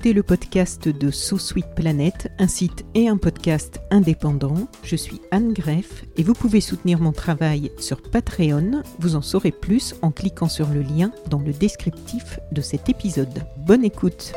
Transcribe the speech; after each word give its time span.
écoutez 0.00 0.14
le 0.14 0.22
podcast 0.22 0.88
de 0.88 1.10
So 1.10 1.36
Planet, 1.76 2.32
un 2.38 2.48
site 2.48 2.86
et 2.94 3.08
un 3.08 3.18
podcast 3.18 3.82
indépendant. 3.90 4.66
Je 4.82 4.96
suis 4.96 5.20
Anne 5.30 5.52
Greff 5.52 6.06
et 6.16 6.22
vous 6.22 6.32
pouvez 6.32 6.62
soutenir 6.62 7.00
mon 7.00 7.12
travail 7.12 7.70
sur 7.76 8.00
Patreon. 8.00 8.82
Vous 8.98 9.14
en 9.14 9.20
saurez 9.20 9.50
plus 9.50 9.94
en 10.00 10.10
cliquant 10.10 10.48
sur 10.48 10.68
le 10.68 10.80
lien 10.80 11.12
dans 11.28 11.40
le 11.40 11.52
descriptif 11.52 12.40
de 12.50 12.62
cet 12.62 12.88
épisode. 12.88 13.44
Bonne 13.58 13.84
écoute! 13.84 14.32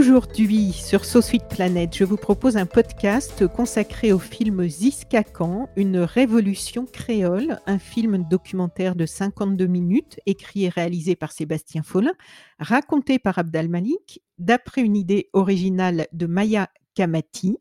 Aujourd'hui, 0.00 0.72
sur 0.72 1.04
Sweet 1.04 1.46
Planet, 1.50 1.94
je 1.94 2.04
vous 2.04 2.16
propose 2.16 2.56
un 2.56 2.64
podcast 2.64 3.46
consacré 3.46 4.14
au 4.14 4.18
film 4.18 4.66
Ziskakan, 4.66 5.68
une 5.76 5.98
révolution 5.98 6.86
créole, 6.86 7.60
un 7.66 7.78
film 7.78 8.26
documentaire 8.26 8.96
de 8.96 9.04
52 9.04 9.66
minutes, 9.66 10.18
écrit 10.24 10.64
et 10.64 10.68
réalisé 10.70 11.16
par 11.16 11.32
Sébastien 11.32 11.82
Follin, 11.82 12.14
raconté 12.58 13.18
par 13.18 13.38
Abdal 13.38 13.68
Malik, 13.68 14.22
d'après 14.38 14.80
une 14.80 14.96
idée 14.96 15.28
originale 15.34 16.06
de 16.14 16.24
Maya 16.24 16.70
Kamati. 16.94 17.58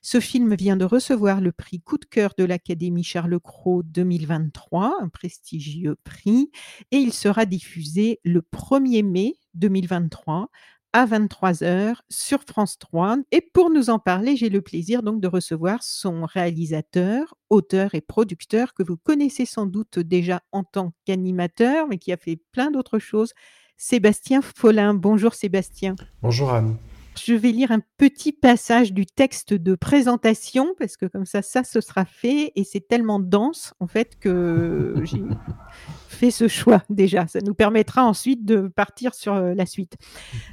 Ce 0.00 0.18
film 0.18 0.54
vient 0.54 0.78
de 0.78 0.86
recevoir 0.86 1.42
le 1.42 1.52
prix 1.52 1.80
Coup 1.80 1.98
de 1.98 2.06
cœur 2.06 2.32
de 2.38 2.44
l'Académie 2.44 3.04
Charles 3.04 3.38
Cros 3.38 3.82
2023, 3.82 4.96
un 5.02 5.08
prestigieux 5.10 5.96
prix, 6.04 6.50
et 6.90 6.96
il 6.96 7.12
sera 7.12 7.44
diffusé 7.44 8.18
le 8.24 8.40
1er 8.40 9.04
mai 9.04 9.34
2023 9.54 10.48
à 10.92 11.06
23h 11.06 11.96
sur 12.10 12.42
France 12.42 12.78
3. 12.78 13.18
Et 13.30 13.40
pour 13.40 13.70
nous 13.70 13.90
en 13.90 13.98
parler, 13.98 14.36
j'ai 14.36 14.48
le 14.48 14.60
plaisir 14.60 15.02
donc 15.02 15.20
de 15.20 15.28
recevoir 15.28 15.82
son 15.82 16.26
réalisateur, 16.26 17.34
auteur 17.50 17.94
et 17.94 18.00
producteur 18.00 18.74
que 18.74 18.82
vous 18.82 18.96
connaissez 18.96 19.46
sans 19.46 19.66
doute 19.66 19.98
déjà 19.98 20.42
en 20.52 20.64
tant 20.64 20.92
qu'animateur, 21.04 21.88
mais 21.88 21.98
qui 21.98 22.12
a 22.12 22.16
fait 22.16 22.40
plein 22.52 22.70
d'autres 22.70 22.98
choses, 22.98 23.32
Sébastien 23.76 24.40
Follin. 24.42 24.94
Bonjour 24.94 25.34
Sébastien. 25.34 25.96
Bonjour 26.22 26.52
Anne. 26.52 26.76
Je 27.20 27.34
vais 27.34 27.52
lire 27.52 27.72
un 27.72 27.80
petit 27.98 28.32
passage 28.32 28.92
du 28.92 29.04
texte 29.04 29.52
de 29.52 29.74
présentation 29.74 30.74
parce 30.78 30.96
que 30.96 31.06
comme 31.06 31.26
ça, 31.26 31.42
ça, 31.42 31.62
ce 31.62 31.80
sera 31.80 32.04
fait 32.04 32.52
et 32.56 32.64
c'est 32.64 32.86
tellement 32.88 33.20
dense 33.20 33.74
en 33.80 33.86
fait 33.86 34.18
que 34.18 34.94
ce 36.30 36.48
choix 36.48 36.82
déjà. 36.90 37.26
Ça 37.26 37.40
nous 37.44 37.54
permettra 37.54 38.04
ensuite 38.04 38.44
de 38.44 38.68
partir 38.68 39.14
sur 39.14 39.34
euh, 39.34 39.54
la 39.54 39.66
suite. 39.66 39.96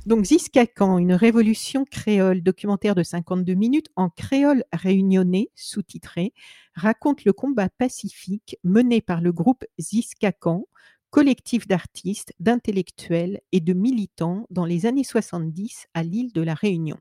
Donc 0.05 0.25
Ziskakan, 0.25 0.97
une 0.97 1.13
révolution 1.13 1.85
créole, 1.85 2.41
documentaire 2.41 2.95
de 2.95 3.03
52 3.03 3.53
minutes 3.53 3.87
en 3.95 4.09
créole 4.09 4.63
réunionnais, 4.73 5.49
sous-titré, 5.55 6.33
raconte 6.73 7.25
le 7.25 7.33
combat 7.33 7.69
pacifique 7.69 8.57
mené 8.63 9.01
par 9.01 9.21
le 9.21 9.31
groupe 9.31 9.65
Ziskakan 9.79 10.65
collectif 11.09 11.67
d'artistes, 11.67 12.33
d'intellectuels 12.39 13.41
et 13.51 13.59
de 13.59 13.73
militants 13.73 14.45
dans 14.49 14.65
les 14.65 14.85
années 14.85 15.03
70 15.03 15.87
à 15.93 16.03
l'île 16.03 16.31
de 16.33 16.41
la 16.41 16.53
Réunion. 16.53 16.97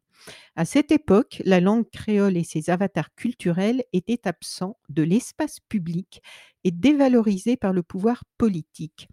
À 0.57 0.65
cette 0.65 0.91
époque, 0.91 1.43
la 1.45 1.61
langue 1.61 1.89
créole 1.91 2.37
et 2.37 2.45
ses 2.45 2.71
avatars 2.71 3.15
culturels 3.15 3.85
étaient 3.93 4.27
absents 4.27 4.79
de 4.89 5.03
l'espace 5.03 5.61
public 5.69 6.23
et 6.65 6.71
dévalorisés 6.71 7.57
par 7.57 7.73
le 7.73 7.83
pouvoir 7.83 8.25
politique. 8.37 9.09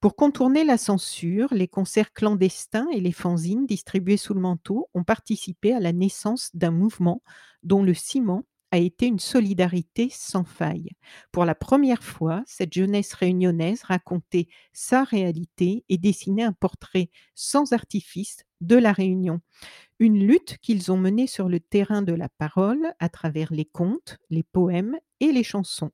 Pour 0.00 0.14
contourner 0.14 0.64
la 0.64 0.78
censure, 0.78 1.48
les 1.52 1.68
concerts 1.68 2.12
clandestins 2.12 2.86
et 2.92 3.00
les 3.00 3.12
fanzines 3.12 3.66
distribués 3.66 4.18
sous 4.18 4.34
le 4.34 4.40
manteau 4.40 4.88
ont 4.94 5.04
participé 5.04 5.72
à 5.72 5.80
la 5.80 5.92
naissance 5.92 6.50
d'un 6.54 6.70
mouvement 6.70 7.22
dont 7.62 7.82
le 7.82 7.94
ciment 7.94 8.44
a 8.70 8.78
été 8.78 9.06
une 9.06 9.18
solidarité 9.18 10.08
sans 10.10 10.44
faille. 10.44 10.90
Pour 11.32 11.44
la 11.44 11.54
première 11.54 12.02
fois, 12.02 12.42
cette 12.46 12.74
jeunesse 12.74 13.12
réunionnaise 13.14 13.82
racontait 13.82 14.48
sa 14.72 15.04
réalité 15.04 15.84
et 15.88 15.98
dessinait 15.98 16.42
un 16.42 16.52
portrait 16.52 17.10
sans 17.34 17.72
artifice 17.72 18.44
de 18.60 18.76
la 18.76 18.92
Réunion. 18.92 19.40
Une 19.98 20.26
lutte 20.26 20.58
qu'ils 20.62 20.92
ont 20.92 20.96
menée 20.96 21.26
sur 21.26 21.48
le 21.48 21.60
terrain 21.60 22.02
de 22.02 22.12
la 22.12 22.28
parole 22.28 22.94
à 22.98 23.08
travers 23.08 23.52
les 23.52 23.66
contes, 23.66 24.18
les 24.30 24.42
poèmes 24.42 24.96
et 25.20 25.32
les 25.32 25.44
chansons. 25.44 25.92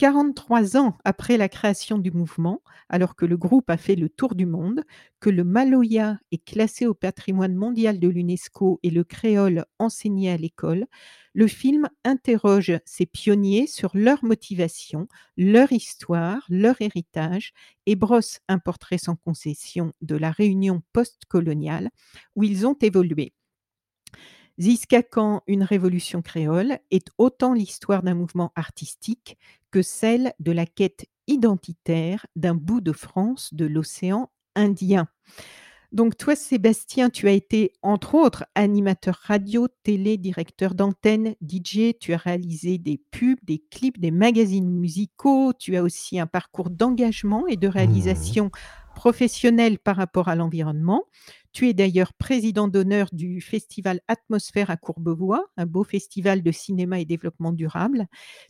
43 0.00 0.78
ans 0.78 0.96
après 1.04 1.36
la 1.36 1.50
création 1.50 1.98
du 1.98 2.10
mouvement, 2.10 2.62
alors 2.88 3.16
que 3.16 3.26
le 3.26 3.36
groupe 3.36 3.68
a 3.68 3.76
fait 3.76 3.96
le 3.96 4.08
tour 4.08 4.34
du 4.34 4.46
monde, 4.46 4.82
que 5.20 5.28
le 5.28 5.44
maloya 5.44 6.18
est 6.32 6.42
classé 6.42 6.86
au 6.86 6.94
patrimoine 6.94 7.54
mondial 7.54 8.00
de 8.00 8.08
l'UNESCO 8.08 8.80
et 8.82 8.88
le 8.88 9.04
créole 9.04 9.66
enseigné 9.78 10.30
à 10.30 10.38
l'école, 10.38 10.86
le 11.34 11.46
film 11.46 11.86
interroge 12.02 12.72
ces 12.86 13.04
pionniers 13.04 13.66
sur 13.66 13.90
leur 13.92 14.24
motivation, 14.24 15.06
leur 15.36 15.70
histoire, 15.70 16.46
leur 16.48 16.80
héritage 16.80 17.52
et 17.84 17.94
brosse 17.94 18.40
un 18.48 18.58
portrait 18.58 18.96
sans 18.96 19.16
concession 19.16 19.92
de 20.00 20.16
la 20.16 20.30
réunion 20.30 20.80
post-coloniale 20.94 21.90
où 22.36 22.44
ils 22.44 22.66
ont 22.66 22.76
évolué. 22.80 23.34
Ziskakan, 24.60 25.42
une 25.46 25.62
révolution 25.62 26.20
créole, 26.20 26.80
est 26.90 27.08
autant 27.16 27.54
l'histoire 27.54 28.02
d'un 28.02 28.14
mouvement 28.14 28.52
artistique 28.56 29.38
que 29.70 29.82
celle 29.82 30.32
de 30.40 30.52
la 30.52 30.66
quête 30.66 31.06
identitaire 31.26 32.26
d'un 32.36 32.54
bout 32.54 32.80
de 32.80 32.92
France 32.92 33.54
de 33.54 33.66
l'océan 33.66 34.30
Indien. 34.56 35.06
Donc 35.92 36.16
toi, 36.16 36.36
Sébastien, 36.36 37.10
tu 37.10 37.26
as 37.26 37.32
été 37.32 37.72
entre 37.82 38.14
autres 38.14 38.44
animateur 38.54 39.18
radio, 39.24 39.66
télé, 39.82 40.18
directeur 40.18 40.74
d'antenne, 40.74 41.34
DJ, 41.42 41.94
tu 41.98 42.12
as 42.12 42.16
réalisé 42.16 42.78
des 42.78 43.02
pubs, 43.10 43.38
des 43.42 43.58
clips, 43.70 43.98
des 43.98 44.12
magazines 44.12 44.70
musicaux, 44.70 45.52
tu 45.58 45.76
as 45.76 45.82
aussi 45.82 46.20
un 46.20 46.28
parcours 46.28 46.70
d'engagement 46.70 47.48
et 47.48 47.56
de 47.56 47.66
mmh 47.66 48.50
réalisation 49.00 49.10
professionnelle 49.10 49.78
par 49.78 49.96
rapport 49.96 50.28
à 50.28 50.36
l'environnement. 50.36 51.04
Tu 51.52 51.68
es 51.68 51.74
d'ailleurs 51.74 52.12
président 52.12 52.68
d'honneur 52.68 53.08
du 53.12 53.40
festival 53.40 54.00
Atmosphère 54.08 54.70
à 54.70 54.76
Courbevoie, 54.76 55.46
un 55.56 55.66
beau 55.66 55.84
festival 55.84 56.42
de 56.42 56.52
cinéma 56.52 57.00
et 57.00 57.04
développement 57.04 57.52
durable. 57.52 58.06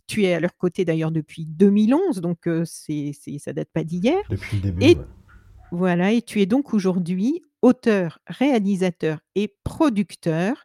Tu 0.06 0.24
es 0.24 0.34
à 0.34 0.40
leur 0.40 0.56
côté 0.56 0.84
d'ailleurs 0.84 1.12
depuis 1.12 1.46
2011, 1.46 2.20
donc 2.20 2.46
euh, 2.46 2.64
c'est, 2.66 3.12
c'est, 3.18 3.38
ça 3.38 3.52
date 3.52 3.70
pas 3.72 3.84
d'hier. 3.84 4.20
Depuis 4.28 4.56
le 4.56 4.62
début. 4.62 4.84
Et, 4.84 4.98
Voilà, 5.72 6.12
et 6.12 6.20
tu 6.20 6.40
es 6.40 6.46
donc 6.46 6.74
aujourd'hui 6.74 7.42
auteur, 7.62 8.18
réalisateur 8.26 9.20
et 9.36 9.54
producteur 9.62 10.64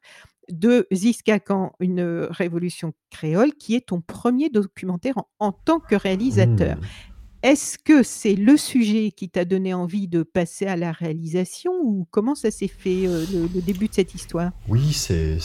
de 0.49 0.87
Ziskakan, 0.91 1.73
une 1.79 2.27
révolution 2.29 2.93
créole, 3.11 3.53
qui 3.53 3.75
est 3.75 3.87
ton 3.87 4.01
premier 4.01 4.49
documentaire 4.49 5.17
en, 5.17 5.27
en 5.39 5.51
tant 5.51 5.79
que 5.79 5.95
réalisateur. 5.95 6.77
Mmh. 6.77 7.14
Est-ce 7.45 7.77
que 7.77 8.01
c'est 8.01 8.33
le 8.33 8.57
sujet 8.57 9.11
qui 9.11 9.29
t'a 9.29 9.45
donné 9.45 9.71
envie 9.75 10.07
de 10.07 10.23
passer 10.23 10.65
à 10.65 10.75
la 10.75 10.91
réalisation 10.91 11.73
ou 11.83 12.07
comment 12.09 12.33
ça 12.33 12.49
s'est 12.49 12.67
fait 12.67 13.05
euh, 13.05 13.23
le, 13.53 13.61
début 13.61 13.87
de 13.87 13.93
cette 13.93 14.15
histoire? 14.15 14.51
Oui, 14.67 14.93
c'est 14.93 15.37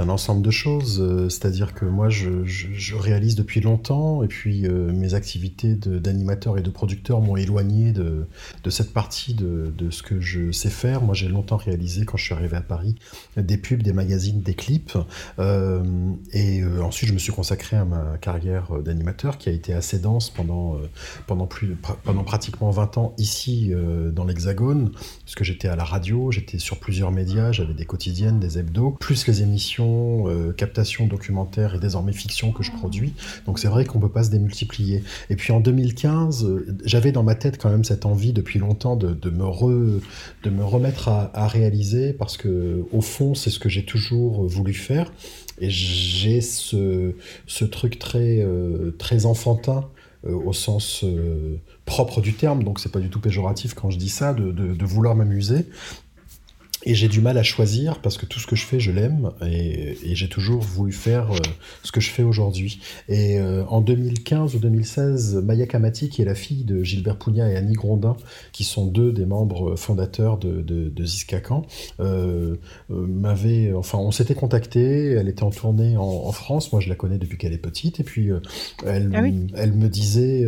un 0.00 0.08
ensemble 0.08 0.40
de 0.40 0.50
choses. 0.50 1.02
euh, 1.02 1.28
C'est-à-dire 1.28 1.74
que 1.74 1.84
moi, 1.84 2.08
je, 2.08 2.94
réalise 2.94 3.34
depuis 3.34 3.60
longtemps 3.60 4.22
et 4.22 4.26
puis 4.26 4.66
euh, 4.66 4.90
mes 4.90 5.12
activités 5.12 5.74
d'animateur 5.74 6.56
et 6.56 6.62
de 6.62 6.70
producteur 6.70 7.20
m'ont 7.20 7.36
éloigné 7.36 7.92
de, 7.92 8.26
cette 8.70 8.94
partie 8.94 9.34
de, 9.34 9.90
ce 9.90 10.02
que 10.02 10.22
je 10.22 10.50
sais 10.50 10.70
faire. 10.70 11.02
Moi, 11.02 11.14
j'ai 11.14 11.28
longtemps 11.28 11.58
réalisé, 11.58 12.06
quand 12.06 12.16
je 12.16 12.24
suis 12.24 12.34
arrivé 12.34 12.56
à 12.56 12.62
Paris, 12.62 12.94
des 13.36 13.58
pubs, 13.58 13.82
des 13.82 13.92
magazines, 13.92 14.40
des 14.40 14.54
clips. 14.54 14.96
Et 16.32 16.64
ensuite, 16.82 17.10
je 17.10 17.12
me 17.12 17.18
suis 17.18 17.32
consacré 17.32 17.76
à 17.76 17.84
ma 17.84 18.16
carrière 18.16 18.80
d'animateur 18.82 19.36
qui 19.36 19.50
a 19.50 19.52
été 19.52 19.74
assez 19.74 19.98
dense 19.98 20.30
pendant 20.30 20.78
pendant, 21.34 21.46
plus, 21.48 21.76
pendant 22.04 22.22
pratiquement 22.22 22.70
20 22.70 22.98
ans 22.98 23.14
ici 23.18 23.72
dans 24.12 24.24
l'Hexagone, 24.24 24.92
parce 24.92 25.34
que 25.34 25.42
j'étais 25.42 25.66
à 25.66 25.74
la 25.74 25.82
radio, 25.82 26.30
j'étais 26.30 26.60
sur 26.60 26.78
plusieurs 26.78 27.10
médias, 27.10 27.50
j'avais 27.50 27.74
des 27.74 27.84
quotidiennes, 27.84 28.38
des 28.38 28.58
hebdos, 28.58 28.92
plus 28.92 29.26
les 29.26 29.42
émissions, 29.42 30.26
captation 30.56 31.06
documentaire 31.06 31.74
et 31.74 31.80
désormais 31.80 32.12
fiction 32.12 32.52
que 32.52 32.62
je 32.62 32.70
produis. 32.70 33.14
Donc 33.46 33.58
c'est 33.58 33.66
vrai 33.66 33.84
qu'on 33.84 33.98
peut 33.98 34.08
pas 34.08 34.22
se 34.22 34.30
démultiplier. 34.30 35.02
Et 35.28 35.34
puis 35.34 35.52
en 35.52 35.58
2015, 35.58 36.46
j'avais 36.84 37.10
dans 37.10 37.24
ma 37.24 37.34
tête 37.34 37.60
quand 37.60 37.70
même 37.70 37.82
cette 37.82 38.06
envie 38.06 38.32
depuis 38.32 38.60
longtemps 38.60 38.94
de, 38.94 39.12
de 39.12 39.30
me, 39.30 39.44
re, 39.44 40.00
de 40.44 40.50
me 40.50 40.64
remettre 40.64 41.08
à, 41.08 41.48
réaliser, 41.48 42.12
parce 42.12 42.36
que 42.36 42.84
au 42.92 43.00
fond, 43.00 43.34
c'est 43.34 43.50
ce 43.50 43.58
que 43.58 43.68
j'ai 43.68 43.84
toujours 43.84 44.46
voulu 44.46 44.72
faire. 44.72 45.12
Et 45.60 45.70
j'ai 45.70 46.40
ce, 46.40 47.14
ce, 47.46 47.64
truc 47.64 47.98
très, 47.98 48.40
euh, 48.40 48.90
très 48.98 49.24
enfantin 49.24 49.84
euh, 49.84 49.93
au 50.32 50.52
sens 50.52 51.04
euh, 51.04 51.56
propre 51.84 52.20
du 52.20 52.34
terme, 52.34 52.62
donc 52.64 52.80
c'est 52.80 52.92
pas 52.92 53.00
du 53.00 53.10
tout 53.10 53.20
péjoratif 53.20 53.74
quand 53.74 53.90
je 53.90 53.98
dis 53.98 54.08
ça, 54.08 54.32
de, 54.32 54.52
de, 54.52 54.74
de 54.74 54.84
vouloir 54.84 55.14
m'amuser. 55.14 55.66
Et 56.86 56.94
j'ai 56.94 57.08
du 57.08 57.20
mal 57.20 57.38
à 57.38 57.42
choisir 57.42 58.00
parce 58.00 58.18
que 58.18 58.26
tout 58.26 58.38
ce 58.38 58.46
que 58.46 58.56
je 58.56 58.64
fais, 58.64 58.78
je 58.78 58.90
l'aime 58.90 59.30
et, 59.44 59.96
et 60.04 60.14
j'ai 60.14 60.28
toujours 60.28 60.60
voulu 60.60 60.92
faire 60.92 61.32
euh, 61.32 61.38
ce 61.82 61.92
que 61.92 62.00
je 62.00 62.10
fais 62.10 62.22
aujourd'hui. 62.22 62.80
Et 63.08 63.38
euh, 63.38 63.64
en 63.68 63.80
2015 63.80 64.54
ou 64.54 64.58
2016, 64.58 65.36
Maya 65.36 65.66
Kamati, 65.66 66.10
qui 66.10 66.20
est 66.20 66.26
la 66.26 66.34
fille 66.34 66.64
de 66.64 66.82
Gilbert 66.82 67.18
Pugna 67.18 67.50
et 67.50 67.56
Annie 67.56 67.72
Grondin, 67.72 68.16
qui 68.52 68.64
sont 68.64 68.86
deux 68.86 69.12
des 69.12 69.24
membres 69.24 69.76
fondateurs 69.76 70.36
de, 70.36 70.60
de, 70.60 70.90
de 70.90 71.04
Ziskakan, 71.04 71.64
euh, 72.00 72.56
m'avait, 72.90 73.72
enfin, 73.72 73.98
on 73.98 74.10
s'était 74.10 74.34
contacté. 74.34 75.12
Elle 75.12 75.28
était 75.28 75.42
en 75.42 75.50
tournée 75.50 75.96
en, 75.96 76.02
en, 76.02 76.32
France. 76.32 76.70
Moi, 76.70 76.82
je 76.82 76.90
la 76.90 76.96
connais 76.96 77.16
depuis 77.16 77.38
qu'elle 77.38 77.54
est 77.54 77.58
petite. 77.58 77.98
Et 78.00 78.04
puis, 78.04 78.28
elle, 78.86 79.10
ah 79.14 79.22
oui. 79.22 79.46
elle 79.56 79.72
me 79.72 79.88
disait, 79.88 80.46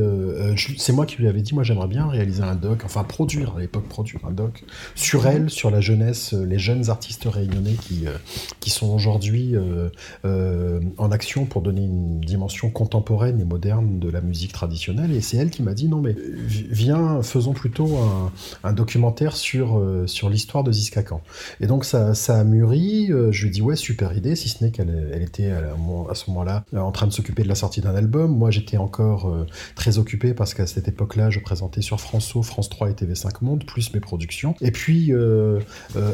c'est 0.77 0.93
moi 0.93 1.07
qui 1.07 1.17
lui 1.17 1.29
avais 1.29 1.41
dit, 1.41 1.55
moi, 1.55 1.63
j'aimerais 1.63 1.89
bien 1.89 2.07
réaliser 2.09 2.43
un 2.43 2.57
doc, 2.57 2.83
enfin, 2.85 3.05
produire 3.05 3.55
à 3.57 3.61
l'époque, 3.61 3.89
produire 3.89 4.21
un 4.27 4.33
doc 4.33 4.65
sur 4.95 5.27
elle, 5.27 5.49
sur 5.49 5.71
la 5.71 5.81
jeunesse 5.81 6.26
euh, 6.33 6.45
les 6.45 6.59
jeunes 6.59 6.91
artistes 6.91 7.25
réunionnais 7.27 7.75
qui, 7.75 8.07
euh, 8.07 8.17
qui 8.61 8.71
sont 8.71 8.89
aujourd'hui 8.89 9.55
euh, 9.55 10.81
en 10.97 11.11
action 11.11 11.45
pour 11.45 11.63
donner 11.63 11.83
une 11.85 12.21
dimension 12.21 12.71
contemporaine 12.71 13.41
et 13.41 13.45
moderne 13.45 13.99
de 13.99 14.09
la 14.09 14.21
musique 14.21 14.53
traditionnelle. 14.53 15.13
Et 15.13 15.21
c'est 15.21 15.37
elle 15.37 15.51
qui 15.51 15.63
m'a 15.63 15.75
dit 15.75 15.89
non 15.89 16.01
mais 16.01 16.15
viens, 16.17 17.23
faisons 17.23 17.53
plutôt 17.53 17.99
un, 18.65 18.73
documentaire 18.73 19.37
sur, 19.37 19.83
sur 20.07 20.29
l'histoire 20.29 20.65
de 20.65 20.73
Ziskakan. 20.73 21.21
Et 21.61 21.67
donc 21.67 21.85
ça, 21.85 22.15
ça 22.15 22.39
a 22.39 22.45
mûri. 22.45 23.09
Je 23.09 23.43
lui 23.43 23.49
ai 23.49 23.51
dit 23.51 23.63
ouais 23.63 23.77
super 23.77 24.17
idée, 24.17 24.37
si 24.37 24.49
ce 24.49 24.65
n'est 24.65 24.71
qu'elle 24.71 25.11
elle 25.13 25.23
était 25.23 25.51
à, 25.51 26.15
ce 26.15 26.31
moment-là 26.31 26.65
en 26.77 26.93
train 26.93 27.07
de 27.07 27.13
s'occuper 27.13 27.43
de 27.43 27.49
la 27.49 27.55
sortie 27.55 27.81
d'un 27.81 27.95
album. 27.95 28.37
Moi 28.37 28.51
j'étais 28.51 28.77
encore 28.77 29.35
très 29.75 29.99
occupé 29.99 30.35
parce 30.35 30.55
qu'à 30.55 30.67
cette 30.67 30.89
époque-là 30.89 31.31
je 31.31 31.41
présentais 31.41 31.83
sur 31.83 32.01
France 32.01 32.35
O, 32.37 32.43
France 32.43 32.69
3 32.69 32.91
et 32.91 32.95
TV5 32.95 33.33
Monde, 33.43 33.65
plus 33.65 33.93
mes 33.95 34.01
productions. 34.01 34.55
Et 34.61 34.71
puis 34.71 35.13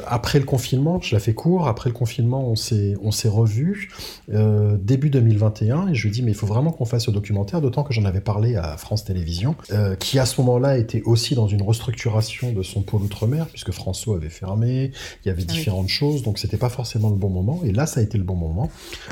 après 0.07 0.39
le 0.39 0.45
confinement, 0.45 1.01
je 1.01 1.15
la 1.15 1.21
fais 1.21 1.35
court, 1.35 1.69
après 1.69 1.91
le 1.91 1.95
confinement, 1.95 2.49
on 2.49 2.57
s'est, 2.57 2.95
on 3.03 3.11
s'est 3.11 3.29
revus 3.29 3.91
euh, 4.33 4.77
début 4.81 5.11
2021 5.11 5.89
et 5.89 5.95
je 5.95 6.05
lui 6.05 6.11
dis 6.11 6.23
mais 6.23 6.31
il 6.31 6.37
faut 6.37 6.47
vraiment 6.47 6.73
qu'on 6.73 6.85
fasse 6.85 7.05
ce 7.05 7.11
documentaire, 7.11 7.61
d'autant 7.61 7.83
que 7.83 7.93
j'en 7.93 8.05
avais 8.05 8.21
parlé 8.21 8.57
à 8.57 8.77
France 8.77 9.05
Télévisions, 9.05 9.57
euh, 9.73 9.97
qui 9.97 10.19
à 10.19 10.27
ce 10.27 10.41
moment-là 10.41 10.79
était 10.79 11.03
aussi 11.03 11.35
dans 11.35 11.49
une 11.49 11.63
restructuration 11.63 12.53
de 12.53 12.63
son 12.63 12.83
pôle 12.83 13.03
outre-mer, 13.03 13.47
puisque 13.47 13.73
François 13.73 14.17
avait 14.17 14.31
fermé, 14.31 14.93
il 15.25 15.29
y 15.29 15.31
avait 15.31 15.45
ah 15.49 15.53
différentes 15.53 15.87
oui. 15.87 15.91
choses, 15.91 16.23
donc 16.23 16.39
c'était 16.39 16.57
pas 16.57 16.69
forcément 16.69 17.11
le 17.11 17.17
bon 17.17 17.29
moment, 17.29 17.61
et 17.65 17.73
là 17.73 17.87
ça 17.87 18.01
a 18.01 18.03
été 18.03 18.19
le 18.19 18.25
bon 18.25 18.37
moment. 18.37 18.71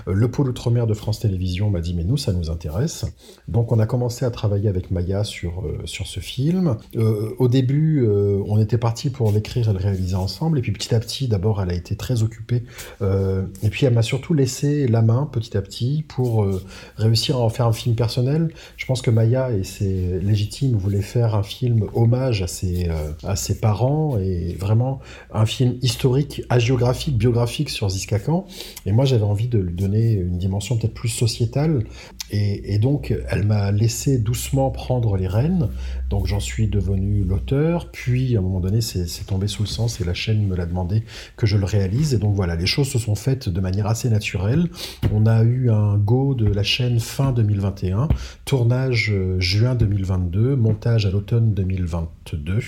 Euh, 0.09 0.13
le 0.13 0.31
pôle 0.31 0.49
outre-mer 0.49 0.87
de 0.87 0.95
France 0.95 1.21
Télévisions 1.21 1.71
m'a 1.71 1.81
dit 1.81 1.95
mais 1.95 2.05
nous 2.05 2.17
ça 2.17 2.33
nous 2.33 2.51
intéresse, 2.51 3.05
donc 3.49 3.73
on 3.73 3.79
a 3.79 3.87
commencé 3.87 4.25
à 4.25 4.31
travailler 4.31 4.69
avec 4.69 4.91
Maya 4.91 5.25
sur, 5.25 5.63
euh, 5.65 5.81
sur 5.85 6.07
ce 6.07 6.21
film. 6.21 6.77
Au 7.39 7.49
début, 7.49 8.07
on 8.47 8.61
était 8.61 8.79
parti 8.79 9.11
pour 9.11 9.33
l'écrire 9.33 9.69
et 9.69 9.73
le 9.73 9.79
réaliser 9.79 10.15
ensemble, 10.15 10.59
et 10.59 10.63
puis 10.63 10.73
petit 10.81 10.95
à 10.95 11.01
petit, 11.01 11.29
d'abord, 11.29 11.61
elle 11.61 11.71
a 11.71 11.75
été 11.75 11.95
très 11.95 12.23
occupée. 12.23 12.65
Euh, 13.03 13.43
et 13.63 13.69
puis, 13.69 13.85
elle 13.85 13.93
m'a 13.93 14.03
surtout 14.03 14.33
laissé 14.33 14.89
la 14.89 15.03
main 15.03 15.29
petit 15.31 15.57
à 15.57 15.63
petit 15.63 16.05
pour 16.09 16.43
euh, 16.43 16.63
réussir 16.97 17.37
à 17.37 17.41
en 17.41 17.51
faire 17.51 17.67
un 17.67 17.73
film 17.73 17.95
personnel. 17.95 18.49
Je 18.79 18.87
pense 18.87 19.03
que 19.03 19.11
Maya, 19.11 19.53
et 19.53 19.63
c'est 19.63 20.19
légitime, 20.21 20.77
voulait 20.77 21.03
faire 21.03 21.35
un 21.35 21.43
film 21.43 21.87
hommage 21.93 22.41
à 22.43 22.47
ses, 22.47 22.89
euh, 22.89 23.13
à 23.25 23.37
ses 23.37 23.61
parents 23.61 24.19
et 24.19 24.57
vraiment 24.59 25.01
un 25.33 25.45
film 25.45 25.77
historique, 25.83 26.43
hagiographique, 26.49 27.19
biographique 27.19 27.69
sur 27.69 27.91
Ziskakan. 27.91 28.47
Et 28.87 28.93
moi, 28.93 29.05
j'avais 29.05 29.25
envie 29.25 29.49
de 29.49 29.59
lui 29.59 29.75
donner 29.75 30.13
une 30.13 30.39
dimension 30.39 30.79
peut-être 30.79 30.95
plus 30.95 31.11
sociétale. 31.11 31.85
Et, 32.31 32.75
et 32.75 32.79
donc, 32.79 33.15
elle 33.29 33.47
m'a 33.47 33.71
laissé 33.71 34.19
doucement 34.19 34.71
prendre 34.71 35.19
les 35.19 35.29
rênes. 35.29 35.69
Donc, 36.11 36.27
j'en 36.27 36.41
suis 36.41 36.69
devenu 36.69 37.25
l'auteur. 37.25 37.91
Puis, 37.91 38.37
à 38.37 38.41
un 38.41 38.43
moment 38.43 38.61
donné, 38.61 38.81
c'est 38.81 39.27
tombé 39.27 39.47
sous 39.47 39.63
le 39.63 39.69
sens 39.69 40.01
et 40.01 40.05
la 40.05 40.15
chaîne 40.15 40.47
me 40.47 40.57
l'a 40.57 40.67
demandé 40.67 41.05
que 41.37 41.47
je 41.47 41.57
le 41.57 41.65
réalise. 41.65 42.15
Et 42.15 42.19
donc 42.19 42.35
voilà, 42.35 42.57
les 42.57 42.67
choses 42.67 42.89
se 42.89 42.99
sont 42.99 43.15
faites 43.15 43.49
de 43.49 43.61
manière 43.61 43.87
assez 43.87 44.11
naturelle. 44.11 44.69
On 45.13 45.27
a 45.27 45.43
eu 45.43 45.71
un 45.71 45.97
go 45.97 46.35
de 46.35 46.47
la 46.47 46.63
chaîne 46.63 47.01
fin 47.01 47.33
2021, 47.33 48.09
tournage 48.45 49.11
euh, 49.13 49.39
juin 49.41 49.75
2022, 49.75 50.57
montage 50.57 51.07
à 51.07 51.11
l'automne 51.11 51.55
2022, 51.55 52.61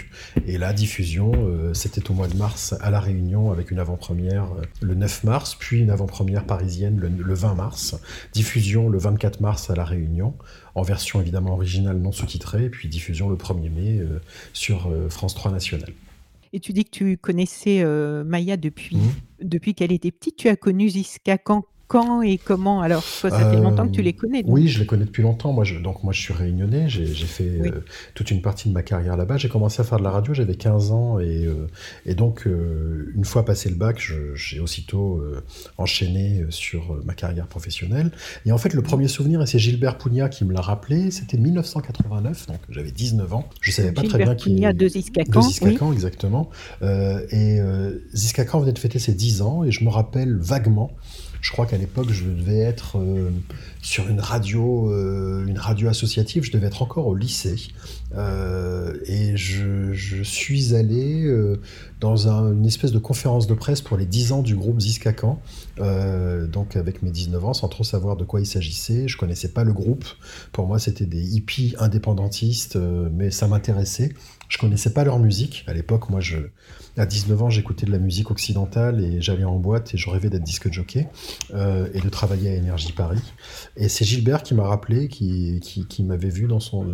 et 0.47 0.59
la 0.59 0.73
diffusion, 0.73 1.33
euh, 1.35 1.75
c'était 1.75 2.11
au 2.11 2.15
mois 2.15 2.29
de 2.29 2.37
mars 2.37 2.75
à 2.81 2.91
La 2.91 3.01
Réunion 3.01 3.51
avec 3.51 3.71
une 3.71 3.79
avant-première 3.79 4.45
euh, 4.45 4.63
le 4.81 4.95
9 4.95 5.25
mars, 5.25 5.57
puis 5.59 5.81
une 5.81 5.91
avant-première 5.91 6.45
parisienne 6.45 6.99
le, 6.99 7.09
le 7.09 7.35
20 7.35 7.55
mars, 7.55 8.01
diffusion 8.33 8.89
le 8.89 8.99
24 8.99 9.41
mars 9.41 9.71
à 9.71 9.75
La 9.75 9.85
Réunion 9.85 10.35
en 10.75 10.83
version 10.83 11.21
évidemment 11.21 11.53
originale 11.53 11.99
non 11.99 12.13
sous-titrée, 12.13 12.71
puis 12.71 12.89
diffusion 12.89 13.29
le 13.33 13.39
1er 13.39 13.71
mai 13.71 13.99
euh, 13.99 14.21
sur 14.53 14.89
euh, 14.89 15.09
France 15.09 15.35
3 15.35 15.51
National. 15.51 15.93
Et 16.53 16.61
tu 16.61 16.73
dis 16.73 16.85
que 16.85 16.91
tu 16.91 17.17
connaissais 17.17 17.83
euh, 17.83 18.25
Maya 18.25 18.57
depuis, 18.57 18.97
mmh. 18.97 19.13
depuis 19.43 19.75
qu'elle 19.75 19.93
était 19.93 20.11
petite. 20.11 20.37
Tu 20.37 20.49
as 20.49 20.57
connu 20.57 20.89
Ziska 20.89 21.39
quand? 21.39 21.65
Quand 21.89 22.23
et 22.23 22.39
comment 22.39 22.81
Alors, 22.81 23.05
toi, 23.21 23.31
ça 23.31 23.51
fait 23.51 23.57
longtemps 23.57 23.87
que 23.87 23.93
tu 23.93 24.03
les 24.03 24.15
connais. 24.15 24.43
Donc. 24.43 24.53
Oui, 24.53 24.69
je 24.69 24.81
les 24.81 24.87
connais 24.87 25.05
depuis 25.05 25.23
longtemps. 25.23 25.53
Moi, 25.53 25.65
je, 25.65 25.79
donc, 25.79 26.03
moi, 26.03 26.13
je 26.13 26.21
suis 26.21 26.33
réunionnais. 26.33 26.89
J'ai 26.89 27.07
fait 27.07 27.59
oui. 27.61 27.69
euh, 27.69 27.85
toute 28.15 28.31
une 28.31 28.41
partie 28.41 28.69
de 28.69 28.75
ma 28.75 28.83
carrière 28.83 29.17
là-bas. 29.17 29.37
J'ai 29.37 29.49
commencé 29.49 29.81
à 29.81 29.85
faire 29.85 29.99
de 29.99 30.05
la 30.05 30.11
radio, 30.11 30.33
j'avais 30.33 30.55
15 30.55 30.91
ans. 30.91 31.19
Et, 31.19 31.45
euh, 31.45 31.67
et 32.07 32.15
donc, 32.15 32.47
euh, 32.47 33.13
une 33.15 33.25
fois 33.25 33.45
passé 33.45 33.69
le 33.69 33.77
bac, 33.77 34.03
j'ai 34.35 34.61
aussitôt 34.61 35.23
enchaîné 35.77 36.45
sur 36.49 36.99
ma 37.05 37.15
carrière 37.15 37.47
professionnelle. 37.47 38.11
Et 38.47 38.53
en 38.53 38.59
fait, 38.59 38.73
le 38.73 38.83
premier 38.83 39.09
souvenir, 39.09 39.43
et 39.43 39.47
c'est 39.47 39.59
Gilbert 39.59 39.99
Pugna 39.99 40.29
qui 40.29 40.45
me 40.45 40.53
l'a 40.53 40.61
rappelé, 40.61 41.11
c'était 41.11 41.37
1989. 41.37 42.47
Donc, 42.47 42.59
j'avais 42.71 42.91
19 42.91 43.35
ans. 43.35 43.49
Je 43.61 43.71
savais 43.71 43.93
pas 43.93 44.03
Gilbert 44.03 44.19
très 44.19 44.25
bien 44.25 44.35
qui. 44.35 44.55
Pugna 44.55 44.73
de 44.73 44.89
Ziskakan. 44.89 45.41
De 45.41 45.45
Ziskakan, 45.45 45.89
oui. 45.89 45.95
exactement. 45.95 46.49
et 46.83 47.59
Ziskakan 48.15 48.61
venait 48.61 48.73
de 48.73 48.79
fêter 48.79 48.99
ses 48.99 49.15
10 49.15 49.43
ans. 49.43 49.65
Et 49.65 49.71
je 49.71 49.85
me 49.85 49.91
rappelle 49.91 50.37
vaguement 50.37 50.91
je 51.43 51.51
crois 51.51 51.67
qu'à 51.67 51.77
l'époque, 51.77 52.09
je 52.11 52.25
devais 52.25 52.61
être 52.61 52.99
euh, 52.99 53.31
sur 53.83 54.09
une 54.09 54.21
radio, 54.21 54.89
euh, 54.93 55.45
une 55.45 55.59
radio 55.59 55.89
associative. 55.89 56.45
Je 56.45 56.53
devais 56.53 56.69
être 56.69 56.83
encore 56.83 57.09
au 57.09 57.17
lycée. 57.17 57.57
Euh, 58.15 58.95
et 59.07 59.37
je, 59.37 60.23
suis 60.23 60.77
allé 60.77 61.29
dans 61.99 62.29
un, 62.29 62.53
une 62.53 62.65
espèce 62.65 62.93
de 62.93 63.01
conférence 63.01 63.49
de 63.49 63.55
presse 63.55 63.81
pour 63.81 63.97
les 63.97 64.07
10 64.07 64.33
ans 64.33 64.43
du 64.43 64.55
groupe 64.55 64.81
Ziskakan. 64.81 65.41
Donc 65.79 66.77
avec 66.77 67.03
mes 67.03 67.11
19 67.11 67.45
ans, 67.45 67.55
sans 67.55 67.69
trop 67.69 67.83
savoir 67.83 68.17
de 68.17 68.25
quoi 68.25 68.41
il 68.41 68.47
s'agissait. 68.47 69.09
Je 69.09 69.17
connaissais 69.17 69.49
pas 69.49 69.65
le 69.65 69.73
groupe. 69.73 70.05
Pour 70.53 70.69
moi, 70.69 70.79
c'était 70.79 71.07
des 71.07 71.35
hippies 71.35 71.75
indépendantistes, 71.81 72.79
mais 73.13 73.33
ça 73.33 73.49
m'intéressait. 73.49 74.15
Je 74.49 74.59
connaissais 74.59 74.93
pas 74.93 75.03
leur 75.03 75.19
musique. 75.19 75.65
À 75.67 75.75
l'époque, 75.75 76.09
moi, 76.09 76.21
je, 76.21 76.37
à 76.99 77.07
19 77.07 77.43
ans, 77.43 77.51
j'écoutais 77.51 77.87
de 77.87 77.91
la 77.91 77.99
musique 77.99 78.31
occidentale 78.31 79.03
et 79.03 79.23
j'allais 79.23 79.45
en 79.45 79.57
boîte 79.57 79.95
et 79.95 79.99
je 79.99 80.11
rêvais 80.11 80.29
d'être 80.29 80.43
disque 80.43 80.71
jockey 80.71 81.09
euh, 81.55 81.89
et 81.95 82.01
de 82.01 82.09
travailler 82.11 82.51
à 82.51 82.55
Énergie 82.55 82.93
Paris. 82.93 83.23
Et 83.77 83.89
c'est 83.89 84.05
Gilbert 84.05 84.43
qui 84.43 84.55
m'a 84.55 84.67
rappelé, 84.67 85.09
qui, 85.09 85.61
qui, 85.63 85.87
qui 85.87 86.03
m'avait 86.03 86.29
vu 86.29 86.47
dans 86.47 86.61
son. 86.61 86.87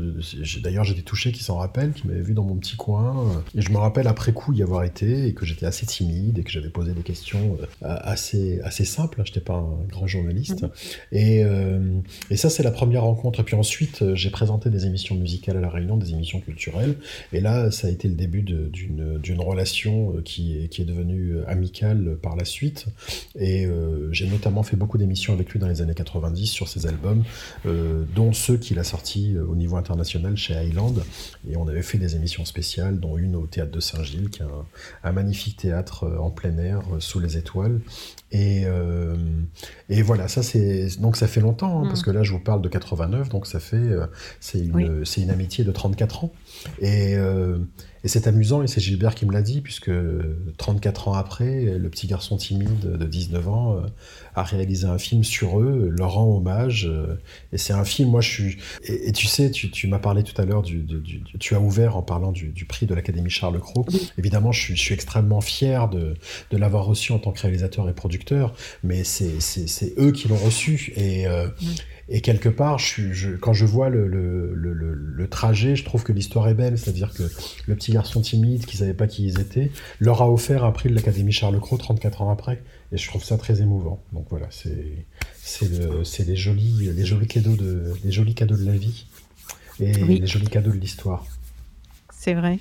D'ailleurs, 0.62 0.84
j'étais 0.84 1.02
touché 1.02 1.32
qu'il 1.32 1.42
s'en 1.42 1.56
rappelle, 1.56 1.92
qui 1.92 2.06
m'avait 2.06 2.22
vu 2.22 2.34
dans 2.34 2.44
mon 2.44 2.54
petit 2.54 2.76
coin. 2.76 3.42
Et 3.56 3.60
je 3.60 3.72
me 3.72 3.78
rappelle 3.78 4.06
après 4.06 4.32
coup 4.32 4.52
y 4.52 4.62
avoir 4.62 4.84
été 4.84 5.26
et 5.26 5.34
que 5.34 5.44
j'étais 5.44 5.66
assez 5.66 5.84
timide 5.84 6.38
et 6.38 6.44
que 6.44 6.50
j'avais 6.50 6.70
posé 6.70 6.92
des 6.92 7.02
questions 7.02 7.58
euh, 7.60 7.66
assez, 7.80 8.60
assez 8.62 8.84
simples. 8.84 9.22
Je 9.24 9.30
n'étais 9.30 9.40
pas 9.40 9.54
un 9.54 9.84
grand 9.88 10.06
journaliste. 10.06 10.62
Mmh. 10.62 10.70
Et, 11.10 11.44
euh, 11.44 11.98
et 12.30 12.36
ça, 12.36 12.50
c'est 12.50 12.62
la 12.62 12.70
première 12.70 13.02
rencontre. 13.02 13.40
Et 13.40 13.44
puis 13.44 13.56
ensuite, 13.56 14.14
j'ai 14.14 14.30
présenté 14.30 14.70
des 14.70 14.86
émissions 14.86 15.16
musicales 15.16 15.56
à 15.56 15.60
La 15.60 15.70
Réunion, 15.70 15.96
des 15.96 16.12
émissions 16.12 16.40
culturelles. 16.40 16.94
Et 17.32 17.40
là, 17.40 17.72
ça 17.72 17.88
a 17.88 17.90
été 17.90 18.06
le 18.06 18.14
début 18.14 18.42
d'une 18.42 19.40
relation 19.40 19.87
euh, 19.88 20.22
qui 20.22 20.58
est, 20.58 20.68
qui 20.68 20.82
est 20.82 20.84
devenue 20.84 21.36
euh, 21.36 21.48
amicale 21.48 22.16
par 22.22 22.36
la 22.36 22.44
suite. 22.44 22.86
Et 23.36 23.66
euh, 23.66 24.12
j'ai 24.12 24.26
notamment 24.26 24.62
fait 24.62 24.76
beaucoup 24.76 24.98
d'émissions 24.98 25.32
avec 25.32 25.50
lui 25.50 25.58
dans 25.58 25.68
les 25.68 25.82
années 25.82 25.94
90 25.94 26.46
sur 26.46 26.68
ses 26.68 26.86
albums, 26.86 27.24
euh, 27.66 28.04
dont 28.14 28.32
ceux 28.32 28.56
qu'il 28.56 28.78
a 28.78 28.84
sortis 28.84 29.36
au 29.38 29.56
niveau 29.56 29.76
international 29.76 30.36
chez 30.36 30.54
Highland. 30.54 30.94
Et 31.48 31.56
on 31.56 31.66
avait 31.68 31.82
fait 31.82 31.98
des 31.98 32.16
émissions 32.16 32.44
spéciales, 32.44 33.00
dont 33.00 33.16
une 33.16 33.36
au 33.36 33.46
Théâtre 33.46 33.72
de 33.72 33.80
Saint-Gilles, 33.80 34.30
qui 34.30 34.40
est 34.40 34.44
un, 34.44 34.66
un, 35.04 35.12
magnifique 35.12 35.56
théâtre 35.56 36.06
en 36.20 36.30
plein 36.30 36.56
air, 36.58 36.82
sous 36.98 37.20
les 37.20 37.36
étoiles. 37.36 37.80
Et, 38.30 38.64
euh, 38.66 39.16
Et 39.88 40.02
voilà, 40.02 40.28
ça 40.28 40.42
c'est 40.42 41.00
donc 41.00 41.16
ça 41.16 41.26
fait 41.26 41.40
longtemps, 41.40 41.82
hein, 41.82 41.88
parce 41.88 42.02
mm. 42.02 42.04
que 42.04 42.10
là 42.10 42.22
je 42.22 42.32
vous 42.32 42.40
parle 42.40 42.60
de 42.60 42.68
89, 42.68 43.28
donc 43.30 43.46
ça 43.46 43.58
fait 43.58 43.88
c'est 44.40 44.58
une, 44.58 45.04
une 45.16 45.30
amitié 45.30 45.64
de 45.64 45.72
34 45.72 46.24
ans. 46.24 46.32
Et, 46.80 47.14
euh, 47.16 47.58
et 48.04 48.08
c'est 48.08 48.26
amusant, 48.26 48.62
et 48.62 48.68
c'est 48.68 48.80
Gilbert 48.80 49.14
qui 49.14 49.26
me 49.26 49.32
l'a 49.32 49.42
dit, 49.42 49.60
puisque 49.60 49.90
34 50.56 51.08
ans 51.08 51.14
après, 51.14 51.78
le 51.78 51.88
petit 51.88 52.06
garçon 52.06 52.36
timide 52.36 52.80
de 52.80 53.06
19 53.06 53.48
ans 53.48 53.76
euh, 53.76 53.80
a 54.34 54.42
réalisé 54.42 54.86
un 54.86 54.98
film 54.98 55.24
sur 55.24 55.60
eux, 55.60 55.88
leur 55.90 56.12
rend 56.12 56.36
hommage. 56.36 56.90
et 57.52 57.58
c'est 57.58 57.72
un 57.72 57.84
film, 57.84 58.10
moi 58.10 58.20
je 58.20 58.30
suis. 58.30 58.58
Et, 58.84 59.12
tu 59.12 59.26
sais, 59.26 59.50
tu, 59.50 59.70
tu 59.70 59.88
m'as 59.88 59.98
parlé 59.98 60.22
tout 60.22 60.40
à 60.40 60.44
l'heure, 60.44 60.62
du, 60.62 60.84
tu 61.40 61.54
as 61.54 61.60
ouvert 61.60 61.96
en 61.96 62.02
parlant 62.02 62.32
du, 62.32 62.64
prix 62.64 62.86
de 62.86 62.94
l'Académie 62.94 63.30
Charles 63.30 63.58
Cros. 63.58 63.86
Évidemment, 64.16 64.52
je 64.52 64.60
suis, 64.60 64.76
je 64.76 64.82
suis, 64.82 64.94
extrêmement 64.94 65.40
fier 65.40 65.88
de, 65.88 66.14
de 66.50 66.56
l'avoir 66.56 66.84
reçu 66.84 67.12
en 67.12 67.18
tant 67.18 67.32
que 67.32 67.40
réalisateur 67.40 67.88
et 67.88 67.94
producteur, 67.94 68.54
mais 68.84 69.04
c'est 69.04 69.94
eux 69.98 70.12
qui 70.12 70.28
l'ont 70.28 70.36
reçu. 70.36 70.92
Et, 70.96 71.26
euh. 71.26 71.48
Et 72.10 72.22
quelque 72.22 72.48
part, 72.48 72.78
je, 72.78 73.36
quand 73.36 73.52
je 73.52 73.66
vois 73.66 73.90
le, 73.90 74.06
le, 74.06 74.54
le, 74.54 74.72
le, 74.72 75.28
trajet, 75.28 75.76
je 75.76 75.84
trouve 75.84 76.04
que 76.04 76.12
l'histoire 76.12 76.48
est 76.48 76.54
belle. 76.54 76.78
C'est-à-dire 76.78 77.12
que 77.12 77.24
le 77.66 77.74
petit 77.74 77.92
garçon 77.92 78.22
timide 78.22 78.64
qui 78.64 78.78
savait 78.78 78.94
pas 78.94 79.06
qui 79.06 79.26
ils 79.26 79.40
étaient 79.40 79.70
leur 80.00 80.22
a 80.22 80.30
offert 80.30 80.64
un 80.64 80.72
prix 80.72 80.88
de 80.88 80.94
l'Académie 80.94 81.32
Charles 81.32 81.60
Cros 81.60 81.76
34 81.76 82.22
ans 82.22 82.30
après. 82.30 82.62
Et 82.92 82.96
je 82.96 83.06
trouve 83.06 83.22
ça 83.22 83.36
très 83.36 83.60
émouvant. 83.60 84.02
Donc 84.14 84.26
voilà, 84.30 84.46
c'est 84.50 86.24
les 86.24 86.36
jolis, 86.36 86.90
les, 86.94 87.04
jolis 87.04 87.26
cadeaux 87.26 87.56
de, 87.56 87.92
les 88.02 88.10
jolis 88.10 88.34
cadeaux 88.34 88.56
de 88.56 88.64
la 88.64 88.76
vie 88.76 89.04
et 89.78 89.92
les 89.92 90.26
jolis 90.26 90.48
cadeaux 90.48 90.72
de 90.72 90.78
l'histoire. 90.78 91.26
C'est 92.10 92.34
vrai. 92.34 92.58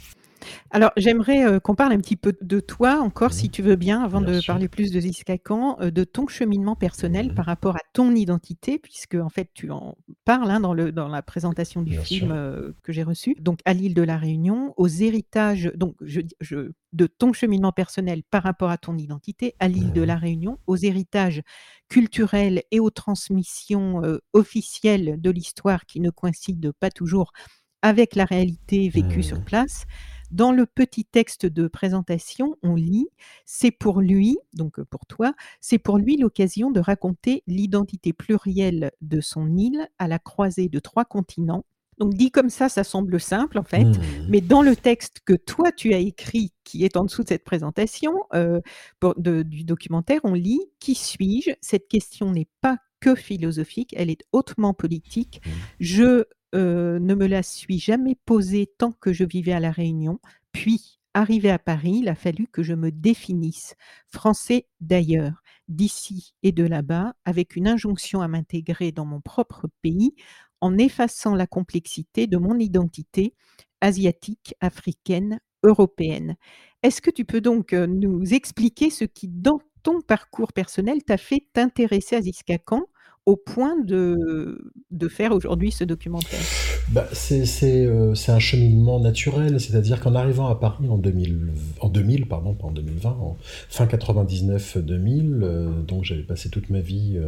Alors, 0.72 0.92
j'aimerais 0.98 1.46
euh, 1.46 1.60
qu'on 1.60 1.75
parle 1.75 1.94
un 1.94 1.98
petit 1.98 2.16
peu 2.16 2.34
de 2.42 2.60
toi 2.60 3.00
encore, 3.01 3.34
si 3.34 3.50
tu 3.50 3.62
veux 3.62 3.75
bien, 3.75 4.04
avant 4.04 4.22
de 4.22 4.46
parler 4.46 4.68
plus 4.68 4.92
de 4.92 5.00
Ziskakan, 5.00 5.77
euh, 5.80 5.92
de 5.92 6.04
ton 6.04 6.27
cheminement 6.27 6.75
personnel 6.75 7.34
par 7.34 7.46
rapport 7.46 7.75
à 7.75 7.82
ton 7.94 8.13
identité, 8.13 8.77
puisque 8.77 9.16
en 9.16 9.30
fait, 9.30 9.50
tu 9.54 9.72
en 9.72 9.96
parles 10.25 10.50
hein, 10.51 10.60
dans, 10.60 10.74
le, 10.74 10.92
dans 10.92 11.08
la 11.08 11.22
présentation 11.22 11.82
du 11.82 11.98
film 11.98 12.32
euh, 12.32 12.74
que 12.84 12.92
j'ai 12.92 13.04
reçu. 13.04 13.36
Donc, 13.39 13.60
à 13.66 13.74
l'île 13.74 13.94
de 13.94 14.01
la 14.01 14.18
Réunion, 14.18 14.74
aux 14.77 14.88
héritages, 14.88 15.72
donc 15.75 15.96
je, 16.01 16.22
de 16.94 17.08
ton 17.08 17.34
cheminement 17.34 17.72
personnel 17.72 18.24
par 18.24 18.44
rapport 18.44 18.70
à 18.70 18.77
ton 18.77 18.98
identité, 18.98 19.56
à 19.60 19.68
l'île 19.68 19.94
de 19.94 20.01
la 20.01 20.16
Réunion, 20.16 20.60
aux 20.68 20.77
héritages 20.77 21.42
culturels 21.89 22.63
et 22.72 22.80
aux 22.80 22.89
transmissions 22.89 24.01
officielles 24.34 25.22
de 25.22 25.30
l'histoire 25.30 25.86
qui 25.86 26.00
ne 26.01 26.10
coïncident 26.10 26.72
pas 26.80 26.89
toujours 26.89 27.32
avec 27.82 28.16
la 28.16 28.25
réalité 28.25 28.89
vécue 28.89 29.24
sur 29.24 29.42
place. 29.42 29.86
Dans 30.32 30.52
le 30.52 30.66
petit 30.66 31.06
texte 31.06 31.46
de 31.46 31.68
présentation, 31.68 32.58
on 32.64 32.76
lit 32.76 33.08
C'est 33.46 33.72
pour 33.72 34.02
lui, 34.02 34.38
donc 34.54 34.82
pour 34.84 35.06
toi, 35.06 35.34
c'est 35.62 35.78
pour 35.78 35.98
lui 35.98 36.18
l'occasion 36.18 36.72
de 36.72 36.80
raconter 36.80 37.44
l'identité 37.48 38.14
plurielle 38.14 38.92
de 39.02 39.22
son 39.22 39.56
île 39.56 39.88
à 40.00 40.08
la 40.08 40.20
croisée 40.20 40.70
de 40.70 40.80
trois 40.80 41.06
continents. 41.06 41.66
Donc 41.98 42.14
dit 42.14 42.30
comme 42.30 42.50
ça, 42.50 42.70
ça 42.70 42.84
semble 42.84 43.20
simple 43.20 43.58
en 43.58 43.64
fait, 43.64 43.86
mmh. 43.86 44.28
mais 44.30 44.42
dans 44.42 44.62
le 44.62 44.76
texte 44.76 45.22
que 45.26 45.34
toi 45.34 45.72
tu 45.72 45.94
as 45.94 45.98
écrit, 45.98 46.54
qui 46.64 46.86
est 46.86 46.96
en 46.96 47.06
dessous 47.06 47.24
de 47.24 47.30
cette 47.30 47.44
présentation 47.44 48.14
du 49.18 49.64
documentaire, 49.64 50.22
on 50.24 50.34
lit 50.34 50.62
Qui 50.80 50.94
suis-je? 50.94 51.52
Cette 51.62 51.88
question 51.88 52.32
n'est 52.32 52.50
pas 52.62 52.78
que 53.00 53.16
philosophique, 53.16 53.94
elle 53.98 54.10
est 54.10 54.24
hautement 54.32 54.74
politique. 54.74 55.42
Mmh. 55.44 55.50
Je 55.80 56.24
euh, 56.56 57.00
ne 57.00 57.16
me 57.16 57.27
la 57.27 57.44
suis 57.44 57.80
jamais 57.80 58.16
posée 58.25 58.72
tant 58.77 58.92
que 58.92 59.13
je 59.13 59.24
vivais 59.24 59.54
à 59.54 59.60
La 59.60 59.72
Réunion. 59.72 60.20
Puis, 60.51 61.00
arrivé 61.13 61.50
à 61.50 61.60
Paris, 61.60 62.00
il 62.01 62.10
a 62.10 62.16
fallu 62.16 62.48
que 62.48 62.63
je 62.63 62.74
me 62.74 62.92
définisse, 62.92 63.75
français 64.08 64.68
d'ailleurs, 64.80 65.44
d'ici 65.68 66.34
et 66.44 66.51
de 66.51 66.63
là-bas, 66.63 67.13
avec 67.25 67.56
une 67.56 67.68
injonction 67.68 68.22
à 68.22 68.27
m'intégrer 68.27 68.92
dans 68.92 69.06
mon 69.06 69.22
propre 69.22 69.68
pays, 69.82 70.16
en 70.62 70.77
effaçant 70.77 71.36
la 71.36 71.48
complexité 71.48 72.27
de 72.27 72.38
mon 72.38 72.58
identité 72.58 73.36
asiatique, 73.82 74.56
africaine, 74.60 75.39
européenne. 75.63 76.36
Est-ce 76.84 77.01
que 77.01 77.12
tu 77.12 77.25
peux 77.25 77.42
donc 77.42 77.74
euh, 77.74 77.88
nous 77.88 78.34
expliquer 78.34 78.89
ce 78.89 79.04
qui, 79.04 79.27
dans 79.27 79.60
ton 79.84 80.01
parcours 80.01 80.54
personnel, 80.54 81.04
t'a 81.04 81.18
fait 81.18 81.48
t'intéresser 81.54 82.16
à 82.16 82.22
Ziskakan 82.22 82.84
au 83.28 83.36
point 83.36 83.78
de, 83.78 84.72
de 84.90 85.08
faire 85.10 85.34
aujourd'hui 85.34 85.70
ce 85.74 85.84
documentaire 85.84 86.40
bah, 86.88 87.10
euh, 87.12 88.16
C'est 88.16 88.32
un 88.32 88.40
cheminement 88.40 89.02
naturel, 89.02 89.60
c'est-à-dire 89.60 90.00
qu'en 90.00 90.16
arrivant 90.16 90.48
à 90.48 90.56
Paris 90.56 90.88
en 90.88 90.98
2000, 90.98 91.52
en 91.82 91.90
2000 91.90 92.28
pardon, 92.30 92.54
pas 92.54 92.68
en 92.68 92.72
2020, 92.72 93.10
en 93.10 93.38
fin 93.68 93.86
99-2000, 93.86 95.44
euh, 95.44 95.82
donc 95.82 96.06
j'avais 96.06 96.24
passé 96.24 96.50
toute 96.50 96.70
ma 96.70 96.80
vie 96.80 97.20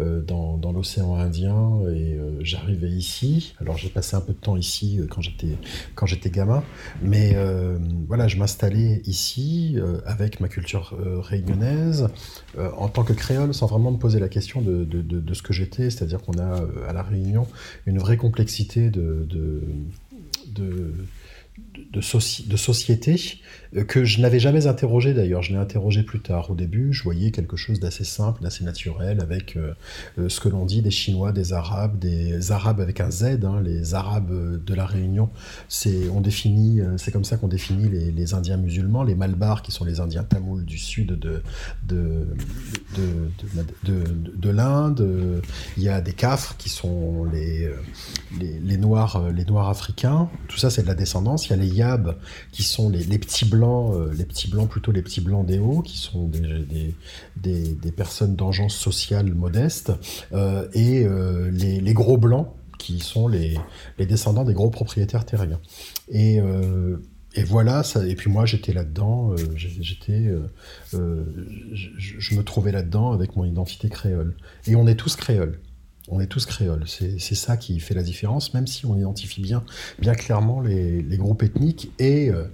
euh, 0.00 0.20
dans, 0.22 0.56
dans 0.56 0.72
l'océan 0.72 1.14
Indien 1.14 1.82
et 1.88 2.18
j'arrivais 2.40 2.90
ici. 2.90 3.54
Alors 3.60 3.76
j'ai 3.76 3.90
passé 3.90 4.16
un 4.16 4.20
peu 4.20 4.32
de 4.32 4.38
temps 4.38 4.56
ici 4.56 5.00
quand 5.08 5.20
j'étais 5.20 5.56
quand 5.94 6.06
j'étais 6.06 6.30
gamin, 6.30 6.64
mais 7.00 7.36
voilà, 8.08 8.26
je 8.26 8.38
m'installais 8.38 9.02
ici 9.06 9.76
avec 10.04 10.40
ma 10.40 10.48
culture 10.48 10.98
réunionnaise 11.22 12.08
en 12.56 12.88
tant 12.88 13.04
que 13.04 13.12
créole, 13.12 13.54
sans 13.54 13.66
vraiment 13.66 13.92
me 13.92 13.98
poser 13.98 14.18
la 14.18 14.28
question 14.28 14.62
de 14.62 14.84
de 15.28 15.34
ce 15.34 15.42
que 15.42 15.52
j'étais, 15.52 15.90
c'est-à-dire 15.90 16.20
qu'on 16.22 16.38
a 16.38 16.62
euh, 16.62 16.88
à 16.88 16.92
La 16.92 17.02
Réunion 17.02 17.46
une 17.86 17.98
vraie 17.98 18.16
complexité 18.16 18.90
de, 18.90 19.26
de, 19.28 19.62
de, 20.46 20.92
de, 21.92 22.00
société 22.56 23.40
euh, 23.76 23.84
que 23.84 24.04
je 24.04 24.20
n'avais 24.20 24.40
jamais 24.40 24.66
interrogé 24.66 25.14
d'ailleurs. 25.14 25.42
Je 25.42 25.52
l'ai 25.52 25.58
interrogé 25.58 26.02
plus 26.02 26.20
tard. 26.20 26.50
Au 26.50 26.54
début, 26.54 26.92
je 26.92 27.02
voyais 27.02 27.30
quelque 27.30 27.56
chose 27.56 27.80
d'assez 27.80 28.04
simple, 28.04 28.42
d'assez 28.42 28.64
naturel, 28.64 29.20
avec 29.20 29.56
euh, 29.56 29.72
euh, 30.18 30.28
ce 30.28 30.40
que 30.40 30.48
l'on 30.48 30.64
dit 30.64 30.82
des 30.82 30.90
Chinois, 30.90 31.32
des 31.32 31.52
Arabes, 31.52 31.98
des 31.98 32.52
Arabes 32.52 32.80
avec 32.80 33.00
un 33.00 33.10
Z, 33.10 33.44
hein, 33.44 33.60
les 33.64 33.94
Arabes 33.94 34.62
de 34.64 34.74
la 34.74 34.86
Réunion. 34.86 35.30
C'est 35.68 36.08
on 36.08 36.22
c'est 36.98 37.10
comme 37.10 37.24
ça 37.24 37.38
qu'on 37.38 37.48
définit 37.48 37.88
les, 37.88 38.34
Indiens 38.34 38.58
musulmans, 38.58 39.02
les 39.02 39.14
Malbars 39.14 39.62
qui 39.62 39.72
sont 39.72 39.86
les 39.86 40.00
Indiens 40.00 40.24
tamouls 40.24 40.62
du 40.62 40.76
sud 40.76 41.18
de 41.18 41.42
de 41.86 42.26
de, 42.96 43.94
de, 44.36 44.50
l'Inde. 44.50 45.42
Il 45.78 45.82
y 45.82 45.88
a 45.88 46.02
des 46.02 46.12
Kafres 46.12 46.56
qui 46.58 46.68
sont 46.68 47.24
les, 47.24 47.70
les 48.38 48.76
Noirs 48.76 49.30
les 49.30 49.46
Noirs 49.46 49.70
africains. 49.70 50.28
Tout 50.48 50.58
ça, 50.58 50.68
c'est 50.68 50.82
de 50.82 50.86
la 50.86 50.94
descendance. 50.94 51.47
Il 51.48 51.56
y 51.56 51.60
a 51.60 51.62
les 51.62 51.68
Yab 51.68 52.16
qui 52.52 52.62
sont 52.62 52.90
les, 52.90 53.18
petits 53.18 53.46
blancs, 53.46 53.94
euh, 53.94 54.12
les 54.14 54.24
petits 54.24 54.48
blancs, 54.48 54.68
plutôt 54.68 54.92
les 54.92 55.02
petits 55.02 55.20
blancs 55.20 55.46
des 55.46 55.58
hauts, 55.58 55.82
qui 55.82 55.96
sont 55.96 56.28
des, 56.28 56.94
des, 57.36 57.92
personnes 57.92 58.36
d'engeance 58.36 58.76
sociale 58.76 59.32
modeste, 59.34 59.92
euh, 60.32 60.68
et 60.74 61.04
euh, 61.04 61.50
les, 61.50 61.94
gros 61.94 62.18
blancs, 62.18 62.48
qui 62.78 63.00
sont 63.00 63.28
les, 63.28 63.58
les, 63.98 64.06
descendants 64.06 64.44
des 64.44 64.54
gros 64.54 64.70
propriétaires 64.70 65.24
terriens. 65.24 65.60
Et, 66.10 66.38
et 67.34 67.44
voilà, 67.44 67.82
et 68.06 68.14
puis 68.14 68.30
moi 68.30 68.46
j'étais 68.46 68.72
là-dedans, 68.72 69.34
j'étais, 69.56 70.32
je, 70.92 72.34
me 72.36 72.42
trouvais 72.42 72.72
là-dedans 72.72 73.12
avec 73.12 73.36
mon 73.36 73.44
identité 73.44 73.88
créole. 73.88 74.36
Et 74.66 74.76
on 74.76 74.86
est 74.86 74.94
tous 74.94 75.16
créoles 75.16 75.58
on 76.10 76.20
est 76.20 76.26
tous 76.26 76.46
créoles. 76.46 76.84
C'est 76.86 77.34
ça 77.34 77.56
qui 77.56 77.80
fait 77.80 77.94
la 77.94 78.02
différence, 78.02 78.54
même 78.54 78.66
si 78.66 78.86
on 78.86 78.96
identifie 78.96 79.40
bien, 79.40 79.64
bien 79.98 80.14
clairement 80.14 80.60
les, 80.60 81.02
groupes 81.18 81.42
ethniques. 81.42 81.90
Et, 81.98 82.30
euh, 82.30 82.44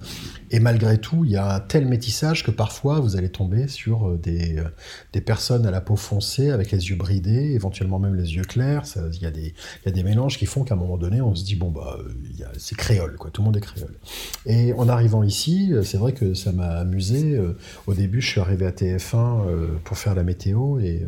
et, 0.50 0.58
malgré 0.58 0.98
tout, 0.98 1.24
il 1.24 1.32
y 1.32 1.36
a 1.36 1.54
un 1.54 1.60
tel 1.60 1.86
métissage 1.86 2.44
que 2.44 2.50
parfois 2.50 3.00
vous 3.00 3.16
allez 3.16 3.28
tomber 3.28 3.68
sur 3.68 4.08
euh, 4.08 4.18
des, 4.18 4.58
euh, 4.58 4.64
des 5.12 5.20
personnes 5.20 5.66
à 5.66 5.70
la 5.70 5.80
peau 5.80 5.96
foncée, 5.96 6.50
avec 6.50 6.70
les 6.72 6.88
yeux 6.88 6.96
bridés, 6.96 7.52
éventuellement 7.52 7.98
même 7.98 8.14
les 8.14 8.34
yeux 8.34 8.44
clairs. 8.44 8.84
Il 9.12 9.22
y, 9.22 9.26
a 9.26 9.30
des, 9.30 9.54
y 9.84 9.88
a 9.88 9.92
des 9.92 10.02
mélanges 10.02 10.38
qui 10.38 10.46
font 10.46 10.64
qu'à 10.64 10.74
un 10.74 10.78
moment 10.78 10.96
donné, 10.96 11.20
on 11.20 11.34
se 11.34 11.44
dit, 11.44 11.56
bon, 11.56 11.70
bah, 11.70 11.98
c'est 12.58 12.76
créole, 12.76 13.16
quoi. 13.16 13.30
Tout 13.30 13.42
le 13.42 13.46
monde 13.46 13.56
est 13.56 13.60
créole. 13.60 13.94
Et 14.46 14.72
en 14.72 14.88
arrivant 14.88 15.22
ici, 15.22 15.72
c'est 15.82 15.98
vrai 15.98 16.12
que 16.12 16.34
ça 16.34 16.52
m'a 16.52 16.78
amusé. 16.78 17.38
Au 17.86 17.94
début, 17.94 18.20
je 18.20 18.28
suis 18.28 18.40
arrivé 18.40 18.66
à 18.66 18.70
TF1 18.70 19.78
pour 19.84 19.98
faire 19.98 20.14
la 20.14 20.24
météo 20.24 20.78
et, 20.78 21.06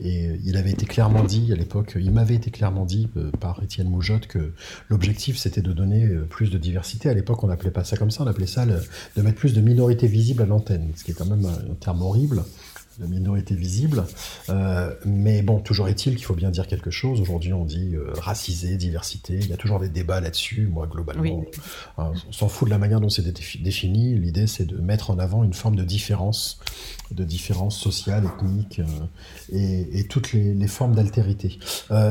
et 0.00 0.30
il 0.44 0.56
avait 0.56 0.70
été 0.70 0.86
clairement 0.86 1.24
dit 1.24 1.52
à 1.52 1.56
il 1.96 2.10
m'avait 2.10 2.34
été 2.34 2.50
clairement 2.50 2.84
dit 2.84 3.08
euh, 3.16 3.30
par 3.40 3.62
Étienne 3.62 3.88
Moujotte 3.88 4.26
que 4.26 4.52
l'objectif 4.88 5.36
c'était 5.36 5.62
de 5.62 5.72
donner 5.72 6.04
euh, 6.06 6.26
plus 6.28 6.50
de 6.50 6.58
diversité. 6.58 7.08
À 7.08 7.14
l'époque, 7.14 7.42
on 7.44 7.48
n'appelait 7.48 7.70
pas 7.70 7.84
ça 7.84 7.96
comme 7.96 8.10
ça, 8.10 8.22
on 8.24 8.26
appelait 8.26 8.46
ça 8.46 8.66
de 8.66 9.22
mettre 9.22 9.38
plus 9.38 9.54
de 9.54 9.60
minorités 9.60 10.06
visibles 10.06 10.42
à 10.42 10.46
l'antenne, 10.46 10.92
ce 10.96 11.04
qui 11.04 11.12
est 11.12 11.14
quand 11.14 11.26
même 11.26 11.46
un 11.46 11.74
terme 11.74 12.02
horrible 12.02 12.42
de 12.98 13.06
minorité 13.06 13.54
visible. 13.54 14.04
Euh, 14.48 14.94
mais 15.04 15.42
bon, 15.42 15.60
toujours 15.60 15.88
est-il 15.88 16.16
qu'il 16.16 16.24
faut 16.24 16.34
bien 16.34 16.50
dire 16.50 16.66
quelque 16.66 16.90
chose. 16.90 17.20
Aujourd'hui, 17.20 17.52
on 17.52 17.64
dit 17.64 17.94
euh, 17.94 18.12
racisé, 18.14 18.76
diversité. 18.76 19.34
Il 19.34 19.48
y 19.48 19.52
a 19.52 19.56
toujours 19.56 19.78
des 19.78 19.88
débats 19.88 20.20
là-dessus. 20.20 20.66
Moi, 20.66 20.86
globalement, 20.86 21.44
on 21.96 22.12
s'en 22.32 22.48
fout 22.48 22.66
de 22.66 22.70
la 22.70 22.78
manière 22.78 23.00
dont 23.00 23.08
c'est 23.08 23.22
défini. 23.62 24.18
L'idée, 24.18 24.46
c'est 24.46 24.66
de 24.66 24.76
mettre 24.78 25.10
en 25.10 25.18
avant 25.18 25.44
une 25.44 25.54
forme 25.54 25.76
de 25.76 25.84
différence, 25.84 26.60
de 27.12 27.24
différence 27.24 27.78
sociale, 27.78 28.24
ethnique 28.24 28.80
euh, 29.52 29.84
et, 29.92 30.04
toutes 30.08 30.32
les, 30.32 30.66
formes 30.66 30.94
d'altérité. 30.94 31.58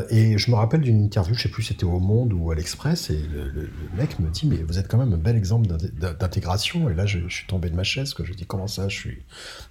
et 0.10 0.38
je 0.38 0.52
me 0.52 0.56
rappelle 0.56 0.82
d'une 0.82 1.04
interview, 1.04 1.36
je 1.36 1.44
sais 1.44 1.50
plus, 1.50 1.64
c'était 1.64 1.84
au 1.84 2.00
Monde 2.00 2.34
ou 2.34 2.52
à 2.52 2.56
l'Express, 2.56 3.10
et 3.10 3.20
le, 3.20 3.70
mec 3.96 4.20
me 4.20 4.30
dit, 4.30 4.48
mais 4.48 4.58
vous 4.58 4.80
êtes 4.80 4.88
quand 4.88 4.98
même 4.98 5.14
un 5.14 5.18
bel 5.18 5.36
exemple 5.36 5.68
d'intégration. 5.68 6.90
Et 6.90 6.94
là, 6.94 7.06
je, 7.06 7.20
suis 7.28 7.46
tombé 7.48 7.70
de 7.70 7.76
ma 7.76 7.84
chaise. 7.84 8.14
Que 8.14 8.24
je 8.24 8.34
dis, 8.34 8.46
comment 8.46 8.68
ça, 8.68 8.88
je 8.88 8.96
suis, 8.96 9.18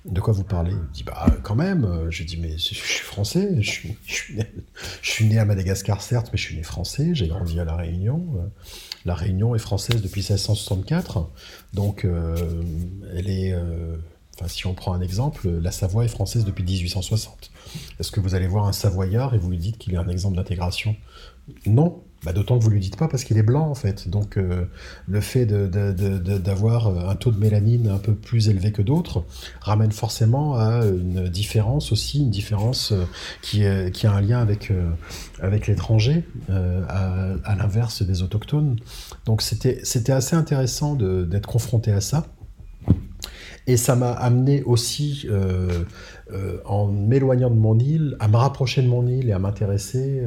de 0.05 0.21
quoi 0.21 0.33
vous 0.33 0.45
parlez? 0.45 0.73
Il 0.73 0.91
dit, 0.93 1.05
bah 1.07 1.27
quand 1.43 1.55
même. 1.55 2.11
J'ai 2.11 2.25
dit, 2.25 2.37
mais 2.37 2.59
je 2.59 2.75
suis 2.75 3.05
français, 3.05 3.57
je 3.61 3.71
suis, 3.71 3.97
je 4.05 5.11
suis, 5.11 5.25
né, 5.25 5.39
à 5.39 5.45
Madagascar, 5.45 6.03
certes, 6.03 6.29
mais 6.33 6.39
je 6.39 6.45
suis 6.45 6.57
né 6.57 6.63
français, 6.63 7.11
j'ai 7.15 7.29
grandi 7.29 7.59
à 7.61 7.65
La 7.65 7.77
Réunion. 7.77 8.51
La 9.05 9.15
Réunion 9.15 9.55
est 9.55 9.61
française 9.61 10.03
depuis 10.03 10.21
1664, 10.21 11.31
donc 11.73 12.07
elle 13.15 13.31
est. 13.31 13.55
Enfin, 14.35 14.49
si 14.49 14.67
on 14.67 14.75
prend 14.75 14.93
un 14.93 15.01
exemple, 15.01 15.49
la 15.49 15.71
Savoie 15.71 16.05
est 16.05 16.09
française 16.09 16.45
depuis 16.45 16.63
1860. 16.63 17.51
Est-ce 17.99 18.11
que 18.11 18.21
vous 18.21 18.35
allez 18.35 18.47
voir 18.47 18.67
un 18.67 18.73
Savoyard 18.73 19.35
et 19.35 19.39
vous 19.39 19.51
lui 19.51 19.57
dites 19.57 19.79
qu'il 19.79 19.95
est 19.95 19.99
un 19.99 20.09
exemple 20.09 20.37
d'intégration? 20.37 20.95
Non, 21.65 22.03
bah, 22.27 22.33
d'autant 22.33 22.59
que 22.59 22.65
vous 22.65 22.71
ne 22.71 22.75
lui 22.75 22.81
dites 22.81 22.97
pas 22.97 23.07
parce 23.07 23.23
qu'il 23.23 23.39
est 23.39 23.45
blanc 23.45 23.69
en 23.69 23.77
fait. 23.77 24.09
Donc 24.09 24.37
euh, 24.37 24.65
le 25.07 25.21
fait 25.21 25.47
d'avoir 25.47 26.89
euh, 26.89 27.09
un 27.09 27.15
taux 27.15 27.31
de 27.31 27.39
mélanine 27.39 27.87
un 27.87 27.99
peu 27.99 28.15
plus 28.17 28.49
élevé 28.49 28.73
que 28.73 28.83
d'autres 28.83 29.25
ramène 29.61 29.93
forcément 29.93 30.57
à 30.57 30.85
une 30.85 31.29
différence 31.29 31.93
aussi, 31.93 32.19
une 32.19 32.31
différence 32.31 32.91
euh, 32.91 33.05
qui, 33.43 33.65
a 33.65 34.13
un 34.13 34.21
lien 34.21 34.41
avec, 34.41 34.73
avec 35.41 35.69
l'étranger, 35.69 36.25
à, 36.49 37.35
à 37.45 37.55
l'inverse 37.55 38.03
des 38.03 38.23
autochtones. 38.23 38.77
Donc 39.25 39.41
c'était 39.41 40.13
assez 40.13 40.35
intéressant 40.35 40.97
d'être 40.97 41.47
confronté 41.47 41.93
à 41.93 42.01
ça. 42.01 42.27
Et 43.67 43.77
ça 43.77 43.97
m'a 43.97 44.13
amené 44.13 44.63
aussi, 44.63 45.27
en 46.65 46.87
m'éloignant 46.87 47.51
de 47.51 47.57
mon 47.57 47.79
île, 47.79 48.17
à 48.21 48.29
me 48.29 48.37
rapprocher 48.37 48.83
de 48.83 48.89
mon 48.89 49.07
île 49.07 49.29
et 49.29 49.33
à 49.33 49.39
m'intéresser 49.39 50.23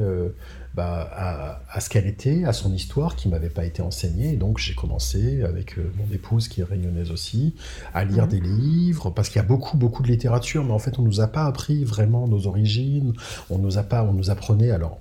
bah, 0.74 1.58
à, 1.68 1.80
ce 1.80 1.88
qu'elle 1.90 2.06
était, 2.06 2.44
à 2.44 2.52
son 2.52 2.72
histoire 2.72 3.16
qui 3.16 3.28
m'avait 3.28 3.48
pas 3.50 3.64
été 3.64 3.82
enseignée. 3.82 4.34
Et 4.34 4.36
donc 4.36 4.58
j'ai 4.58 4.74
commencé 4.74 5.42
avec 5.42 5.78
euh, 5.78 5.90
mon 5.98 6.14
épouse 6.14 6.46
qui 6.46 6.60
est 6.60 6.64
réunionnaise 6.64 7.10
aussi 7.10 7.54
à 7.92 8.04
lire 8.04 8.24
mhm. 8.24 8.30
des 8.30 8.40
livres 8.40 9.10
parce 9.10 9.28
qu'il 9.28 9.42
y 9.42 9.44
a 9.44 9.48
beaucoup 9.48 9.76
beaucoup 9.76 10.02
de 10.02 10.08
littérature, 10.08 10.64
mais 10.64 10.72
en 10.72 10.78
fait 10.78 10.98
on 10.98 11.02
nous 11.02 11.20
a 11.20 11.26
pas 11.26 11.44
appris 11.44 11.82
vraiment 11.82 12.28
nos 12.28 12.46
origines. 12.46 13.14
On 13.50 13.58
nous 13.58 13.78
a 13.78 13.82
pas, 13.82 14.04
on 14.04 14.12
nous 14.12 14.30
apprenait 14.30 14.70
alors 14.70 15.00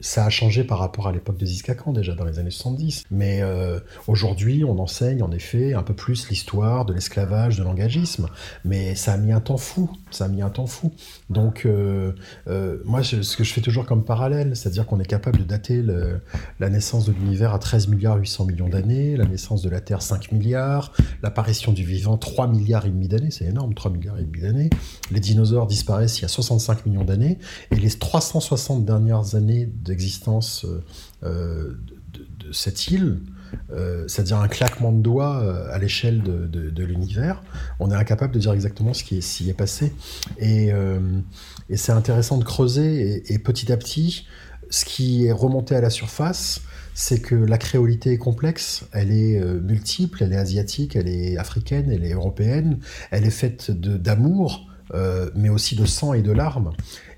ça 0.00 0.24
a 0.24 0.30
changé 0.30 0.64
par 0.64 0.78
rapport 0.78 1.06
à 1.06 1.12
l'époque 1.12 1.38
de 1.38 1.46
Ziskakan, 1.46 1.92
déjà 1.92 2.14
dans 2.14 2.24
les 2.24 2.38
années 2.38 2.50
70. 2.50 3.04
Mais 3.10 3.40
euh, 3.42 3.78
aujourd'hui, 4.08 4.64
on 4.64 4.78
enseigne 4.78 5.22
en 5.22 5.30
effet 5.30 5.74
un 5.74 5.82
peu 5.82 5.94
plus 5.94 6.28
l'histoire 6.28 6.84
de 6.84 6.92
l'esclavage, 6.92 7.56
de 7.56 7.62
l'engagisme. 7.62 8.28
Mais 8.64 8.94
ça 8.94 9.12
a 9.12 9.16
mis 9.16 9.32
un 9.32 9.40
temps 9.40 9.56
fou. 9.56 9.90
Ça 10.10 10.26
a 10.26 10.28
mis 10.28 10.42
un 10.42 10.50
temps 10.50 10.66
fou. 10.66 10.92
Donc, 11.30 11.64
euh, 11.64 12.12
euh, 12.48 12.78
moi, 12.84 13.02
ce 13.02 13.36
que 13.36 13.44
je 13.44 13.52
fais 13.52 13.60
toujours 13.60 13.86
comme 13.86 14.04
parallèle, 14.04 14.56
c'est-à-dire 14.56 14.86
qu'on 14.86 15.00
est 15.00 15.06
capable 15.06 15.38
de 15.38 15.44
dater 15.44 15.82
la 16.60 16.70
naissance 16.70 17.06
de 17.06 17.12
l'univers 17.12 17.54
à 17.54 17.58
13 17.58 17.88
milliards 17.88 18.16
800 18.16 18.46
millions 18.46 18.68
d'années, 18.68 19.16
la 19.16 19.26
naissance 19.26 19.62
de 19.62 19.70
la 19.70 19.80
Terre 19.80 20.02
5 20.02 20.32
milliards, 20.32 20.92
l'apparition 21.22 21.72
du 21.72 21.84
vivant 21.84 22.16
3 22.16 22.48
milliards 22.48 22.86
et 22.86 22.90
demi 22.90 23.08
d'années, 23.08 23.30
c'est 23.30 23.46
énorme, 23.46 23.74
3 23.74 23.90
milliards 23.90 24.18
et 24.18 24.24
demi 24.24 24.40
d'années. 24.40 24.70
Les 25.10 25.20
dinosaures 25.20 25.66
disparaissent 25.66 26.18
il 26.18 26.22
y 26.22 26.24
a 26.24 26.28
65 26.28 26.86
millions 26.86 27.04
d'années. 27.04 27.38
Et 27.70 27.76
les 27.76 27.90
360 27.90 28.84
dernières 28.84 29.34
années 29.34 29.61
d'existence 29.66 30.64
euh, 30.64 30.82
euh, 31.24 31.76
de, 32.12 32.52
cette 32.52 32.88
île, 32.88 33.20
euh, 33.70 34.06
c'est-à-dire 34.08 34.38
un 34.38 34.48
claquement 34.48 34.92
de 34.92 35.00
doigts 35.00 35.70
à 35.70 35.78
l'échelle 35.78 36.22
de, 36.22 36.84
l'univers, 36.84 37.42
on 37.80 37.90
est 37.90 37.94
incapable 37.94 38.34
de 38.34 38.38
dire 38.38 38.52
exactement 38.52 38.92
ce 38.92 39.04
qui 39.04 39.22
s'y 39.22 39.48
est, 39.48 39.54
passé. 39.54 39.92
Et, 40.38 40.70
c'est 41.74 41.92
intéressant 41.92 42.36
de 42.36 42.44
creuser, 42.44 43.22
et, 43.32 43.38
petit 43.38 43.72
à 43.72 43.78
petit, 43.78 44.26
ce 44.68 44.84
qui 44.84 45.26
est 45.26 45.32
remonté 45.32 45.74
à 45.74 45.80
la 45.80 45.88
surface, 45.88 46.60
c'est 46.94 47.20
que 47.20 47.34
la 47.34 47.56
créolité 47.56 48.12
est 48.12 48.18
complexe, 48.18 48.84
elle 48.92 49.10
est 49.10 49.42
multiple, 49.42 50.22
elle 50.22 50.34
est 50.34 50.36
asiatique, 50.36 50.94
elle 50.94 51.08
est 51.08 51.38
africaine, 51.38 51.90
elle 51.90 52.04
est 52.04 52.12
européenne, 52.12 52.80
elle 53.10 53.24
est 53.24 53.30
faite 53.30 53.70
d'amour, 53.70 54.68
mais 55.34 55.48
aussi 55.48 55.76
de 55.76 55.86
sang 55.86 56.12
et 56.12 56.20
de 56.20 56.32
larmes. 56.32 56.72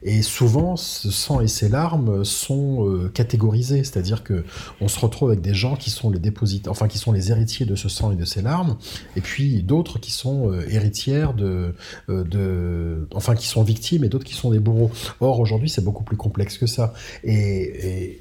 Et 0.05 0.21
souvent, 0.21 0.77
ce 0.77 1.11
sang 1.11 1.41
et 1.41 1.49
ces 1.49 1.71
larmes 1.71 2.25
sont 2.25 2.87
euh, 2.87 3.09
catégorisés, 3.09 3.85
c'est-à-dire 3.85 4.23
que 4.23 4.45
on 4.83 4.89
se 4.89 5.01
retrouve 5.01 5.31
avec 5.31 5.41
des 5.41 5.55
gens 5.55 5.77
qui 5.77 5.91
sont 5.91 6.11
les 6.11 6.19
dépositaires, 6.19 6.71
enfin 6.71 6.89
qui 6.89 6.99
sont 6.99 7.11
les 7.11 7.31
héritiers 7.31 7.65
de 7.65 7.75
ce 7.75 7.89
sang 7.89 8.13
et 8.13 8.17
de 8.17 8.27
ces 8.27 8.43
larmes, 8.43 8.77
et 9.17 9.23
puis 9.23 9.63
d'autres 9.63 9.99
qui 9.99 10.11
sont 10.11 10.51
euh, 10.51 10.67
héritières 10.69 11.33
de, 11.33 11.75
euh, 12.11 12.23
de, 12.25 13.09
enfin 13.15 13.35
qui 13.35 13.47
sont 13.47 13.63
victimes 13.63 14.05
et 14.05 14.11
d'autres 14.11 14.27
qui 14.27 14.35
sont 14.35 14.51
des 14.51 14.61
bourreaux. 14.61 14.91
Or 15.21 15.41
aujourd'hui, 15.41 15.71
c'est 15.71 15.85
beaucoup 15.85 16.05
plus 16.05 16.19
complexe 16.19 16.59
que 16.59 16.67
ça. 16.67 16.93
et 17.25 18.21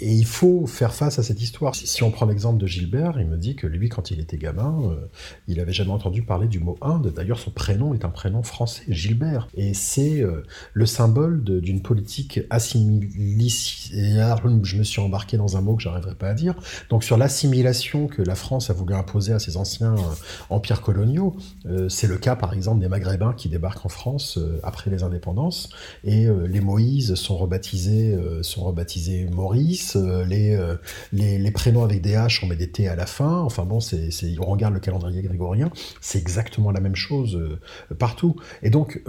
il 0.00 0.24
faut 0.24 0.66
faire 0.66 0.94
face 0.94 1.18
à 1.18 1.22
cette 1.22 1.42
histoire. 1.42 1.74
Si 1.74 2.02
on 2.02 2.10
prend 2.10 2.24
l'exemple 2.24 2.58
de 2.58 2.66
Gilbert, 2.66 3.20
il 3.20 3.26
me 3.26 3.36
dit 3.36 3.56
que 3.56 3.66
lui, 3.66 3.90
quand 3.90 4.10
il 4.10 4.20
était 4.20 4.38
gamin, 4.38 4.80
euh, 4.84 5.06
il 5.48 5.60
avait 5.60 5.72
jamais 5.72 5.90
entendu 5.90 6.22
parler 6.22 6.48
du 6.48 6.60
mot 6.60 6.78
Inde. 6.80 7.12
D'ailleurs, 7.14 7.38
son 7.38 7.50
prénom 7.50 7.92
est 7.92 8.04
un 8.04 8.08
prénom 8.08 8.42
français, 8.42 8.84
Gilbert. 8.88 9.48
Et 9.54 9.74
c'est 9.74 10.22
euh, 10.22 10.44
le 10.72 10.86
symbole 10.86 11.44
d'une 11.44 11.82
politique 11.82 12.40
assimiliste. 12.48 13.92
Je 13.92 14.76
me 14.76 14.82
suis 14.82 15.00
embarqué 15.00 15.36
dans 15.36 15.58
un 15.58 15.60
mot 15.60 15.76
que 15.76 15.82
j'arriverai 15.82 16.14
pas 16.14 16.28
à 16.28 16.34
dire. 16.34 16.54
Donc 16.88 17.04
sur 17.04 17.18
l'assimilation 17.18 18.06
que 18.06 18.22
la 18.22 18.34
France 18.34 18.70
a 18.70 18.72
voulu 18.72 18.94
imposer 18.94 19.34
à 19.34 19.38
ses 19.38 19.58
anciens 19.58 19.94
euh, 19.94 20.14
empires 20.48 20.80
coloniaux, 20.80 21.36
c'est 21.88 22.06
le 22.06 22.16
cas 22.16 22.36
par 22.36 22.54
exemple 22.54 22.80
des 22.80 22.88
Maghrébins 22.88 23.34
qui 23.34 23.48
débarquent 23.48 23.86
en 23.86 23.88
France 23.88 24.38
après 24.62 24.90
les 24.90 25.02
indépendances. 25.02 25.70
Et 26.04 26.26
les 26.46 26.60
Moïse 26.60 27.14
sont 27.14 27.36
rebaptisés, 27.36 28.16
sont 28.42 28.64
rebaptisés 28.64 29.28
Maurice. 29.30 29.81
Euh, 29.96 30.24
euh, 30.30 30.76
les, 31.12 31.50
prénoms 31.50 31.84
avec 31.84 32.00
des 32.00 32.14
H, 32.14 32.40
on 32.42 32.46
met 32.46 32.56
des 32.56 32.70
T 32.70 32.88
à 32.88 32.96
la 32.96 33.06
fin. 33.06 33.38
Enfin 33.40 33.64
bon, 33.64 33.80
c'est, 33.80 34.10
on 34.40 34.46
regarde 34.46 34.74
le 34.74 34.80
calendrier 34.80 35.22
grégorien, 35.22 35.70
c'est 36.00 36.18
exactement 36.18 36.70
la 36.70 36.80
même 36.80 36.96
chose 36.96 37.36
euh, 37.36 37.58
partout. 37.94 38.36
Et 38.62 38.70
donc, 38.70 39.02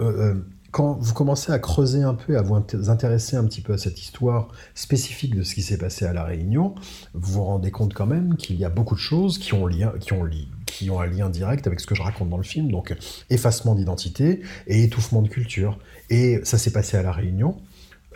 quand 0.70 0.98
vous 1.00 1.14
commencez 1.14 1.52
à 1.52 1.58
creuser 1.58 2.02
un 2.02 2.14
peu, 2.14 2.36
à 2.36 2.42
vous 2.42 2.56
intéresser 2.90 3.36
un 3.36 3.44
petit 3.44 3.60
peu 3.60 3.74
à 3.74 3.78
cette 3.78 4.00
histoire 4.00 4.48
spécifique 4.74 5.36
de 5.36 5.42
ce 5.42 5.54
qui 5.54 5.62
s'est 5.62 5.78
passé 5.78 6.04
à 6.04 6.12
La 6.12 6.24
Réunion, 6.24 6.74
vous 7.14 7.34
vous 7.34 7.44
rendez 7.44 7.70
compte 7.70 7.94
quand 7.94 8.06
même 8.06 8.36
qu'il 8.36 8.56
y 8.56 8.64
a 8.64 8.70
beaucoup 8.70 8.96
de 8.96 9.00
choses 9.00 9.38
qui 9.38 9.54
ont, 9.54 9.66
lien, 9.66 9.92
qui 10.00 10.12
ont, 10.12 10.28
qui 10.66 10.90
ont 10.90 11.00
un 11.00 11.06
lien 11.06 11.30
direct 11.30 11.66
avec 11.66 11.78
ce 11.78 11.86
que 11.86 11.94
je 11.94 12.02
raconte 12.02 12.28
dans 12.28 12.36
le 12.36 12.42
film, 12.42 12.70
donc 12.70 12.94
effacement 13.30 13.74
d'identité 13.74 14.42
et 14.66 14.82
étouffement 14.82 15.22
de 15.22 15.28
culture. 15.28 15.78
Et 16.10 16.40
ça 16.42 16.58
s'est 16.58 16.72
passé 16.72 16.96
à 16.96 17.02
La 17.02 17.12
Réunion. 17.12 17.56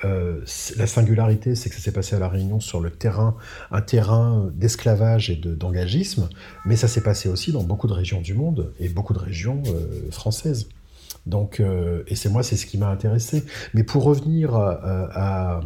Euh, 0.05 0.41
la 0.77 0.87
singularité, 0.87 1.55
c'est 1.55 1.69
que 1.71 1.75
ça 1.75 1.81
s'est 1.81 1.93
passé 1.93 2.17
à 2.17 2.19
La 2.19 2.29
Réunion 2.29 2.61
sur 2.61 2.81
le 2.81 2.91
terrain, 2.91 3.37
un 3.71 3.81
terrain 3.81 4.51
d'esclavage 4.55 5.31
et 5.31 5.37
d'engagisme, 5.37 6.29
mais 6.65 6.77
ça 6.77 6.89
s'est 6.89 7.03
passé 7.03 7.29
aussi 7.29 7.53
dans 7.53 7.63
beaucoup 7.63 7.89
de 7.89 7.93
régions 7.93 8.21
du 8.21 8.35
monde 8.35 8.73
et 8.79 8.89
beaucoup 8.89 9.13
de 9.13 9.19
régions 9.19 9.63
euh, 9.67 10.11
françaises. 10.11 10.69
Donc, 11.27 11.61
euh, 11.61 12.05
et 12.07 12.15
c'est 12.15 12.29
moi, 12.29 12.43
c'est 12.43 12.57
ce 12.57 12.65
qui 12.65 12.79
m'a 12.79 12.89
intéressé. 12.89 13.45
Mais 13.75 13.83
pour 13.83 14.05
revenir 14.05 14.55
à, 14.55 15.61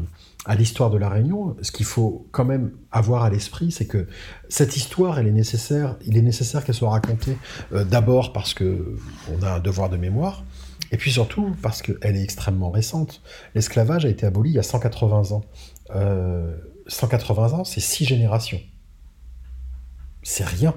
à 0.45 0.55
l'histoire 0.57 0.91
de 0.91 0.99
la 0.99 1.09
Réunion, 1.09 1.57
ce 1.63 1.71
qu'il 1.71 1.87
faut 1.87 2.27
quand 2.33 2.45
même 2.45 2.73
avoir 2.91 3.23
à 3.23 3.31
l'esprit, 3.31 3.71
c'est 3.71 3.87
que 3.87 4.09
cette 4.49 4.77
histoire, 4.77 5.19
elle 5.21 5.29
est 5.29 5.33
nécessaire. 5.33 5.97
Il 6.05 6.17
est 6.17 6.23
nécessaire 6.23 6.65
qu'elle 6.65 6.75
soit 6.75 6.91
racontée 6.91 7.37
d'abord 7.71 8.33
parce 8.33 8.55
que 8.55 8.97
on 9.33 9.43
a 9.45 9.53
un 9.53 9.61
devoir 9.61 9.89
de 9.89 9.97
mémoire, 9.97 10.43
et 10.93 10.99
puis 10.99 11.11
surtout 11.11 11.57
parce 11.63 11.83
qu'elle 11.83 12.17
est 12.17 12.23
extrêmement 12.23 12.71
récente. 12.71 13.23
L'esclavage 13.55 14.05
a 14.05 14.09
été 14.09 14.27
aboli 14.27 14.51
il 14.51 14.55
y 14.55 14.59
a 14.59 14.63
180 14.63 15.33
ans. 15.33 15.43
180 16.87 17.49
euh, 17.49 17.57
ans, 17.57 17.65
c'est 17.65 17.81
six 17.81 18.05
générations. 18.05 18.61
C'est 20.23 20.45
rien. 20.45 20.75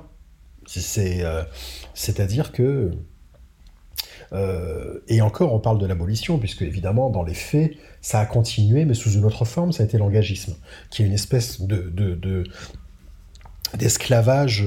Euh, 0.97 1.43
c'est-à-dire 1.93 2.51
que... 2.53 2.91
Euh, 4.33 5.01
et 5.07 5.21
encore, 5.21 5.53
on 5.53 5.59
parle 5.59 5.77
de 5.77 5.85
l'abolition, 5.85 6.39
puisque 6.39 6.63
évidemment, 6.63 7.09
dans 7.09 7.23
les 7.23 7.35
faits, 7.35 7.73
ça 8.01 8.19
a 8.19 8.25
continué, 8.25 8.85
mais 8.85 8.93
sous 8.93 9.11
une 9.11 9.25
autre 9.25 9.45
forme, 9.45 9.71
ça 9.71 9.83
a 9.83 9.85
été 9.85 9.97
l'engagisme, 9.97 10.55
qui 10.89 11.03
est 11.03 11.05
une 11.05 11.13
espèce 11.13 11.61
de, 11.61 12.43
d'esclavage 13.77 14.63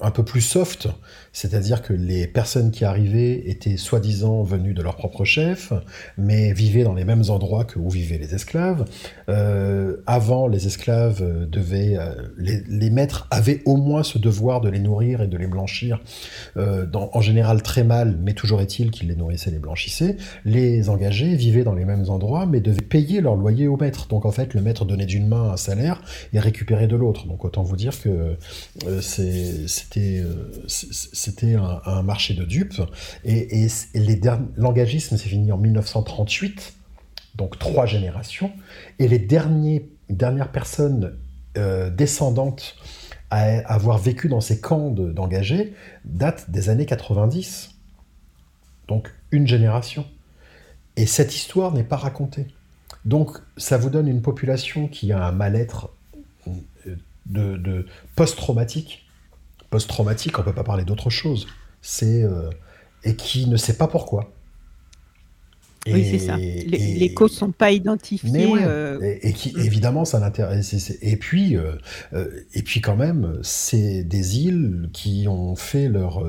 un 0.00 0.10
peu 0.10 0.24
plus 0.24 0.40
soft, 0.40 0.88
c'est-à-dire 1.32 1.82
que 1.82 1.92
les 1.92 2.26
personnes 2.26 2.70
qui 2.70 2.84
arrivaient 2.84 3.48
étaient 3.48 3.76
soi-disant 3.76 4.42
venues 4.42 4.74
de 4.74 4.82
leur 4.82 4.96
propre 4.96 5.24
chef, 5.24 5.72
mais 6.16 6.52
vivaient 6.52 6.84
dans 6.84 6.94
les 6.94 7.04
mêmes 7.04 7.24
endroits 7.28 7.64
que 7.64 7.78
où 7.78 7.88
vivaient 7.90 8.18
les 8.18 8.34
esclaves. 8.34 8.84
Euh, 9.28 9.96
avant, 10.06 10.48
les 10.48 10.66
esclaves 10.66 11.48
devaient, 11.48 11.96
euh, 11.98 12.12
les, 12.38 12.90
maîtres 12.90 13.28
avaient 13.30 13.62
au 13.66 13.76
moins 13.76 14.02
ce 14.02 14.18
devoir 14.18 14.60
de 14.60 14.68
les 14.68 14.80
nourrir 14.80 15.22
et 15.22 15.26
de 15.26 15.36
les 15.36 15.46
blanchir, 15.46 16.00
euh, 16.56 16.86
en 16.92 17.20
général 17.20 17.62
très 17.62 17.84
mal, 17.84 18.18
mais 18.20 18.32
toujours 18.32 18.60
est-il 18.60 18.90
qu'ils 18.90 19.08
les 19.08 19.16
nourrissaient 19.16 19.50
les 19.50 19.58
blanchissaient. 19.58 20.16
Les 20.44 20.88
engagés 20.88 21.34
vivaient 21.34 21.64
dans 21.64 21.74
les 21.74 21.84
mêmes 21.84 22.08
endroits, 22.08 22.46
mais 22.46 22.60
devaient 22.60 22.80
payer 22.80 23.20
leur 23.20 23.36
loyer 23.36 23.68
au 23.68 23.76
maître. 23.76 24.08
Donc 24.08 24.24
en 24.24 24.32
fait, 24.32 24.54
le 24.54 24.62
maître 24.62 24.84
donnait 24.84 25.06
d'une 25.06 25.28
main 25.28 25.50
un 25.50 25.56
salaire 25.56 26.02
et 26.32 26.40
récupérait 26.40 26.86
de 26.86 26.96
l'autre. 26.96 27.26
Donc 27.26 27.44
autant 27.44 27.62
vous 27.62 27.76
dire 27.76 27.92
que 27.98 28.36
c'était 29.00 30.24
c'était 30.66 31.54
un, 31.54 32.02
marché 32.02 32.34
de 32.34 32.44
dupes. 32.44 32.80
Et, 33.24 33.66
l'engagisme 34.56 35.16
s'est 35.16 35.28
fini 35.28 35.52
en 35.52 35.58
1938, 35.58 36.74
donc 37.34 37.58
trois 37.58 37.86
générations. 37.86 38.52
Et 38.98 39.08
les 39.08 39.18
derniers, 39.18 39.90
dernières 40.08 40.52
personnes 40.52 41.16
euh, 41.56 41.90
descendantes 41.90 42.76
à 43.30 43.58
avoir 43.72 43.98
vécu 43.98 44.28
dans 44.28 44.40
ces 44.40 44.60
camps 44.60 44.90
d'engagés 44.90 45.74
datent 46.04 46.50
des 46.50 46.68
années 46.68 46.86
90. 46.86 47.70
Donc 48.86 49.12
une 49.30 49.46
génération. 49.46 50.06
Et 50.96 51.06
cette 51.06 51.34
histoire 51.34 51.72
n'est 51.72 51.84
pas 51.84 51.96
racontée. 51.96 52.46
Donc 53.04 53.38
ça 53.56 53.76
vous 53.76 53.90
donne 53.90 54.08
une 54.08 54.22
population 54.22 54.88
qui 54.88 55.12
a 55.12 55.24
un 55.24 55.32
mal-être 55.32 55.90
de, 57.28 57.86
post-traumatique. 58.16 59.06
Post-traumatique, 59.70 60.38
on 60.38 60.42
ne 60.42 60.46
peut 60.46 60.54
pas 60.54 60.64
parler 60.64 60.84
d'autre 60.84 61.10
chose. 61.10 61.46
C'est 61.82 62.22
euh, 62.24 62.50
et 63.04 63.16
qui 63.16 63.46
ne 63.46 63.56
sait 63.56 63.76
pas 63.76 63.86
pourquoi. 63.86 64.32
Oui, 65.86 66.08
c'est 66.10 66.18
ça. 66.18 66.36
Les, 66.36 67.12
causes 67.14 67.32
ne 67.32 67.36
sont 67.38 67.52
pas 67.52 67.70
identifiées. 67.70 68.48
Euh, 68.62 69.16
et, 69.22 69.32
qui, 69.32 69.54
évidemment, 69.58 70.04
ça 70.04 70.18
l'intéresse. 70.18 70.92
Et 71.02 71.16
puis, 71.16 71.56
euh, 71.56 71.72
euh, 72.12 72.28
et 72.54 72.62
puis 72.62 72.80
quand 72.80 72.96
même, 72.96 73.38
c'est 73.42 74.02
des 74.02 74.38
îles 74.38 74.90
qui 74.92 75.26
ont 75.28 75.56
fait 75.56 75.88
leur, 75.88 76.24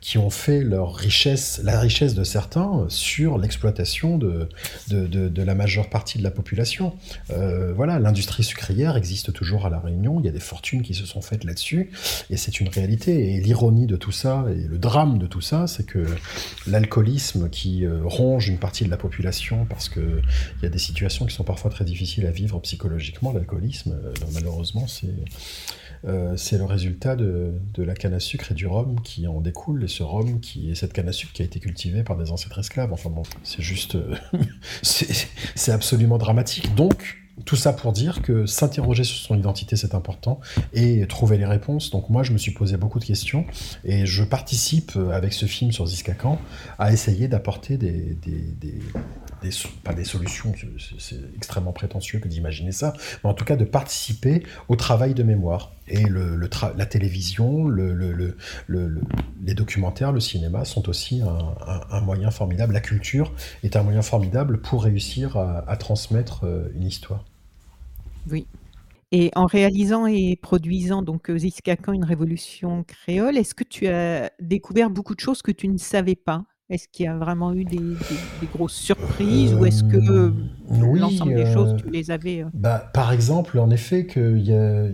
qui 0.00 0.18
ont 0.18 0.30
fait 0.30 0.62
leur 0.62 0.94
richesse, 0.94 1.60
la 1.64 1.80
richesse 1.80 2.14
de 2.14 2.24
certains 2.24 2.86
sur 2.88 3.38
l'exploitation 3.38 4.18
de 4.18 4.48
de, 4.88 5.06
de, 5.06 5.42
la 5.42 5.54
majeure 5.54 5.88
partie 5.88 6.18
de 6.18 6.22
la 6.22 6.30
population. 6.30 6.94
voilà, 7.74 7.98
l'industrie 7.98 8.44
sucrière 8.44 8.96
existe 8.96 9.32
toujours 9.32 9.66
à 9.66 9.70
La 9.70 9.78
Réunion. 9.78 10.20
Il 10.20 10.26
y 10.26 10.28
a 10.28 10.32
des 10.32 10.40
fortunes 10.40 10.82
qui 10.82 10.94
se 10.94 11.06
sont 11.06 11.20
faites 11.20 11.44
là-dessus. 11.44 11.90
Et 12.28 12.36
c'est 12.36 12.60
une 12.60 12.68
réalité. 12.68 13.34
Et 13.34 13.40
l'ironie 13.40 13.86
de 13.86 13.96
tout 13.96 14.12
ça, 14.12 14.44
et 14.50 14.68
le 14.68 14.78
drame 14.78 15.18
de 15.18 15.26
tout 15.26 15.40
ça, 15.40 15.66
c'est 15.66 15.86
que 15.86 16.04
l'alcoolisme 16.66 17.48
qui 17.48 17.86
ronge 17.86 18.48
une 18.48 18.58
partie 18.58 18.84
de 18.84 18.89
la 18.90 18.96
population 18.96 19.64
parce 19.66 19.88
qu'il 19.88 20.22
y 20.62 20.66
a 20.66 20.68
des 20.68 20.78
situations 20.78 21.26
qui 21.26 21.34
sont 21.34 21.44
parfois 21.44 21.70
très 21.70 21.84
difficiles 21.84 22.26
à 22.26 22.30
vivre 22.30 22.58
psychologiquement. 22.60 23.32
L'alcoolisme, 23.32 23.98
euh, 24.04 24.12
malheureusement, 24.32 24.86
c'est 24.86 25.14
euh, 26.06 26.34
c'est 26.36 26.56
le 26.56 26.64
résultat 26.64 27.14
de, 27.14 27.52
de, 27.74 27.82
la 27.82 27.94
canne 27.94 28.14
à 28.14 28.20
sucre 28.20 28.52
et 28.52 28.54
du 28.54 28.66
rhum 28.66 29.00
qui 29.02 29.26
en 29.26 29.42
découle, 29.42 29.84
et 29.84 29.88
ce 29.88 30.02
rhum 30.02 30.40
qui 30.40 30.70
est 30.70 30.74
cette 30.74 30.94
canne 30.94 31.08
à 31.08 31.12
sucre 31.12 31.32
qui 31.34 31.42
a 31.42 31.44
été 31.44 31.60
cultivée 31.60 32.02
par 32.02 32.16
des 32.16 32.30
ancêtres 32.30 32.58
esclaves. 32.58 32.92
Enfin 32.92 33.10
bon, 33.10 33.22
c'est 33.42 33.60
juste, 33.60 33.96
euh, 33.96 34.16
c'est 34.82 35.72
absolument 35.72 36.16
dramatique. 36.16 36.74
Donc, 36.74 37.19
tout 37.44 37.56
ça 37.56 37.72
pour 37.72 37.92
dire 37.92 38.22
que 38.22 38.46
s'interroger 38.46 39.04
sur 39.04 39.18
son 39.18 39.36
identité, 39.36 39.76
c'est 39.76 39.94
important, 39.94 40.40
et 40.72 41.06
trouver 41.06 41.38
les 41.38 41.46
réponses. 41.46 41.90
Donc 41.90 42.10
moi, 42.10 42.22
je 42.22 42.32
me 42.32 42.38
suis 42.38 42.52
posé 42.52 42.76
beaucoup 42.76 42.98
de 42.98 43.04
questions, 43.04 43.44
et 43.84 44.06
je 44.06 44.22
participe 44.24 44.92
euh, 44.96 45.10
avec 45.10 45.32
ce 45.32 45.46
film 45.46 45.72
sur 45.72 45.86
Ziskakan 45.86 46.38
à 46.78 46.92
essayer 46.92 47.28
d'apporter 47.28 47.76
des, 47.76 48.16
pas 49.84 49.94
des 49.94 50.04
solutions, 50.04 50.52
c'est 50.98 51.20
extrêmement 51.36 51.72
prétentieux 51.72 52.18
que 52.18 52.28
d'imaginer 52.28 52.72
ça, 52.72 52.92
mais 53.22 53.30
en 53.30 53.34
tout 53.34 53.44
cas 53.44 53.56
de 53.56 53.64
participer 53.64 54.42
au 54.68 54.76
travail 54.76 55.14
de 55.14 55.22
mémoire. 55.22 55.72
Et 55.88 56.04
la 56.04 56.86
télévision, 56.86 57.66
le, 57.66 58.36
les 58.68 59.54
documentaires, 59.54 60.12
le 60.12 60.20
cinéma 60.20 60.64
sont 60.64 60.88
aussi 60.88 61.20
un, 61.22 62.00
moyen 62.00 62.30
formidable. 62.30 62.72
La 62.72 62.80
culture 62.80 63.32
est 63.64 63.76
un 63.76 63.82
moyen 63.82 64.02
formidable 64.02 64.60
pour 64.60 64.84
réussir 64.84 65.36
à, 65.36 65.76
transmettre 65.76 66.44
euh, 66.44 66.68
une 66.74 66.84
histoire. 66.84 67.24
Oui. 68.28 68.46
Et 69.12 69.30
en 69.34 69.46
réalisant 69.46 70.06
et 70.06 70.36
produisant 70.40 71.02
donc 71.02 71.30
Ziskakan, 71.36 71.92
une 71.92 72.04
révolution 72.04 72.84
créole, 72.84 73.36
est-ce 73.36 73.54
que 73.54 73.64
tu 73.64 73.88
as 73.88 74.30
découvert 74.40 74.88
beaucoup 74.88 75.14
de 75.14 75.20
choses 75.20 75.42
que 75.42 75.50
tu 75.50 75.66
ne 75.66 75.78
savais 75.78 76.14
pas? 76.14 76.44
Est-ce 76.70 76.86
qu'il 76.86 77.06
y 77.06 77.08
a 77.08 77.16
vraiment 77.16 77.52
eu 77.52 77.64
des, 77.64 77.80
grosses 78.54 78.76
surprises 78.76 79.54
ou 79.54 79.64
est-ce 79.64 79.82
que 79.82 79.96
euh, 79.96 80.30
l'ensemble 80.70 81.34
des 81.34 81.52
choses, 81.52 81.74
tu 81.82 81.90
les 81.90 82.12
avais 82.12 82.42
euh? 82.42 82.48
bah, 82.54 82.88
Par 82.94 83.12
exemple, 83.12 83.58
en 83.58 83.70
effet, 83.70 84.06
que 84.06 84.38
y 84.38 84.54
a, 84.54 84.84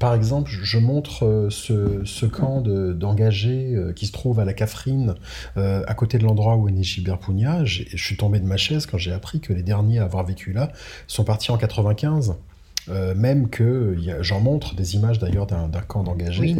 par 0.00 0.14
exemple, 0.14 0.50
je 0.50 0.78
montre 0.78 1.24
euh, 1.24 1.50
ce, 1.50 2.26
camp 2.26 2.62
d'engagés 2.62 3.76
qui 3.94 4.06
se 4.06 4.12
trouve 4.12 4.40
à 4.40 4.44
la 4.44 4.54
Cafrine, 4.54 5.14
à 5.54 5.94
côté 5.94 6.18
de 6.18 6.24
l'endroit 6.24 6.56
où 6.56 6.68
est 6.68 6.72
né 6.72 6.82
Gilbert 6.82 7.20
Pugna. 7.20 7.64
Je 7.64 7.96
suis 7.96 8.16
tombé 8.16 8.40
de 8.40 8.46
ma 8.46 8.56
chaise 8.56 8.86
quand 8.86 8.98
j'ai 8.98 9.12
appris 9.12 9.38
que 9.38 9.52
les 9.52 9.62
derniers 9.62 10.00
à 10.00 10.04
avoir 10.04 10.26
vécu 10.26 10.52
là 10.52 10.72
sont 11.06 11.22
partis 11.22 11.52
en 11.52 11.58
95. 11.58 12.34
Euh, 12.90 13.14
même 13.14 13.48
que 13.48 13.96
j'en 14.20 14.40
montre 14.40 14.74
des 14.74 14.94
images 14.94 15.18
d'ailleurs 15.18 15.46
d'un 15.46 15.68
camp 15.80 16.02
d'engagés 16.02 16.56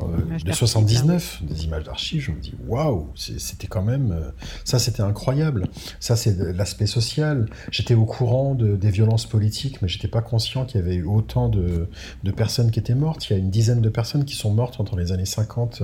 euh, 0.00 0.38
de 0.42 0.52
79, 0.52 1.42
des 1.42 1.64
images 1.64 1.84
d'archives. 1.84 2.22
Je 2.22 2.30
me 2.30 2.40
dis 2.40 2.54
waouh, 2.66 3.10
c'était 3.14 3.66
quand 3.66 3.82
même 3.82 4.12
euh, 4.12 4.30
ça, 4.64 4.78
c'était 4.78 5.02
incroyable. 5.02 5.68
Ça, 6.00 6.16
c'est 6.16 6.38
l'aspect 6.54 6.86
social. 6.86 7.46
J'étais 7.70 7.94
au 7.94 8.06
courant 8.06 8.54
de, 8.54 8.76
des 8.76 8.90
violences 8.90 9.26
politiques, 9.26 9.82
mais 9.82 9.88
j'étais 9.88 10.08
pas 10.08 10.22
conscient 10.22 10.64
qu'il 10.64 10.80
y 10.80 10.82
avait 10.82 10.94
eu 10.94 11.04
autant 11.04 11.48
de, 11.48 11.88
de, 12.24 12.30
personnes 12.30 12.70
qui 12.70 12.78
étaient 12.78 12.94
mortes. 12.94 13.28
Il 13.28 13.32
y 13.34 13.36
a 13.36 13.38
une 13.38 13.50
dizaine 13.50 13.82
de 13.82 13.88
personnes 13.88 14.24
qui 14.24 14.34
sont 14.34 14.52
mortes 14.52 14.80
entre 14.80 14.96
les 14.96 15.12
années 15.12 15.26
50 15.26 15.82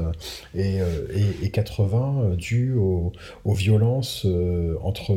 et, 0.55 0.78
et, 0.78 0.83
et 1.42 1.50
80 1.50 2.37
dues 2.37 2.74
aux, 2.74 3.12
aux 3.44 3.55
violences 3.55 4.26
entre 4.83 5.14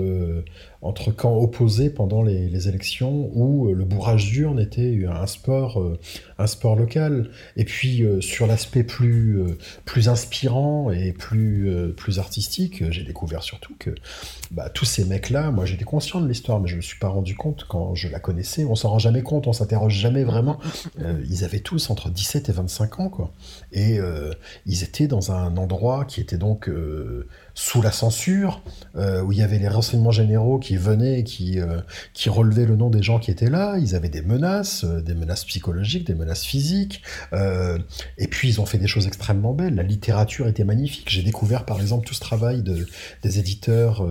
entre 0.85 1.11
camps 1.11 1.35
opposés 1.35 1.89
pendant 1.89 2.21
les, 2.21 2.67
élections 2.67 3.29
où 3.33 3.67
euh, 3.67 3.73
le 3.73 3.83
bourrage 3.83 4.31
d'urne 4.31 4.59
était 4.59 5.05
un 5.09 5.25
sport, 5.25 5.81
euh, 5.81 5.99
un 6.37 6.47
sport 6.47 6.75
local. 6.75 7.29
Et 7.57 7.65
puis 7.65 8.03
euh, 8.03 8.21
sur 8.21 8.47
l'aspect 8.47 8.83
plus, 8.83 9.39
plus 9.83 10.09
inspirant 10.09 10.91
et 10.91 11.11
plus, 11.11 11.69
plus 11.97 12.19
artistique, 12.19 12.83
j'ai 12.91 13.03
découvert 13.03 13.43
surtout 13.43 13.73
que 13.79 13.89
bah, 14.51 14.69
tous 14.69 14.85
ces 14.85 15.05
mecs-là, 15.05 15.51
moi 15.51 15.65
j'étais 15.65 15.83
conscient 15.83 16.21
de 16.21 16.27
l'histoire, 16.27 16.59
mais 16.59 16.67
je 16.67 16.75
me 16.75 16.81
suis 16.81 16.99
pas 16.99 17.07
rendu 17.07 17.35
compte 17.35 17.65
quand 17.67 17.95
je 17.95 18.07
la 18.07 18.19
connaissais. 18.19 18.63
On 18.63 18.75
s'en 18.75 18.89
rend 18.89 18.99
jamais 18.99 19.23
compte, 19.23 19.47
on 19.47 19.53
s'interroge 19.53 19.93
jamais 19.93 20.23
vraiment. 20.23 20.59
ils 21.27 21.43
avaient 21.43 21.59
tous 21.59 21.89
entre 21.89 22.09
17 22.09 22.49
et 22.49 22.51
25 22.51 22.99
ans, 22.99 23.09
quoi. 23.09 23.31
Et 23.71 23.97
ils 24.65 24.83
étaient 24.83 25.07
dans 25.07 25.31
un 25.31 25.57
endroit 25.57 26.05
qui 26.05 26.21
était 26.21 26.37
donc 26.37 26.69
sous 27.55 27.81
la 27.81 27.91
censure, 27.91 28.61
euh, 28.97 29.21
où 29.21 29.31
il 29.31 29.37
y 29.37 29.41
avait 29.41 29.57
les 29.57 29.69
renseignements 29.69 30.11
généraux 30.11 30.59
qui 30.59 30.75
venaient, 30.75 31.23
qui, 31.23 31.59
euh, 31.59 31.79
qui 32.13 32.29
relevaient 32.29 32.65
le 32.65 32.75
nom 32.75 32.89
des 32.89 33.01
gens 33.01 33.17
qui 33.17 33.31
étaient 33.31 33.49
là. 33.49 33.77
Ils 33.79 33.95
avaient 33.95 34.09
des 34.09 34.21
menaces, 34.21 34.83
euh, 34.83 35.01
des 35.01 35.13
menaces 35.13 35.45
psychologiques, 35.45 36.05
des 36.05 36.15
menaces 36.15 36.43
physiques. 36.43 37.01
et 38.17 38.27
puis 38.27 38.49
ils 38.49 38.59
ont 38.59 38.65
fait 38.65 38.77
des 38.77 38.87
choses 38.87 39.07
extrêmement 39.07 39.53
belles. 39.53 39.75
La 39.75 39.83
littérature 39.83 40.47
était 40.47 40.65
magnifique. 40.65 41.09
J'ai 41.09 41.23
découvert 41.23 41.65
par 41.65 41.79
exemple 41.79 42.05
tout 42.05 42.13
ce 42.13 42.19
travail 42.19 42.61
de, 42.61 42.85
des 43.23 43.39
éditeurs 43.39 44.05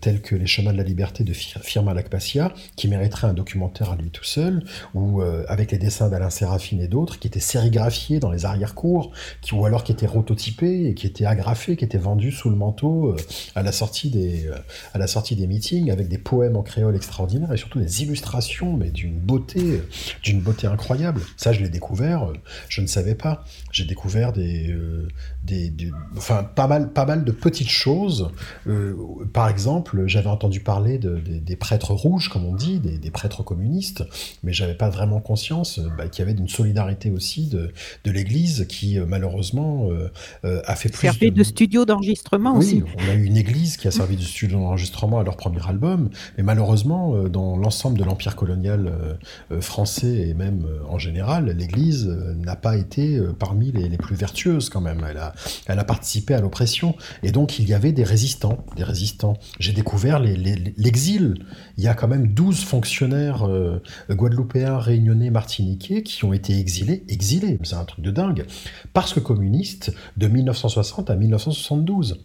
tels 0.00 0.20
que 0.20 0.34
Les 0.34 0.46
Chemins 0.46 0.72
de 0.72 0.78
la 0.78 0.82
Liberté 0.82 1.22
de 1.22 1.32
Firma 1.32 1.94
Lacpacia, 1.94 2.52
qui 2.74 2.88
mériterait 2.88 3.28
un 3.28 3.34
documentaire 3.34 3.92
à 3.92 3.96
lui 3.96 4.10
tout 4.10 4.24
seul, 4.24 4.64
ou 4.94 5.22
avec 5.22 5.70
les 5.70 5.78
dessins 5.78 6.08
d'Alain 6.08 6.30
Séraphine 6.30 6.80
et 6.80 6.88
d'autres, 6.88 7.18
qui 7.18 7.28
étaient 7.28 7.40
sérigraphiés 7.40 8.18
dans 8.18 8.30
les 8.30 8.44
arrière-cours, 8.44 9.12
qui, 9.40 9.54
ou 9.54 9.64
alors 9.64 9.84
qui 9.84 9.92
étaient 9.92 10.06
rototypés 10.06 10.86
et 10.88 10.94
qui 10.94 11.06
étaient 11.06 11.26
agrafés, 11.26 11.76
qui 11.76 11.84
étaient 11.84 11.98
vendus 11.98 12.31
sous 12.32 12.50
le 12.50 12.56
manteau 12.56 13.08
euh, 13.08 13.16
à 13.54 13.62
la 13.62 13.72
sortie 13.72 14.10
des 14.10 14.46
euh, 14.46 14.56
à 14.94 14.98
la 14.98 15.06
sortie 15.06 15.36
des 15.36 15.46
meetings 15.46 15.90
avec 15.90 16.08
des 16.08 16.18
poèmes 16.18 16.56
en 16.56 16.62
créole 16.62 16.96
extraordinaires 16.96 17.52
et 17.52 17.56
surtout 17.56 17.78
des 17.78 18.02
illustrations 18.02 18.76
mais 18.76 18.90
d'une 18.90 19.18
beauté 19.18 19.82
d'une 20.22 20.40
beauté 20.40 20.66
incroyable. 20.66 21.20
Ça 21.36 21.52
je 21.52 21.60
l'ai 21.60 21.68
découvert, 21.68 22.24
euh, 22.24 22.34
je 22.68 22.80
ne 22.80 22.86
savais 22.86 23.14
pas. 23.14 23.44
J'ai 23.72 23.84
découvert 23.84 24.32
des, 24.32 24.74
des, 25.42 25.72
enfin 26.16 26.44
pas 26.44 26.66
mal 26.66 26.92
pas 26.92 27.06
mal 27.06 27.24
de 27.24 27.32
petites 27.32 27.70
choses. 27.70 28.30
par 29.32 29.48
exemple, 29.48 30.04
j'avais 30.06 30.28
entendu 30.28 30.60
parler 30.60 30.98
de, 30.98 31.16
des 31.18 31.56
prêtres 31.56 31.92
rouges 31.92 32.28
comme 32.28 32.44
on 32.44 32.54
dit, 32.54 32.78
des, 32.78 33.10
prêtres 33.10 33.42
communistes, 33.42 34.04
mais 34.42 34.52
j'avais 34.52 34.74
pas 34.74 34.88
vraiment 34.88 35.20
conscience 35.20 35.80
bah, 35.98 36.08
qu'il 36.08 36.24
y 36.24 36.28
avait 36.28 36.38
une 36.38 36.48
solidarité 36.48 37.10
aussi 37.10 37.48
de, 37.48 37.72
de 38.04 38.10
l'Église 38.10 38.66
qui 38.68 38.98
malheureusement 39.00 39.88
a 40.42 40.76
fait 40.76 40.88
plus 40.88 41.18
de, 41.18 41.28
de 41.28 41.42
studio 41.42 41.84
d'enregistrement 41.84 42.12
oui, 42.56 42.82
on 42.98 43.10
a 43.10 43.14
eu 43.14 43.24
une 43.24 43.36
église 43.36 43.76
qui 43.76 43.88
a 43.88 43.90
servi 43.90 44.16
de 44.16 44.22
studio 44.22 44.58
d'enregistrement 44.58 45.20
à 45.20 45.24
leur 45.24 45.36
premier 45.36 45.66
album, 45.66 46.10
mais 46.36 46.42
malheureusement, 46.42 47.14
euh, 47.14 47.28
dans 47.28 47.56
l'ensemble 47.56 47.98
de 47.98 48.04
l'empire 48.04 48.36
colonial 48.36 48.86
euh, 48.86 49.14
euh, 49.52 49.60
français 49.60 50.28
et 50.28 50.34
même 50.34 50.66
en 50.88 50.98
général, 50.98 51.46
l'église 51.56 52.06
n'a 52.06 52.56
pas 52.56 52.76
été 52.76 53.20
parmi 53.38 53.61
les, 53.70 53.96
plus 53.98 54.16
vertueuses 54.16 54.68
quand 54.68 54.80
même. 54.80 55.06
Elle 55.66 55.78
a, 55.78 55.84
participé 55.84 56.34
à 56.34 56.40
l'oppression. 56.40 56.96
Et 57.22 57.30
donc, 57.30 57.58
il 57.58 57.68
y 57.68 57.74
avait 57.74 57.92
des 57.92 58.04
résistants, 58.04 58.64
des 58.76 58.84
résistants. 58.84 59.36
J'ai 59.60 59.72
découvert 59.72 60.18
l'exil. 60.18 61.34
il 61.76 61.84
y 61.84 61.88
a 61.88 61.94
quand 61.94 62.08
même 62.08 62.28
12 62.28 62.64
fonctionnaires 62.64 63.46
guadeloupéens, 64.10 64.78
réunionnais, 64.78 65.30
martiniquais 65.30 66.02
qui 66.02 66.24
ont 66.24 66.32
été 66.32 66.58
exilés, 66.58 67.04
exilés, 67.08 67.58
c'est 67.62 67.74
un 67.74 67.84
truc 67.84 68.04
de 68.04 68.10
dingue, 68.10 68.46
parce 68.92 69.12
que 69.12 69.20
communistes 69.20 69.92
de 70.16 70.28
1960 70.28 71.10
à 71.10 71.16
1972 71.16 72.24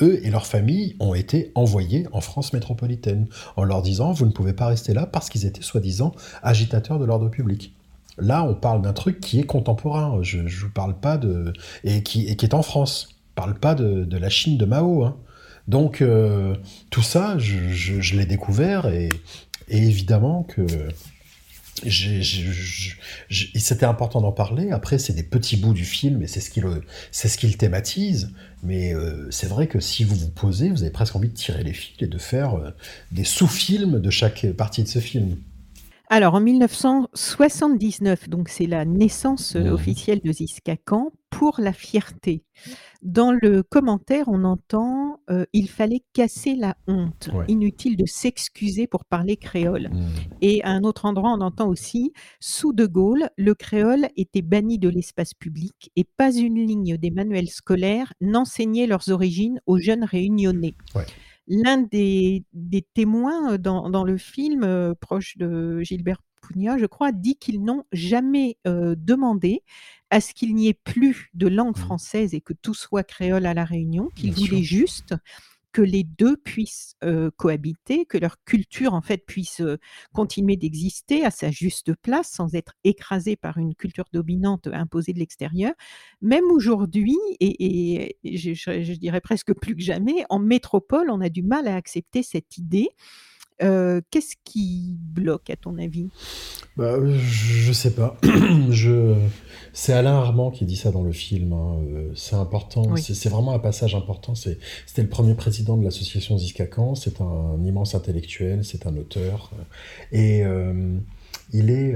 eux 0.00 0.24
et 0.24 0.30
leurs 0.30 0.46
familles 0.46 0.96
ont 1.00 1.14
été 1.14 1.52
envoyés 1.54 2.06
en 2.12 2.20
France 2.20 2.52
métropolitaine 2.52 3.26
en 3.56 3.64
leur 3.64 3.82
disant 3.82 4.12
vous 4.12 4.26
ne 4.26 4.32
pouvez 4.32 4.52
pas 4.52 4.66
rester 4.66 4.94
là 4.94 5.06
parce 5.06 5.28
qu'ils 5.28 5.46
étaient 5.46 5.62
soi-disant 5.62 6.12
agitateurs 6.42 6.98
de 6.98 7.04
l'ordre 7.04 7.28
public. 7.28 7.74
Là, 8.18 8.44
on 8.44 8.54
parle 8.54 8.82
d'un 8.82 8.92
truc 8.92 9.20
qui 9.20 9.40
est 9.40 9.44
contemporain. 9.44 10.18
Je 10.22 10.38
ne 10.38 10.70
parle 10.72 10.98
pas 10.98 11.16
de 11.16 11.52
et 11.84 12.02
qui, 12.02 12.26
est 12.28 12.54
en 12.54 12.62
France. 12.62 13.08
Je 13.10 13.34
parle 13.34 13.58
pas 13.58 13.74
de, 13.74 14.16
la 14.16 14.28
Chine 14.28 14.58
de 14.58 14.64
Mao. 14.64 15.04
Hein. 15.04 15.16
Donc 15.68 16.02
euh, 16.02 16.56
tout 16.90 17.02
ça, 17.02 17.38
je, 17.38 18.16
l'ai 18.16 18.26
découvert 18.26 18.86
et, 18.86 19.08
évidemment 19.68 20.42
que 20.42 20.66
c'était 23.30 23.86
important 23.86 24.20
d'en 24.20 24.32
parler. 24.32 24.70
Après, 24.70 24.98
c'est 24.98 25.14
des 25.14 25.22
petits 25.22 25.56
bouts 25.56 25.72
du 25.72 25.84
film 25.84 26.22
et 26.22 26.26
c'est 26.26 26.40
ce 26.40 26.50
qui 26.50 26.60
le, 26.60 26.82
c'est 27.10 27.28
ce 27.28 27.38
qui 27.38 27.46
le 27.46 27.54
thématise. 27.54 28.32
Mais 28.62 28.94
euh, 28.94 29.28
c'est 29.30 29.48
vrai 29.48 29.66
que 29.66 29.80
si 29.80 30.04
vous 30.04 30.14
vous 30.14 30.28
posez, 30.28 30.70
vous 30.70 30.82
avez 30.82 30.92
presque 30.92 31.16
envie 31.16 31.28
de 31.28 31.34
tirer 31.34 31.64
les 31.64 31.72
fils 31.72 31.96
et 32.00 32.06
de 32.06 32.18
faire 32.18 32.54
euh, 32.54 32.70
des 33.10 33.24
sous-films 33.24 34.00
de 34.00 34.10
chaque 34.10 34.46
partie 34.52 34.82
de 34.82 34.88
ce 34.88 34.98
film. 34.98 35.36
Alors, 36.14 36.34
en 36.34 36.42
1979, 36.42 38.28
donc 38.28 38.50
c'est 38.50 38.66
la 38.66 38.84
naissance 38.84 39.56
euh, 39.56 39.70
mmh. 39.70 39.72
officielle 39.72 40.20
de 40.22 40.30
Ziska 40.30 40.76
pour 41.30 41.58
la 41.58 41.72
fierté. 41.72 42.44
Dans 43.00 43.32
le 43.32 43.62
commentaire, 43.62 44.26
on 44.26 44.44
entend 44.44 45.20
euh, 45.30 45.46
il 45.54 45.70
fallait 45.70 46.02
casser 46.12 46.54
la 46.54 46.76
honte. 46.86 47.30
Inutile 47.48 47.96
de 47.96 48.04
s'excuser 48.04 48.86
pour 48.86 49.06
parler 49.06 49.38
créole. 49.38 49.88
Mmh. 49.88 50.10
Et 50.42 50.62
à 50.64 50.72
un 50.72 50.82
autre 50.82 51.06
endroit, 51.06 51.30
on 51.30 51.40
entend 51.40 51.68
aussi 51.68 52.12
sous 52.40 52.74
De 52.74 52.84
Gaulle, 52.84 53.30
le 53.38 53.54
créole 53.54 54.08
était 54.14 54.42
banni 54.42 54.78
de 54.78 54.90
l'espace 54.90 55.32
public 55.32 55.90
et 55.96 56.04
pas 56.18 56.30
une 56.30 56.62
ligne 56.62 56.98
des 56.98 57.10
manuels 57.10 57.48
scolaires 57.48 58.12
n'enseignait 58.20 58.86
leurs 58.86 59.08
origines 59.08 59.62
aux 59.64 59.78
jeunes 59.78 60.04
réunionnais 60.04 60.74
l'un 61.52 61.78
des, 61.78 62.44
témoins 62.94 63.58
dans, 63.58 64.04
le 64.04 64.16
film, 64.16 64.94
proche 65.00 65.36
de 65.36 65.80
Gilbert 65.82 66.22
Pugna, 66.40 66.78
je 66.78 66.86
crois, 66.86 67.12
dit 67.12 67.36
qu'ils 67.36 67.62
n'ont 67.62 67.84
jamais 67.92 68.58
demandé 68.64 69.62
à 70.10 70.20
ce 70.20 70.34
qu'il 70.34 70.54
n'y 70.54 70.68
ait 70.68 70.74
plus 70.74 71.30
de 71.34 71.48
langue 71.48 71.76
mmh. 71.76 71.80
française 71.80 72.34
et 72.34 72.40
que 72.40 72.52
tout 72.52 72.74
soit 72.74 73.02
créole 73.02 73.46
à 73.46 73.54
la 73.54 73.64
Réunion, 73.64 74.08
qu'ils 74.14 74.32
voulaient 74.32 74.62
juste 74.62 75.14
que 75.72 75.82
les 75.82 76.04
deux 76.04 76.36
puissent 76.36 76.96
cohabiter, 77.36 78.04
que 78.06 78.18
leur 78.18 78.42
culture 78.44 78.94
en 78.94 79.02
fait 79.02 79.24
puisse 79.26 79.62
continuer 80.12 80.56
d'exister 80.56 81.24
à 81.24 81.30
sa 81.30 81.50
juste 81.50 81.94
place 81.94 82.30
sans 82.30 82.54
être 82.54 82.74
écrasée 82.84 83.36
par 83.36 83.58
une 83.58 83.74
culture 83.74 84.04
dominante 84.12 84.68
imposée 84.72 85.12
de 85.12 85.18
l'extérieur. 85.18 85.72
Même 86.20 86.44
aujourd'hui, 86.50 87.16
et, 87.40 88.16
je, 88.24 88.92
dirais 88.94 89.20
presque 89.20 89.52
plus 89.54 89.74
que 89.74 89.82
jamais, 89.82 90.24
en 90.28 90.38
métropole, 90.38 91.10
on 91.10 91.20
a 91.20 91.28
du 91.28 91.42
mal 91.42 91.66
à 91.68 91.76
accepter 91.76 92.22
cette 92.22 92.58
idée 92.58 92.88
euh, 93.62 94.00
qu'est-ce 94.10 94.34
qui 94.44 94.96
bloque, 94.98 95.50
à 95.50 95.56
ton 95.56 95.78
avis? 95.78 96.08
Bah, 96.76 96.96
Je 97.04 97.72
sais 97.72 97.92
pas. 97.92 98.16
je... 98.70 99.14
C'est 99.72 99.92
Alain 99.92 100.14
Armand 100.14 100.50
qui 100.50 100.64
dit 100.64 100.76
ça 100.76 100.90
dans 100.90 101.02
le 101.02 101.12
film. 101.12 101.52
Hein. 101.52 101.78
Euh, 101.88 102.12
c'est 102.14 102.36
important. 102.36 102.94
C'est 102.96 103.28
vraiment 103.28 103.54
un 103.54 103.58
passage 103.58 103.94
important. 103.94 104.34
C'était 104.34 105.02
le 105.02 105.08
premier 105.08 105.34
président 105.34 105.76
de 105.76 105.84
l'association 105.84 106.36
Ziskakan. 106.36 106.94
C'est 106.94 107.20
un, 107.20 107.62
immense 107.64 107.94
intellectuel. 107.94 108.64
C'est 108.64 108.86
un 108.86 108.96
auteur. 108.96 109.50
Et 110.10 110.44
euh, 110.44 110.96
il 111.52 111.70
est. 111.70 111.94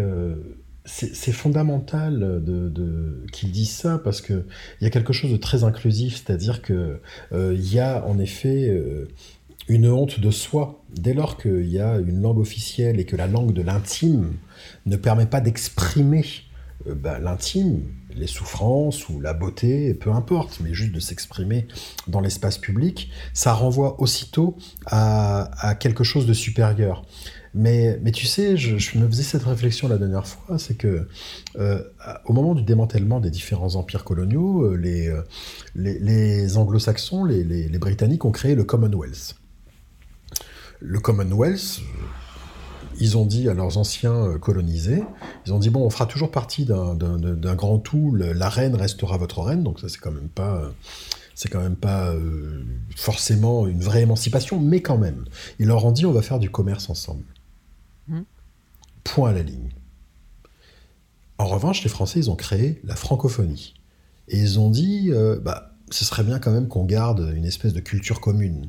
c'est 0.85 1.33
fondamental 1.33 2.43
de, 2.43 3.25
qu'il 3.33 3.51
dise 3.51 3.71
ça 3.71 3.99
parce 3.99 4.21
qu'il 4.21 4.45
y 4.81 4.87
a 4.87 4.91
quelque 4.91 5.13
chose 5.13 5.33
de 5.33 5.37
très 5.37 5.65
inclusif, 5.65 6.23
c'est-à-dire 6.25 6.63
qu'il 6.63 7.01
il 7.33 7.75
y 7.75 7.79
a 7.79 8.07
en 8.07 8.19
effet 8.19 8.73
une 9.69 9.89
honte 9.89 10.21
de 10.21 10.31
soi. 10.31 10.83
Dès 10.91 11.15
lors 11.15 11.37
qu'il 11.37 11.67
y 11.67 11.79
a 11.79 11.99
une 11.99 12.23
langue 12.23 12.39
officielle 12.39 13.01
et 13.01 13.05
que 13.05 13.17
la 13.17 13.27
langue 13.27 13.53
de 13.53 13.63
l'intime 13.63 14.35
ne 14.87 14.97
permet 14.97 15.27
pas 15.27 15.41
d'exprimer 15.41 16.25
euh, 16.87 16.95
bah, 16.95 17.19
l'intime, 17.19 17.83
les 18.15 18.27
souffrances 18.27 19.09
ou 19.09 19.21
la 19.21 19.35
beauté, 19.35 19.93
peu 19.95 20.11
importe, 20.11 20.61
mais 20.63 20.73
juste 20.73 20.93
de 20.93 21.01
s'exprimer 21.01 21.67
dans 22.07 22.21
l'espace 22.21 22.59
public, 22.59 23.11
ça 23.35 23.53
renvoie 23.53 24.01
aussitôt 24.01 24.57
à, 24.87 25.77
quelque 25.81 26.05
chose 26.05 26.27
de 26.27 26.33
supérieur. 26.33 27.05
Mais, 27.55 27.99
tu 28.13 28.27
sais, 28.27 28.57
je, 28.57 28.99
me 28.99 29.07
faisais 29.07 29.23
cette 29.23 29.45
réflexion 29.45 29.89
la 29.89 29.97
dernière 29.97 30.27
fois, 30.27 30.59
c'est 30.59 30.77
que 30.77 31.09
euh, 31.59 31.83
au 32.27 32.35
moment 32.35 32.55
du 32.55 32.63
démantèlement 32.63 33.19
des 33.19 33.31
différents 33.31 33.77
empires 33.77 34.05
coloniaux, 34.05 34.65
euh, 34.65 35.25
les, 35.75 36.57
anglo-saxons, 36.57 37.25
les 37.25 37.79
Britanniques 37.79 38.25
ont 38.25 38.31
créé 38.31 38.55
le 38.55 38.65
Commonwealth 38.65 39.37
le 40.81 41.01
Commonwealth, 41.01 41.81
ils 42.99 43.17
ont 43.17 43.27
dit 43.27 43.49
à 43.49 43.55
leurs 43.55 43.79
anciens 43.79 44.15
euh, 44.15 44.39
colonisés, 44.39 45.03
ils 45.47 45.53
ont 45.53 45.59
dit 45.59 45.71
bon, 45.71 45.85
on 45.85 45.91
fera 45.91 46.07
toujours 46.07 46.31
partie 46.31 46.65
d'un 46.65 47.55
grand 47.55 47.79
tout, 47.79 48.15
la 48.15 48.49
reine 48.49 48.75
restera 48.75 49.17
votre 49.19 49.41
reine, 49.41 49.63
donc 49.63 49.81
ça 49.81 49.89
c'est 49.89 49.99
quand 49.99 50.13
même 50.13 50.29
pas, 50.29 50.73
c'est 51.35 51.51
quand 51.51 51.61
même 51.61 51.77
pas 51.77 52.11
euh, 52.13 52.65
forcément 52.97 53.67
une 53.67 53.81
vraie 53.81 54.03
émancipation, 54.03 54.59
mais 54.59 54.81
quand 54.81 54.99
même, 54.99 55.25
ils 55.59 55.67
leur 55.67 55.85
ont 55.85 55.93
dit 55.93 56.07
on 56.07 56.13
va 56.13 56.23
faire 56.23 56.39
du 56.39 56.51
commerce 56.51 56.89
ensemble. 56.89 57.25
Mmh. 58.09 58.21
Point 59.05 59.31
à 59.31 59.33
la 59.35 59.43
ligne. 59.43 59.71
En 61.39 61.47
revanche, 61.47 61.83
les 61.83 61.91
Français, 61.91 62.21
ils 62.21 62.31
ont 62.31 62.37
créé 62.37 62.81
la 62.85 62.97
francophonie. 62.97 63.75
Et 64.29 64.39
ils 64.39 64.59
ont 64.59 64.71
dit, 64.71 65.11
euh, 65.11 65.39
bah, 65.39 65.75
ce 65.91 66.05
serait 66.05 66.25
bien 66.25 66.39
quand 66.39 66.51
même 66.51 66.69
qu'on 66.69 66.85
garde 66.85 67.33
une 67.37 67.45
espèce 67.45 67.73
de 67.73 67.81
culture 67.81 68.21
commune. 68.21 68.69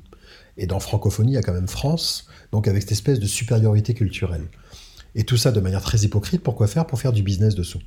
Et 0.57 0.67
dans 0.67 0.79
francophonie, 0.79 1.31
il 1.31 1.35
y 1.35 1.37
a 1.37 1.43
quand 1.43 1.53
même 1.53 1.67
France, 1.67 2.27
donc 2.51 2.67
avec 2.67 2.81
cette 2.81 2.91
espèce 2.91 3.19
de 3.19 3.27
supériorité 3.27 3.93
culturelle. 3.93 4.47
Et 5.15 5.23
tout 5.23 5.37
ça 5.37 5.51
de 5.51 5.59
manière 5.59 5.81
très 5.81 5.99
hypocrite, 5.99 6.43
pourquoi 6.43 6.67
faire? 6.67 6.85
Pour 6.85 6.99
faire 6.99 7.13
du 7.13 7.23
business 7.23 7.55
dessous. 7.55 7.79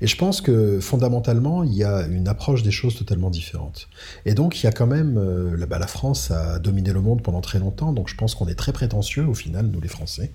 Et 0.00 0.06
je 0.06 0.16
pense 0.16 0.40
que 0.40 0.80
fondamentalement, 0.80 1.62
il 1.62 1.74
y 1.74 1.84
a 1.84 2.06
une 2.06 2.28
approche 2.28 2.62
des 2.62 2.70
choses 2.70 2.96
totalement 2.96 3.30
différente. 3.30 3.88
Et 4.24 4.34
donc, 4.34 4.60
il 4.60 4.64
y 4.64 4.66
a 4.66 4.72
quand 4.72 4.86
même. 4.86 5.18
Euh, 5.18 5.66
bah, 5.66 5.78
la 5.78 5.86
France 5.86 6.30
a 6.30 6.58
dominé 6.58 6.92
le 6.92 7.00
monde 7.00 7.22
pendant 7.22 7.40
très 7.40 7.58
longtemps, 7.58 7.92
donc 7.92 8.08
je 8.08 8.16
pense 8.16 8.34
qu'on 8.34 8.48
est 8.48 8.54
très 8.54 8.72
prétentieux 8.72 9.26
au 9.26 9.34
final, 9.34 9.66
nous 9.66 9.80
les 9.80 9.88
Français. 9.88 10.32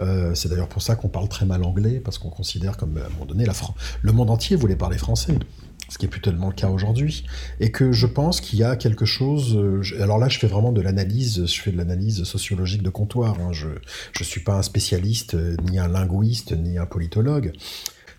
Euh, 0.00 0.34
c'est 0.34 0.48
d'ailleurs 0.48 0.68
pour 0.68 0.82
ça 0.82 0.96
qu'on 0.96 1.08
parle 1.08 1.28
très 1.28 1.46
mal 1.46 1.64
anglais, 1.64 2.00
parce 2.00 2.18
qu'on 2.18 2.30
considère 2.30 2.76
comme, 2.76 2.98
à 2.98 3.06
un 3.06 3.08
moment 3.10 3.24
donné, 3.24 3.46
le 4.02 4.12
monde 4.12 4.30
entier 4.30 4.56
voulait 4.56 4.76
parler 4.76 4.98
français 4.98 5.38
ce 5.88 5.98
qui 5.98 6.06
est 6.06 6.08
plus 6.08 6.20
tellement 6.20 6.48
le 6.48 6.54
cas 6.54 6.68
aujourd'hui, 6.68 7.24
et 7.60 7.70
que 7.70 7.92
je 7.92 8.06
pense 8.06 8.40
qu'il 8.40 8.58
y 8.58 8.64
a 8.64 8.76
quelque 8.76 9.04
chose. 9.04 9.56
Euh, 9.56 9.82
alors 10.00 10.18
là, 10.18 10.28
je 10.28 10.38
fais 10.38 10.46
vraiment 10.46 10.72
de 10.72 10.80
l'analyse, 10.80 11.46
je 11.46 11.60
fais 11.60 11.72
de 11.72 11.76
l'analyse 11.76 12.24
sociologique 12.24 12.82
de 12.82 12.90
comptoir. 12.90 13.38
Hein, 13.40 13.52
je 13.52 13.68
ne 13.68 14.24
suis 14.24 14.40
pas 14.40 14.54
un 14.54 14.62
spécialiste, 14.62 15.34
euh, 15.34 15.56
ni 15.70 15.78
un 15.78 15.88
linguiste, 15.88 16.52
ni 16.52 16.78
un 16.78 16.86
politologue. 16.86 17.52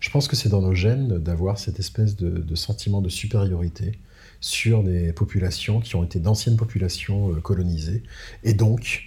Je 0.00 0.08
pense 0.08 0.28
que 0.28 0.36
c'est 0.36 0.48
dans 0.48 0.62
nos 0.62 0.74
gènes 0.74 1.18
d'avoir 1.18 1.58
cette 1.58 1.78
espèce 1.78 2.16
de, 2.16 2.54
sentiment 2.54 3.02
de 3.02 3.10
supériorité 3.10 3.98
sur 4.40 4.82
des 4.82 5.12
populations 5.12 5.80
qui 5.80 5.96
ont 5.96 6.04
été 6.04 6.18
d'anciennes 6.18 6.56
populations 6.56 7.32
euh, 7.32 7.40
colonisées, 7.40 8.02
et 8.44 8.54
donc 8.54 9.06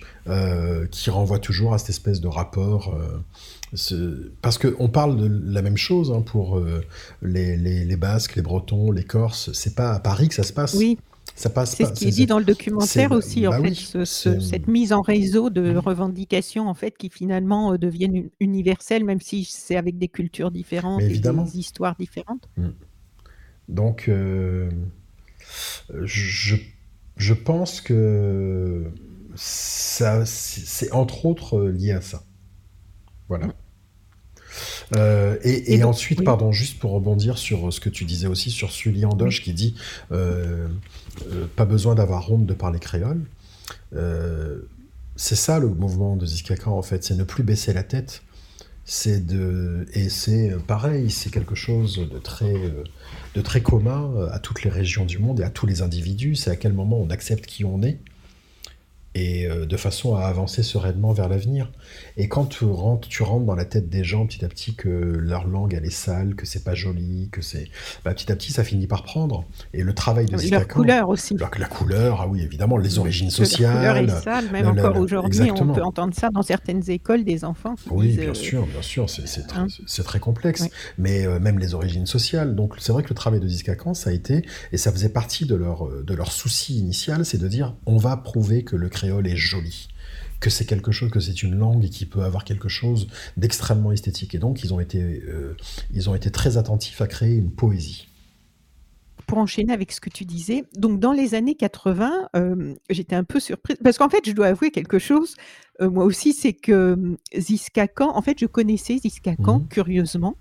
qui 0.92 1.10
renvoient 1.10 1.40
toujours 1.40 1.74
à 1.74 1.78
cette 1.78 1.90
espèce 1.90 2.22
de 2.22 2.30
rapport 2.30 2.98
parce 4.42 4.58
qu'on 4.58 4.88
parle 4.88 5.18
de 5.18 5.52
la 5.52 5.62
même 5.62 5.78
chose 5.78 6.12
hein, 6.12 6.22
pour 6.22 6.58
euh, 6.58 6.84
les, 7.22 7.96
Basques, 7.96 8.36
les 8.36 8.42
Bretons, 8.42 8.92
les 8.92 9.04
Corses. 9.04 9.52
C'est 9.54 9.76
pas 9.76 9.94
à 9.94 10.00
Paris 10.00 10.28
que 10.30 10.36
ça 10.36 10.44
se 10.44 10.54
passe. 10.54 10.76
Oui. 10.76 10.98
Ça 11.36 11.50
passe 11.50 11.76
c'est 11.76 11.86
ce 11.86 11.94
qui 11.94 12.08
est 12.10 12.12
dit 12.12 12.26
dans 12.28 12.38
le 12.38 12.46
documentaire 12.46 13.12
aussi, 13.12 13.48
en 13.48 13.52
bah 13.52 13.68
fait, 13.68 14.06
cette 14.06 14.68
mise 14.68 14.94
en 14.94 15.02
réseau 15.02 15.50
de 15.50 15.74
mmh. 15.74 15.78
revendications, 15.80 16.68
en 16.68 16.76
fait, 16.76 16.96
qui 16.96 17.10
finalement 17.10 17.74
euh, 17.74 17.78
deviennent 17.80 18.30
universelles, 18.40 19.04
même 19.04 19.22
si 19.22 19.44
c'est 19.44 19.76
avec 19.76 19.98
des 19.98 20.10
cultures 20.10 20.52
différentes 20.52 21.02
et 21.02 21.18
des 21.18 21.58
histoires 21.58 21.96
différentes. 21.98 22.48
Mmh. 22.58 22.68
Donc, 23.70 24.10
euh, 24.10 24.70
je, 26.04 26.56
je 27.18 27.34
pense 27.34 27.82
que 27.82 28.92
ça, 29.36 30.26
c'est 30.26 30.92
entre 30.92 31.26
autres 31.26 31.62
lié 31.62 31.92
à 31.92 32.02
ça. 32.02 32.24
Voilà. 33.30 33.54
Euh, 34.96 35.38
et, 35.44 35.84
ensuite, 35.84 36.24
pardon, 36.24 36.52
juste 36.52 36.80
pour 36.80 36.92
rebondir 36.92 37.38
sur 37.38 37.72
ce 37.74 37.80
que 37.80 37.90
tu 37.90 38.06
disais 38.06 38.28
aussi 38.28 38.52
sur 38.52 38.72
Sully 38.72 39.06
Andoche 39.06 39.42
qui 39.42 39.54
dit 39.54 39.76
euh, 40.12 40.68
euh, 41.32 41.46
pas 41.56 41.66
besoin 41.66 41.96
d'avoir 41.96 42.32
honte 42.32 42.46
de 42.46 42.54
parler 42.54 42.80
créole. 42.80 43.22
c'est 45.16 45.36
ça 45.36 45.60
le 45.60 45.70
mouvement 45.70 46.16
de 46.16 46.26
Ziskaka 46.26 46.70
en 46.70 46.82
fait, 46.82 47.04
c'est 47.04 47.16
ne 47.16 47.24
plus 47.24 47.44
baisser 47.44 47.74
la 47.74 47.84
tête. 47.84 48.22
C'est 48.86 49.26
de 49.26 49.88
et 49.94 50.10
c'est 50.10 50.56
pareil, 50.68 51.10
c'est 51.10 51.32
quelque 51.32 51.56
chose 51.56 51.98
de 51.98 52.20
très 52.20 52.54
de 53.36 53.42
très 53.42 53.62
commun 53.62 54.28
à 54.32 54.40
toutes 54.40 54.64
les 54.64 54.70
régions 54.70 55.06
du 55.06 55.18
monde 55.18 55.40
et 55.40 55.44
à 55.44 55.50
tous 55.50 55.66
les 55.66 55.82
individus. 55.82 56.36
C'est 56.36 56.52
à 56.52 56.56
quel 56.56 56.74
moment 56.74 57.00
on 57.00 57.10
accepte 57.10 57.46
qui 57.46 57.66
on 57.66 57.82
est 57.82 58.00
et 59.16 59.46
euh, 59.46 59.66
de 59.66 59.78
façon 59.78 60.16
à 60.16 60.24
avancer 60.26 60.64
sereinement 60.64 61.14
vers 61.14 61.30
l'avenir. 61.30 61.72
Et 62.18 62.28
quand 62.28 62.46
tu 62.46 62.66
rentres, 62.66 63.08
tu 63.08 63.24
rentres 63.24 63.46
dans 63.46 63.56
la 63.56 63.66
tête 63.66 63.90
des 63.90 64.04
gens 64.04 64.26
petit 64.26 64.44
à 64.44 64.48
petit 64.48 64.76
que 64.76 64.90
leur 64.90 65.48
langue 65.48 65.74
elle 65.74 65.86
est 65.86 65.92
sale, 65.92 66.36
que 66.36 66.46
c'est 66.46 66.64
pas 66.64 66.74
joli, 66.74 67.30
que 67.32 67.42
c'est 67.42 67.68
bah, 68.04 68.14
petit 68.14 68.32
à 68.32 68.36
petit 68.36 68.52
ça 68.52 68.64
finit 68.64 68.88
par 68.88 69.04
prendre. 69.04 69.46
Et 69.74 69.84
le 69.84 69.94
travail 69.94 70.26
de 70.26 70.52
la 70.52 70.66
couleur 70.66 71.10
aussi. 71.10 71.36
La, 71.38 71.50
la, 71.58 71.68
couleur, 71.68 72.22
ah 72.22 72.28
oui 72.28 72.42
évidemment, 72.42 72.78
les 72.78 72.98
origines 72.98 73.30
sociales. 73.30 73.84
La 73.84 74.00
couleur 74.00 74.18
est 74.18 74.24
sale, 74.24 74.52
même 74.52 74.68
encore 74.68 74.98
aujourd'hui, 74.98 75.52
on 75.52 75.74
peut 75.74 75.84
entendre 75.84 76.14
ça 76.16 76.30
dans 76.30 76.42
certaines 76.42 76.90
écoles 76.90 77.24
des 77.24 77.46
enfants. 77.46 77.76
oui, 77.92 78.18
bien 78.18 78.30
euh, 78.30 78.34
sûr, 78.34 78.66
bien 78.66 78.82
sûr, 78.82 79.10
c'est 79.10 79.48
très, 79.48 79.60
hein. 79.60 79.68
très, 80.04 80.20
complexe. 80.20 80.68
Mais 80.98 81.26
euh, 81.26 81.40
même 81.40 81.60
les 81.60 81.74
origines 81.74 82.06
sociales. 82.06 82.56
Donc 82.56 82.76
c'est 82.80 82.92
vrai 82.92 83.04
que 83.04 83.10
le 83.10 83.16
travail 83.16 83.40
de 83.40 83.48
Discacan, 83.48 83.94
ça 83.94 84.10
a 84.10 84.14
été 84.14 84.46
et 84.72 84.78
ça 84.78 84.92
faisait 84.92 85.10
partie 85.10 85.46
de 85.46 85.56
leur 85.56 85.88
de 85.88 86.14
leur 86.14 86.32
souci 86.32 86.80
initial, 86.80 87.26
c'est 87.26 87.38
de 87.38 87.48
dire 87.48 87.76
on 87.86 87.98
va 87.98 88.18
prouver 88.18 88.64
que 88.64 88.76
le 88.76 88.90
créole 89.04 89.28
est 89.28 89.36
joli. 89.36 89.90
Que 90.40 90.50
c'est 90.50 90.66
quelque 90.66 90.92
chose, 90.92 91.10
que 91.12 91.20
c'est 91.20 91.44
une 91.44 91.56
langue 91.56 91.86
et 91.86 91.90
qui 91.90 92.06
peut 92.06 92.24
avoir 92.24 92.44
quelque 92.44 92.70
chose 92.70 93.08
d'extrêmement 93.38 93.92
esthétique. 93.92 94.36
Et 94.36 94.40
donc, 94.40 94.64
ils 94.64 94.74
ont 94.74 94.80
été, 94.80 95.22
ils 95.94 96.10
ont 96.10 96.16
été 96.16 96.32
très 96.32 96.58
attentifs 96.58 97.02
à 97.02 97.08
créer 97.08 97.36
une 97.36 97.52
poésie. 97.52 98.08
Pour 99.26 99.38
enchaîner 99.38 99.72
avec 99.72 99.94
ce 99.94 100.02
que 100.02 100.10
tu 100.10 100.26
disais, 100.26 100.66
donc 100.76 101.00
dans 101.00 101.14
les 101.14 101.34
années 101.34 101.56
80, 101.56 102.30
j'étais 102.90 103.16
un 103.16 103.24
peu 103.24 103.40
surprise. 103.40 103.78
Parce 103.82 103.98
qu'en 103.98 104.10
fait, 104.10 104.26
je 104.26 104.34
dois 104.34 104.48
avouer 104.48 104.72
quelque 104.72 105.00
chose, 105.00 105.36
moi 105.80 106.04
aussi, 106.04 106.34
c'est 106.34 106.54
que 106.54 107.18
Ziska 107.38 107.88
Khan, 107.88 108.12
en 108.14 108.22
fait, 108.22 108.38
je 108.40 108.46
connaissais 108.46 108.98
Ziska 108.98 109.38
Khan, 109.38 109.60
mmh 109.60 109.68
curieusement, 109.70 110.36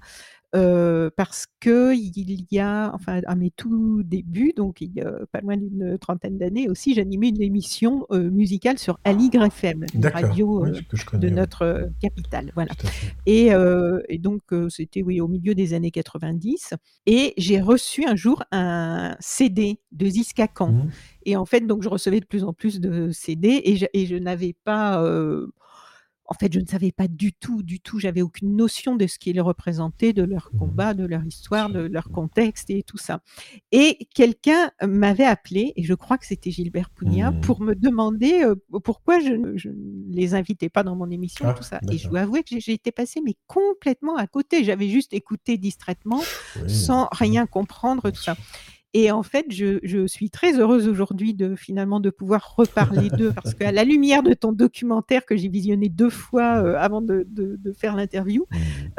euh, 0.54 1.08
parce 1.16 1.46
que 1.60 1.94
il 1.94 2.46
y 2.50 2.58
a, 2.58 2.92
enfin, 2.94 3.20
à 3.26 3.34
mes 3.34 3.50
tout 3.50 4.02
débuts, 4.02 4.52
donc 4.54 4.82
il 4.82 4.92
y 4.92 5.00
a 5.00 5.10
pas 5.32 5.40
loin 5.40 5.56
d'une 5.56 5.96
trentaine 5.98 6.36
d'années 6.36 6.68
aussi, 6.68 6.94
j'animais 6.94 7.30
une 7.30 7.40
émission 7.40 8.06
euh, 8.10 8.30
musicale 8.30 8.78
sur 8.78 8.98
Aligre 9.04 9.44
FM, 9.44 9.86
une 9.94 10.06
radio 10.06 10.66
euh, 10.66 10.72
de 11.14 11.28
notre 11.30 11.88
capitale, 12.00 12.52
voilà. 12.54 12.72
Et, 13.24 13.50
et, 14.08 14.18
donc 14.18 14.42
c'était 14.68 15.02
oui 15.02 15.20
au 15.20 15.28
milieu 15.28 15.54
des 15.54 15.72
années 15.72 15.90
90, 15.90 16.74
et 17.06 17.32
j'ai 17.38 17.60
reçu 17.60 18.04
un 18.04 18.16
jour 18.16 18.42
un 18.52 19.16
CD 19.20 19.80
de 19.92 20.06
Ziska 20.06 20.48
Khan. 20.48 20.72
Mmh. 20.72 20.90
Et 21.24 21.36
en 21.36 21.46
fait, 21.46 21.62
donc 21.62 21.82
je 21.82 21.88
recevais 21.88 22.20
de 22.20 22.26
plus 22.26 22.44
en 22.44 22.52
plus 22.52 22.80
de 22.80 23.10
CD 23.10 23.62
et 23.64 23.76
je, 23.76 23.86
et 23.94 24.06
je 24.06 24.16
n'avais 24.16 24.54
pas 24.64 25.02
en 26.26 26.34
fait, 26.34 26.52
je 26.52 26.60
ne 26.60 26.66
savais 26.66 26.92
pas 26.92 27.08
du 27.08 27.32
tout, 27.32 27.62
du 27.62 27.80
tout, 27.80 27.98
j'avais 27.98 28.22
aucune 28.22 28.56
notion 28.56 28.96
de 28.96 29.06
ce 29.06 29.18
qu'ils 29.18 29.40
représentaient, 29.40 30.12
de 30.12 30.22
leur 30.22 30.50
mmh 30.52 30.58
combat, 30.58 30.94
de 30.94 31.04
leur 31.04 31.24
histoire, 31.24 31.68
de 31.68 31.80
leur 31.80 32.10
contexte 32.10 32.70
et 32.70 32.82
tout 32.82 32.96
ça. 32.96 33.20
Et 33.72 34.08
quelqu'un 34.14 34.70
m'avait 34.86 35.24
appelé, 35.24 35.72
et 35.76 35.82
je 35.82 35.94
crois 35.94 36.18
que 36.18 36.26
c'était 36.26 36.50
Gilbert 36.50 36.90
Pugna, 36.90 37.30
mmh 37.30 37.40
pour 37.40 37.60
me 37.60 37.74
demander 37.74 38.44
pourquoi 38.84 39.20
je 39.20 39.32
ne 39.32 40.14
les 40.14 40.34
invitais 40.34 40.68
pas 40.68 40.82
dans 40.82 40.94
mon 40.94 41.10
émission, 41.10 41.46
ah, 41.48 41.54
tout 41.54 41.64
ça. 41.64 41.80
Et 41.90 41.98
je 41.98 42.08
dois 42.08 42.20
avouer 42.20 42.42
que 42.44 42.58
j'ai 42.58 42.72
été 42.72 42.92
passée 42.92 43.20
mais 43.24 43.34
complètement 43.46 44.16
à 44.16 44.26
côté. 44.26 44.64
J'avais 44.64 44.88
juste 44.88 45.12
écouté 45.12 45.58
distraitement, 45.58 46.22
sans 46.68 47.04
mmh. 47.04 47.08
rien 47.12 47.46
comprendre, 47.46 48.10
tout 48.10 48.22
ça. 48.22 48.36
Et 48.94 49.10
en 49.10 49.22
fait, 49.22 49.46
je, 49.50 49.78
je 49.82 50.06
suis 50.06 50.30
très 50.30 50.58
heureuse 50.58 50.88
aujourd'hui 50.88 51.34
de 51.34 51.56
finalement 51.56 52.00
de 52.00 52.10
pouvoir 52.10 52.54
reparler 52.56 53.08
d'eux 53.10 53.32
parce 53.34 53.54
qu'à 53.54 53.72
la 53.72 53.84
lumière 53.84 54.22
de 54.22 54.34
ton 54.34 54.52
documentaire 54.52 55.24
que 55.24 55.36
j'ai 55.36 55.48
visionné 55.48 55.88
deux 55.88 56.10
fois 56.10 56.62
euh, 56.62 56.76
avant 56.76 57.00
de, 57.00 57.26
de, 57.28 57.56
de 57.56 57.72
faire 57.72 57.96
l'interview, 57.96 58.46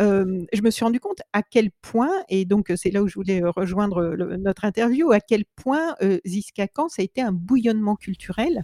euh, 0.01 0.43
je 0.51 0.61
me 0.61 0.71
suis 0.71 0.83
rendu 0.83 0.99
compte 0.99 1.21
à 1.31 1.43
quel 1.43 1.69
point, 1.81 2.11
et 2.29 2.45
donc 2.45 2.71
c'est 2.75 2.91
là 2.91 3.03
où 3.03 3.07
je 3.07 3.15
voulais 3.15 3.43
euh, 3.43 3.51
rejoindre 3.51 4.15
notre 4.37 4.65
interview, 4.65 5.11
à 5.11 5.19
quel 5.19 5.45
point 5.55 5.95
euh, 6.01 6.19
Ziska 6.25 6.67
Khan, 6.67 6.89
ça 6.89 7.01
a 7.01 7.05
été 7.05 7.21
un 7.21 7.31
bouillonnement 7.31 7.95
culturel. 7.95 8.63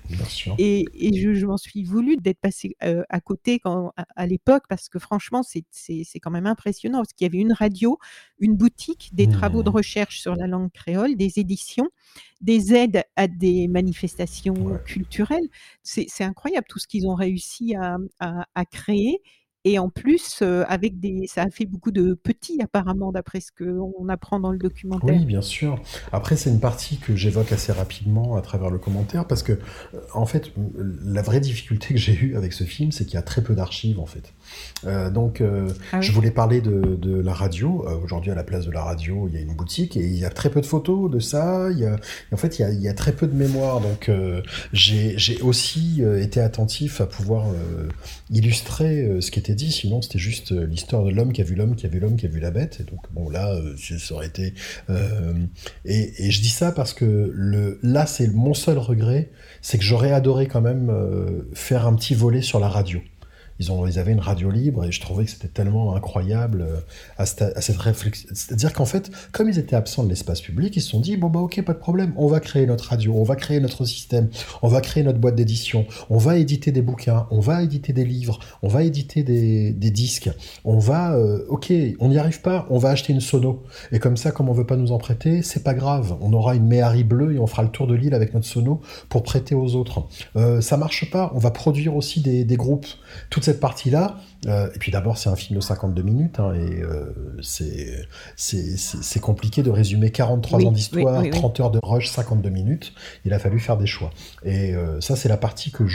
Et, 0.58 0.86
et, 0.94 1.20
je, 1.20 1.34
je 1.34 1.46
m'en 1.46 1.58
suis 1.58 1.84
voulu 1.84 2.18
d'être 2.18 2.39
passé 2.39 2.76
euh, 2.84 3.04
à 3.10 3.20
côté 3.20 3.60
quand, 3.60 3.92
à, 3.98 4.06
à 4.15 4.26
l'époque 4.26 4.63
parce 4.68 4.89
que 4.89 5.00
franchement, 5.00 5.44
c'est 5.44 6.20
quand 6.20 6.32
même 6.32 6.48
impressionnant 6.48 7.00
parce 7.00 7.13
qu'il 7.13 7.26
y 7.26 7.30
avait 7.30 7.38
une 7.39 7.54
radio, 7.54 7.98
une 8.39 8.56
boutique, 8.56 9.10
des 9.13 9.28
travaux 9.28 9.63
de 9.63 9.69
mmh. 9.69 9.73
recherche 9.73 10.19
sur 10.19 10.36
la 10.36 10.47
langue 10.47 10.71
créole 10.71 11.15
des 11.15 11.39
éditions, 11.39 11.89
des 12.41 12.73
aides 12.73 13.04
à 13.15 13.28
des 13.28 13.67
manifestations 13.67 14.80
culturelles. 14.86 15.47
C'est 15.84 16.23
incroyable 16.23 16.65
tout 16.69 16.80
ce 16.80 16.88
qu'ils 16.88 17.08
ont 17.08 17.15
réussi 17.15 17.75
à 17.75 18.65
créer 18.65 19.21
et 19.65 19.78
en 19.78 19.89
plus, 19.89 20.41
avec 20.41 21.02
des, 21.02 21.28
ça 21.28 21.43
a 21.43 21.49
fait 21.49 21.65
beaucoup 21.65 21.91
de 21.91 22.13
petits 22.13 22.62
apparemment, 22.62 23.12
d'après 23.12 23.41
ce 23.41 23.52
qu'on 23.52 24.08
apprend 24.08 24.39
dans 24.39 24.52
le 24.52 24.58
documentaire. 24.58 25.13
Oui, 25.13 25.25
bien 25.25 25.41
sûr. 25.41 25.82
Après, 26.13 26.38
c'est 26.38 26.49
une 26.49 26.62
partie 26.62 26.97
que 26.97 27.13
j'évoque 27.15 27.52
assez 27.52 27.73
rapidement 27.73 28.38
à 28.38 28.41
travers 28.41 28.69
le 28.69 28.80
commentaire, 28.80 29.28
parce 29.28 29.43
que, 29.43 29.60
en 30.13 30.25
fait, 30.25 30.54
la 31.04 31.21
vraie 31.21 31.41
difficulté 31.41 31.93
que 31.93 31.99
j'ai 31.99 32.13
eue 32.13 32.38
avec 32.38 32.54
ce 32.54 32.63
film, 32.63 32.93
c'est 32.93 33.04
qu'il 33.04 33.15
y 33.15 33.17
a 33.17 33.21
très 33.21 33.43
peu 33.43 33.54
d'archives, 33.54 33.99
en 33.99 34.06
fait. 34.06 34.34
Euh, 34.86 35.10
donc, 35.10 35.44
ah 35.92 36.02
je 36.02 36.12
voulais 36.12 36.32
parler 36.32 36.62
de, 36.62 36.96
de 36.96 37.22
la 37.22 37.34
radio. 37.34 37.86
Aujourd'hui, 38.04 38.32
à 38.32 38.36
la 38.36 38.44
place 38.44 38.66
de 38.66 38.72
la 38.72 38.84
radio, 38.84 39.28
il 39.30 39.36
y 39.36 39.38
a 39.38 39.42
une 39.42 39.56
boutique 39.56 39.98
et 39.98 40.06
il 40.06 40.18
y 40.18 40.26
a 40.26 40.30
très 40.30 40.50
peu 40.50 40.62
de 40.62 40.66
photos 40.66 41.10
de 41.10 41.20
ça. 41.20 41.70
Il 41.72 41.80
y 41.80 41.86
a, 41.86 41.96
en 42.32 42.38
fait, 42.38 42.60
il 42.60 42.62
y 42.62 42.66
a, 42.66 42.72
il 42.72 42.82
y 42.82 42.88
a 42.88 42.94
très 42.94 43.12
peu 43.12 43.28
de 43.28 43.36
mémoire. 43.36 43.82
Donc, 43.82 44.12
j'ai 44.74 45.42
aussi 45.42 46.04
été 46.20 46.40
attentif 46.40 47.02
à 47.02 47.06
pouvoir 47.06 47.46
illustrer 48.30 49.22
ce 49.22 49.32
qui 49.32 49.40
était 49.40 49.56
dit, 49.56 49.72
sinon 49.72 50.02
c'était 50.02 50.20
juste 50.20 50.52
euh, 50.52 50.66
l'histoire 50.66 51.04
de 51.04 51.12
l'homme 51.12 51.34
qui 51.34 51.42
a 51.42 51.44
vu 51.44 51.56
l'homme, 51.56 51.76
qui 51.76 51.86
a 51.86 51.90
vu 51.90 52.00
l'homme, 52.00 52.16
qui 52.16 52.26
a 52.26 52.30
vu 52.30 52.40
la 52.40 52.52
bête. 52.52 52.80
Et 52.80 52.84
donc, 52.84 53.00
bon, 53.12 53.30
là, 53.30 53.54
euh, 53.54 53.76
ça 53.78 54.14
aurait 54.14 54.28
été. 54.28 54.54
Euh, 54.90 55.34
et, 55.86 56.32
je 56.32 56.42
dis 56.42 56.50
ça 56.50 56.72
parce 56.72 56.94
que 56.94 57.32
le, 57.34 57.80
là, 57.84 58.06
c'est 58.06 58.28
mon 58.28 58.54
seul 58.54 58.78
regret, 58.78 59.32
c'est 59.62 59.78
que 59.78 59.84
j'aurais 59.84 60.12
adoré 60.12 60.48
quand 60.48 60.62
même 60.62 60.92
faire 61.54 61.88
un 61.88 61.94
petit 61.96 62.16
volet 62.16 62.42
sur 62.42 62.60
la 62.60 62.70
radio. 62.70 63.00
Ils, 63.60 63.72
ont, 63.72 63.86
ils 63.86 64.00
avaient 64.00 64.12
une 64.12 64.19
radio 64.19 64.50
libre 64.50 64.86
et 64.86 64.91
je 64.91 65.02
trouvais 65.02 65.26
que 65.26 65.32
c'était 65.32 65.48
tellement 65.50 65.95
incroyable 65.95 66.62
euh, 66.62 66.80
à, 67.17 67.26
cette, 67.26 67.78
réflexion. 67.78 68.30
C'est-à-dire 68.34 68.74
qu'en 68.74 68.86
fait, 68.86 69.12
comme 69.32 69.50
ils 69.50 69.60
étaient 69.60 69.76
absents 69.76 70.04
de 70.04 70.10
l'espace 70.10 70.41
public, 70.41 70.76
ils 70.76 70.82
se 70.82 70.89
sont 70.89 71.00
dit 71.00 71.17
bon 71.17 71.30
bah 71.30 71.41
ok, 71.41 71.62
pas 71.63 71.74
de 71.74 71.80
problème, 71.80 72.13
on 72.15 72.28
va 72.28 72.39
créer 72.39 72.65
notre 72.65 72.86
radio, 72.86 73.13
on 73.15 73.24
va 73.24 73.36
créer 73.36 73.60
notre 73.60 73.86
système, 73.86 74.30
on 74.62 74.67
va 74.67 74.82
créer 74.82 75.04
notre 75.04 75.19
boîte 75.19 75.36
d'édition, 75.36 75.86
on 76.10 76.17
va 76.17 76.38
éditer 76.38 76.72
des 76.72 76.82
bouquins, 76.82 77.28
on 77.32 77.39
va 77.39 77.62
éditer 77.62 77.93
des 77.93 78.06
livres, 78.06 78.39
on 78.62 78.67
va 78.67 78.84
éditer 78.84 79.24
des, 79.24 79.74
disques, 79.91 80.30
on 80.63 80.80
va 80.80 81.13
euh, 81.13 81.45
ok, 81.50 81.74
on 82.00 82.10
n'y 82.10 82.17
arrive 82.17 82.41
pas, 82.41 82.65
on 82.69 82.78
va 82.78 82.89
acheter 82.89 83.12
une 83.12 83.22
sono 83.22 83.63
et 83.91 84.00
comme 84.00 84.17
ça, 84.17 84.32
comme 84.32 84.50
on 84.50 84.54
veut 84.54 84.65
pas 84.65 84.78
nous 84.78 84.91
en 84.91 84.98
prêter, 84.98 85.41
c'est 85.41 85.63
pas 85.63 85.74
grave, 85.74 86.15
on 86.22 86.32
aura 86.34 86.56
une 86.56 86.67
Méhari 86.67 87.04
bleue 87.04 87.34
et 87.36 87.39
on 87.39 87.48
fera 87.48 87.63
le 87.63 87.69
tour 87.69 87.88
de 87.88 87.95
l'île 87.95 88.13
avec 88.13 88.34
notre 88.34 88.45
sono 88.45 88.82
pour 89.10 89.24
prêter 89.24 89.56
aux 89.56 89.76
autres. 89.76 90.06
Euh, 90.36 90.62
ça 90.62 90.78
marche 90.78 91.10
pas, 91.10 91.32
on 91.36 91.39
va 91.39 91.52
produire 91.52 91.95
aussi 91.95 92.22
des, 92.22 92.45
des 92.45 92.56
groupes. 92.56 92.88
Cette 93.50 93.60
partie-là, 93.60 94.18
euh, 94.46 94.70
et 94.76 94.78
puis 94.78 94.92
d'abord, 94.92 95.18
c'est 95.18 95.28
un 95.28 95.36
film 95.36 95.58
de 95.58 95.64
52 95.64 96.04
minutes, 96.04 96.40
hein, 96.40 96.54
et 96.54 96.84
euh, 96.84 97.16
c'est 97.42 99.20
compliqué 99.20 99.64
de 99.64 99.72
résumer 99.72 100.12
43 100.12 100.66
ans 100.66 100.72
d'histoire, 100.72 101.24
30 101.28 101.60
heures 101.60 101.72
de 101.72 101.80
rush, 101.82 102.10
52 102.10 102.48
minutes. 102.50 102.94
Il 103.26 103.34
a 103.34 103.40
fallu 103.40 103.60
faire 103.60 103.76
des 103.76 103.88
choix. 103.88 104.12
Et 104.46 104.76
euh, 104.76 105.02
ça, 105.02 105.16
c'est 105.16 105.30
la 105.30 105.38
partie 105.38 105.72
que 105.72 105.86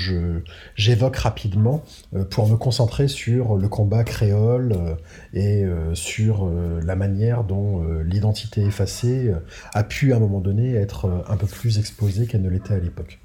j'évoque 0.74 1.16
rapidement 1.16 1.84
pour 2.30 2.48
me 2.48 2.56
concentrer 2.56 3.06
sur 3.06 3.54
le 3.54 3.68
combat 3.68 4.02
créole 4.02 4.96
et 5.32 5.64
sur 5.92 6.50
la 6.82 6.96
manière 6.96 7.44
dont 7.44 7.84
l'identité 8.02 8.62
effacée 8.62 9.32
a 9.74 9.84
pu, 9.84 10.12
à 10.12 10.16
un 10.16 10.20
moment 10.20 10.40
donné, 10.40 10.74
être 10.74 11.24
un 11.28 11.36
peu 11.36 11.46
plus 11.46 11.78
exposée 11.78 12.26
qu'elle 12.26 12.42
ne 12.42 12.50
l'était 12.50 12.74
à 12.74 12.80
l'époque. 12.80 13.20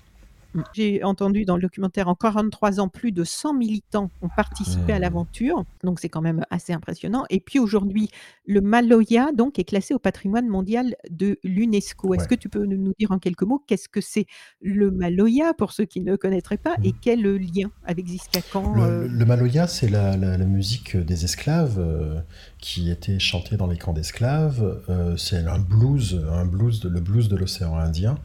J'ai 0.74 1.04
entendu 1.04 1.46
dans 1.46 1.56
le 1.56 1.62
documentaire 1.62 2.08
en 2.08 2.16
43 2.16 2.80
ans, 2.80 2.88
plus 2.88 3.12
de 3.12 3.24
100 3.24 3.54
militants 3.54 4.10
ont 4.22 4.30
participé 4.36 4.94
à 4.94 4.98
mmh. 4.98 5.02
l'aventure, 5.02 5.64
donc 5.84 6.00
c'est 6.00 6.10
quand 6.10 6.22
même 6.22 6.44
assez 6.50 6.74
impressionnant. 6.74 7.26
Et 7.30 7.40
puis 7.40 7.60
aujourd'hui, 7.60 8.10
le 8.46 8.62
Maloya 8.62 9.32
donc 9.32 9.60
est 9.60 9.64
classé 9.64 9.94
au 9.94 10.00
patrimoine 10.00 10.48
mondial 10.48 10.96
de 11.10 11.40
l'UNESCO. 11.44 12.16
Est-ce 12.16 12.28
que 12.28 12.36
tu 12.36 12.50
peux 12.50 12.66
nous 12.66 12.94
dire 12.98 13.12
en 13.12 13.20
quelques 13.20 13.44
mots 13.44 13.64
qu'est-ce 13.68 13.90
que 13.90 14.02
c'est 14.02 14.26
le 14.62 14.92
Maloya 14.92 15.54
pour 15.54 15.72
ceux 15.72 15.86
qui 15.86 16.02
ne 16.02 16.16
connaîtraient 16.16 16.58
pas 16.58 16.76
et 16.84 16.92
mmh. 16.92 17.00
quel 17.02 17.22
lien 17.22 17.72
avec 17.84 18.08
Ziskakan 18.08 18.74
le, 18.76 18.82
euh? 18.82 19.08
le, 19.08 19.26
Maloya, 19.26 19.68
c'est 19.68 19.90
la, 19.90 20.18
musique 20.40 20.98
des 20.98 21.26
esclaves 21.26 21.80
euh, 21.80 22.22
qui 22.60 22.90
était 22.92 23.20
chantée 23.20 23.58
dans 23.58 23.68
les 23.68 23.78
camps 23.78 23.94
d'esclaves. 23.94 24.82
Euh, 24.90 25.16
c'est 25.18 25.46
un 25.48 25.60
blues, 25.60 26.22
un 26.32 26.46
blues, 26.46 26.84
le 26.84 27.00
blues 27.00 27.30
de 27.30 27.36
l'océan 27.36 27.78
Indien, 27.78 28.18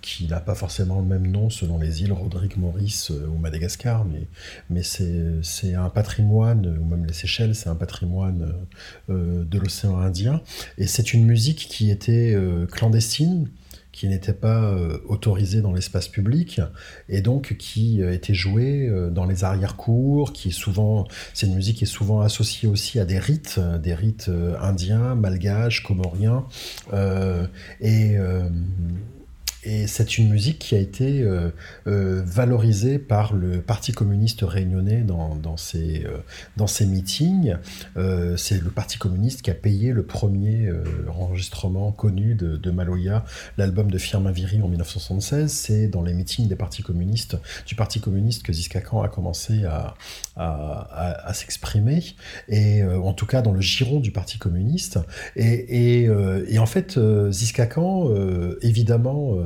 qui 0.00 0.26
n'a 0.26 0.40
pas 0.40 0.54
forcément 0.54 1.00
le 1.00 1.06
même 1.06 1.26
nom 1.26 1.50
selon 1.50 1.78
les 1.78 2.02
îles, 2.02 2.12
Rodrigue, 2.12 2.56
Maurice 2.56 3.10
euh, 3.10 3.26
ou 3.26 3.38
Madagascar, 3.38 4.04
mais, 4.04 4.26
mais 4.70 4.82
c'est 4.82 5.74
un 5.74 5.88
patrimoine, 5.88 6.78
ou 6.78 6.84
même 6.84 7.06
les 7.06 7.12
Seychelles, 7.12 7.54
c'est 7.54 7.68
un 7.68 7.74
patrimoine 7.74 8.54
euh, 9.10 9.44
de 9.44 9.58
l'océan 9.58 9.98
Indien. 9.98 10.40
Et 10.78 10.86
c'est 10.86 11.12
une 11.14 11.24
musique 11.24 11.66
qui 11.68 11.90
était 11.90 12.34
euh, 12.34 12.66
clandestine, 12.66 13.48
qui 13.94 14.08
n'était 14.08 14.32
pas 14.32 14.76
autorisée 15.06 15.60
dans 15.60 15.72
l'espace 15.72 16.08
public 16.08 16.60
et 17.08 17.20
donc 17.20 17.56
qui 17.58 18.02
était 18.02 18.34
jouée 18.34 18.90
dans 19.10 19.24
les 19.24 19.44
arrière-cours, 19.44 20.32
qui 20.32 20.48
est 20.48 20.52
souvent, 20.52 21.06
c'est 21.32 21.46
une 21.46 21.54
musique 21.54 21.78
qui 21.78 21.84
est 21.84 21.86
souvent 21.86 22.20
associée 22.20 22.68
aussi 22.68 22.98
à 22.98 23.04
des 23.04 23.18
rites, 23.18 23.60
des 23.82 23.94
rites 23.94 24.30
indiens, 24.60 25.14
malgaches, 25.14 25.82
comoriens 25.82 26.44
et 27.80 28.16
et 29.64 29.86
c'est 29.86 30.18
une 30.18 30.28
musique 30.28 30.58
qui 30.58 30.74
a 30.74 30.78
été 30.78 31.22
euh, 31.22 31.50
euh, 31.86 32.22
valorisée 32.24 32.98
par 32.98 33.34
le 33.34 33.60
Parti 33.62 33.92
communiste 33.92 34.42
réunionnais 34.42 35.00
dans, 35.00 35.56
ses, 35.56 36.04
euh, 36.04 36.18
dans 36.56 36.66
ses 36.66 36.86
meetings. 36.86 37.56
c'est 38.36 38.62
le 38.62 38.70
Parti 38.70 38.98
communiste 38.98 39.42
qui 39.42 39.50
a 39.50 39.54
payé 39.54 39.92
le 39.92 40.04
premier 40.04 40.70
enregistrement 41.08 41.92
connu 41.92 42.34
de, 42.34 42.70
Maloya, 42.70 43.24
l'album 43.56 43.90
de 43.90 43.98
Firmin 43.98 44.32
Viry 44.32 44.60
en 44.60 44.68
1976. 44.68 45.50
C'est 45.50 45.88
dans 45.88 46.02
les 46.02 46.12
meetings 46.12 46.48
des 46.48 46.56
partis 46.56 46.82
communistes, 46.82 47.36
du 47.66 47.74
Parti 47.74 48.00
communiste 48.00 48.42
que 48.42 48.52
Ziska 48.52 48.80
Khan 48.80 49.02
a 49.02 49.08
commencé 49.08 49.64
à, 49.64 49.94
à, 50.36 51.32
s'exprimer, 51.34 52.02
et 52.48 52.82
en 52.82 53.12
tout 53.12 53.26
cas 53.26 53.42
dans 53.42 53.52
le 53.52 53.60
giron 53.60 54.00
du 54.00 54.10
Parti 54.10 54.38
communiste. 54.38 54.98
Et, 55.36 56.02
et, 56.02 56.10
et 56.48 56.58
en 56.58 56.66
fait, 56.66 56.98
Ziska 57.30 57.66
Khan, 57.66 58.10
évidemment, 58.62 59.36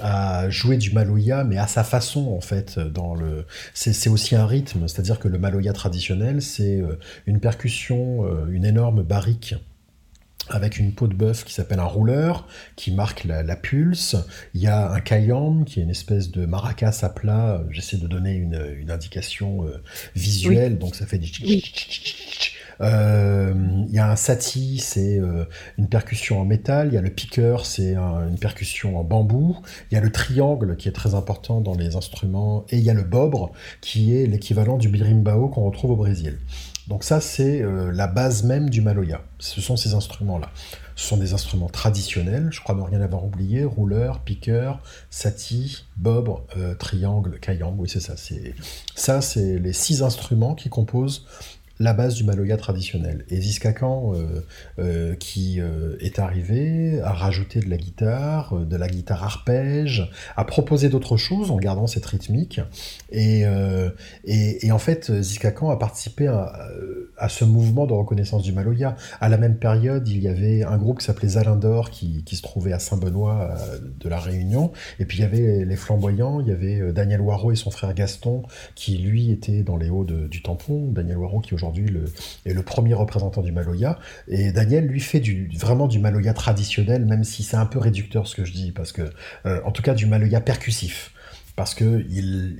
à 0.00 0.48
jouer 0.50 0.76
du 0.76 0.92
maloya, 0.92 1.44
mais 1.44 1.58
à 1.58 1.66
sa 1.66 1.84
façon 1.84 2.28
en 2.28 2.40
fait. 2.40 2.78
Dans 2.78 3.14
le, 3.14 3.46
c'est 3.74 4.08
aussi 4.08 4.34
un 4.36 4.46
rythme, 4.46 4.88
c'est-à-dire 4.88 5.18
que 5.18 5.28
le 5.28 5.38
maloya 5.38 5.72
traditionnel, 5.72 6.42
c'est 6.42 6.80
euh, 6.80 6.98
une 7.26 7.40
percussion, 7.40 8.26
euh, 8.26 8.46
une 8.50 8.64
énorme 8.64 9.02
barrique 9.02 9.54
avec 10.48 10.78
une 10.78 10.92
peau 10.92 11.06
de 11.06 11.14
bœuf 11.14 11.44
qui 11.44 11.54
s'appelle 11.54 11.80
un 11.80 11.84
rouleur, 11.84 12.46
qui 12.76 12.92
marque 12.92 13.24
la, 13.24 13.56
pulse. 13.56 14.16
Il 14.54 14.60
y 14.60 14.66
a 14.66 14.90
un 14.90 15.00
kayam, 15.00 15.64
qui 15.64 15.80
est 15.80 15.82
une 15.82 15.90
espèce 15.90 16.30
de 16.30 16.44
maracas 16.44 16.98
à 17.02 17.08
plat. 17.08 17.64
J'essaie 17.70 17.96
de 17.96 18.06
donner 18.06 18.34
une, 18.34 18.90
indication 18.90 19.66
euh, 19.66 19.82
visuelle, 20.14 20.78
donc 20.78 20.94
ça 20.94 21.06
fait 21.06 21.18
des... 21.18 21.30
Euh, 21.42 21.60
il 22.80 23.94
y 23.94 23.98
a 23.98 24.10
un 24.10 24.16
sati, 24.16 24.78
c'est 24.78 25.18
euh, 25.18 25.44
une 25.78 25.88
percussion 25.88 26.40
en 26.40 26.44
métal. 26.44 26.88
Il 26.88 26.94
y 26.94 26.98
a 26.98 27.00
le 27.00 27.10
piqueur, 27.10 27.66
c'est 27.66 27.94
une 27.94 28.38
percussion 28.38 28.98
en 28.98 29.04
bambou. 29.04 29.56
Il 29.90 29.94
y 29.94 29.98
a 29.98 30.00
le 30.00 30.10
triangle 30.10 30.76
qui 30.76 30.88
est 30.88 30.92
très 30.92 31.14
important 31.14 31.60
dans 31.60 31.74
les 31.74 31.96
instruments. 31.96 32.64
Et 32.70 32.78
il 32.78 32.84
y 32.84 32.90
a 32.90 32.94
le 32.94 33.04
bobre 33.04 33.52
qui 33.80 34.16
est 34.16 34.26
l'équivalent 34.26 34.78
du 34.78 34.88
birimbao 34.88 35.48
qu'on 35.48 35.64
retrouve 35.64 35.92
au 35.92 35.96
Brésil. 35.96 36.38
Donc 36.88 37.02
ça, 37.02 37.20
c'est 37.20 37.62
euh, 37.62 37.92
la 37.92 38.06
base 38.06 38.42
même 38.42 38.68
du 38.68 38.82
maloya. 38.82 39.22
Ce 39.38 39.60
sont 39.60 39.76
ces 39.76 39.94
instruments-là. 39.94 40.50
Ce 40.96 41.06
sont 41.06 41.16
des 41.16 41.32
instruments 41.32 41.68
traditionnels, 41.68 42.48
je 42.52 42.60
crois 42.60 42.74
ne 42.76 42.82
rien 42.82 43.00
avoir 43.00 43.24
oublié, 43.24 43.64
rouleur, 43.64 44.20
piqueur, 44.20 44.80
sati, 45.10 45.86
bobre, 45.96 46.44
triangle, 46.78 47.40
kayang, 47.40 47.74
oui 47.78 47.88
c'est 47.88 47.98
ça. 47.98 48.14
Ça, 48.94 49.20
c'est 49.20 49.58
les 49.58 49.72
six 49.72 50.04
instruments 50.04 50.54
qui 50.54 50.68
composent 50.68 51.26
la 51.80 51.92
base 51.92 52.14
du 52.14 52.24
maloya 52.24 52.56
traditionnel. 52.56 53.24
Et 53.30 53.40
Ziskakan, 53.40 54.14
euh, 54.14 54.44
euh, 54.78 55.14
qui 55.16 55.60
euh, 55.60 55.96
est 56.00 56.18
arrivé, 56.18 57.00
a 57.02 57.12
rajouté 57.12 57.60
de 57.60 57.68
la 57.68 57.76
guitare, 57.76 58.54
de 58.54 58.76
la 58.76 58.86
guitare 58.86 59.24
arpège, 59.24 60.10
a 60.36 60.44
proposé 60.44 60.88
d'autres 60.88 61.16
choses 61.16 61.50
en 61.50 61.56
gardant 61.56 61.86
cette 61.86 62.06
rythmique. 62.06 62.60
Et, 63.10 63.44
et, 64.24 64.72
en 64.72 64.78
fait, 64.78 65.12
Ziskakan 65.22 65.70
a 65.70 65.76
participé 65.76 66.26
à, 66.26 67.28
ce 67.28 67.44
mouvement 67.44 67.86
de 67.86 67.92
reconnaissance 67.92 68.42
du 68.42 68.52
maloya. 68.52 68.96
À 69.20 69.28
la 69.28 69.38
même 69.38 69.56
période, 69.56 70.06
il 70.08 70.22
y 70.22 70.28
avait 70.28 70.62
un 70.62 70.76
groupe 70.78 70.98
qui 70.98 71.06
s'appelait 71.06 71.28
Zalindor, 71.28 71.90
qui, 71.90 72.22
qui, 72.24 72.36
se 72.36 72.42
trouvait 72.42 72.72
à 72.72 72.78
Saint-Benoît 72.78 73.54
de 74.00 74.08
la 74.08 74.18
Réunion. 74.18 74.72
Et 74.98 75.04
puis 75.04 75.18
il 75.18 75.20
y 75.22 75.24
avait 75.24 75.64
les 75.64 75.76
flamboyants, 75.76 76.40
il 76.40 76.48
y 76.48 76.52
avait 76.52 76.92
Daniel 76.92 77.20
Waro 77.20 77.52
et 77.52 77.56
son 77.56 77.70
frère 77.70 77.94
Gaston, 77.94 78.42
qui 78.74 78.98
lui 78.98 79.30
était 79.30 79.62
dans 79.62 79.76
les 79.76 79.90
hauts 79.90 80.04
du 80.04 80.42
tampon. 80.42 80.90
Daniel 80.92 81.18
Waro 81.18 81.40
qui 81.40 81.54
aujourd'hui 81.54 81.63
aujourd'hui 81.64 81.88
le, 81.88 82.04
est 82.46 82.52
le 82.52 82.62
premier 82.62 82.94
représentant 82.94 83.42
du 83.42 83.52
Maloya. 83.52 83.98
Et 84.28 84.52
Daniel, 84.52 84.86
lui, 84.86 85.00
fait 85.00 85.22
vraiment 85.56 85.88
du 85.88 85.98
Maloya 85.98 86.34
traditionnel, 86.34 87.04
même 87.06 87.24
si 87.24 87.42
c'est 87.42 87.56
un 87.56 87.66
peu 87.66 87.78
réducteur 87.78 88.26
ce 88.26 88.34
que 88.34 88.44
je 88.44 88.52
dis, 88.52 88.72
parce 88.72 88.92
que, 88.92 89.02
euh, 89.46 89.60
en 89.64 89.70
tout 89.70 89.82
cas, 89.82 89.94
du 89.94 90.06
Maloya 90.06 90.40
percussif 90.40 91.10
parce 91.56 91.76
que 91.76 92.04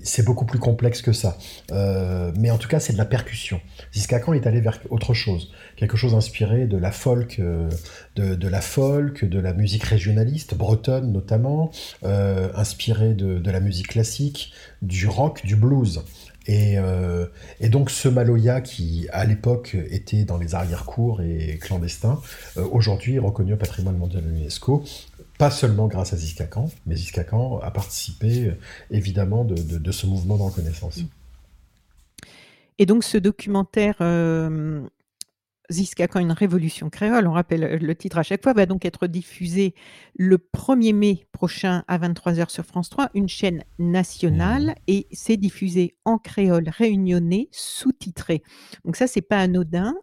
c'est 0.05 0.25
beaucoup 0.25 0.45
plus 0.45 0.61
complexe 0.61 1.03
que 1.03 1.13
ça. 1.13 1.37
Euh, 1.73 2.31
mais 2.39 2.53
en 2.53 2.59
tout 2.59 2.69
cas, 2.69 2.79
c'est 2.79 2.93
de 2.93 2.99
la 2.99 3.05
percussion. 3.05 3.61
Ziskakan 3.93 4.35
est 4.35 4.47
allé 4.47 4.61
vers 4.61 4.79
autre 4.89 5.15
chose, 5.15 5.51
quelque 5.75 5.97
chose 5.97 6.15
inspiré 6.15 6.67
de 6.67 6.77
la 6.77 6.93
folk, 6.93 7.41
euh, 7.41 7.69
de, 8.15 8.47
la 8.47 8.61
folk, 8.61 9.25
de 9.25 9.41
la 9.41 9.53
musique 9.53 9.83
régionaliste, 9.83 10.55
bretonne 10.55 11.11
notamment, 11.11 11.73
inspiré 12.05 13.15
de, 13.15 13.51
la 13.51 13.59
musique 13.59 13.89
classique, 13.89 14.53
du 14.81 15.09
rock, 15.09 15.45
du 15.45 15.57
blues. 15.57 16.05
Euh, 16.49 17.27
et, 17.61 17.69
donc 17.69 17.91
ce 17.91 18.09
Maloya 18.09 18.61
qui 18.61 19.09
à 19.13 19.25
l'époque 19.25 19.77
était 19.91 20.25
dans 20.25 20.37
les 20.37 20.55
arrière-cours 20.55 21.23
et 21.23 21.59
clandestin, 21.61 22.21
euh, 22.57 22.67
aujourd'hui 22.71 23.17
est 23.17 23.21
reconnu 23.21 23.55
au 23.55 23.57
patrimoine 23.57 23.97
mondial 23.97 24.25
de 24.25 24.29
l'UNESCO, 24.29 24.85
pas 25.39 25.51
seulement 25.51 25.89
grâce 25.89 26.13
à 26.13 26.17
Ziskakan, 26.17 26.71
mais 26.87 26.97
Ziskakan 26.97 27.61
a 27.61 27.71
participé 27.71 28.49
euh, 28.49 28.59
évidemment 28.91 29.45
de, 29.45 29.93
ce 29.93 30.07
mouvement 30.07 30.37
de 30.37 30.43
reconnaissance. 30.43 31.01
Et 32.79 32.87
donc 32.87 33.05
ce 33.05 33.19
documentaire 33.19 33.97
Ziska 35.71 36.09
quand 36.09 36.21
une 36.21 36.33
révolution 36.33 36.91
créole, 36.91 37.27
on 37.27 37.33
rappelle 37.33 37.79
le 37.81 37.95
titre 37.95 38.19
à 38.19 38.23
chaque 38.23 38.43
fois, 38.43 38.53
va 38.53 38.67
donc 38.67 38.85
être 38.85 39.07
diffusé 39.07 39.75
le 40.17 40.39
1er 40.39 40.95
mai 40.95 41.27
prochain 41.33 41.83
à 41.89 41.99
23h 41.99 42.51
sur 42.51 42.65
France 42.65 42.91
3, 42.91 43.11
une 43.15 43.29
chaîne 43.29 43.65
nationale, 43.79 44.67
mmh. 44.67 44.75
et 44.89 45.07
c'est 45.13 45.37
diffusé 45.37 45.97
en 46.05 46.19
créole 46.19 46.69
réunionnais, 46.69 47.49
sous-titré. 47.51 48.43
Donc 48.85 48.97
ça, 48.97 49.07
c'est 49.07 49.23
pas 49.23 49.39
anodin. 49.39 49.95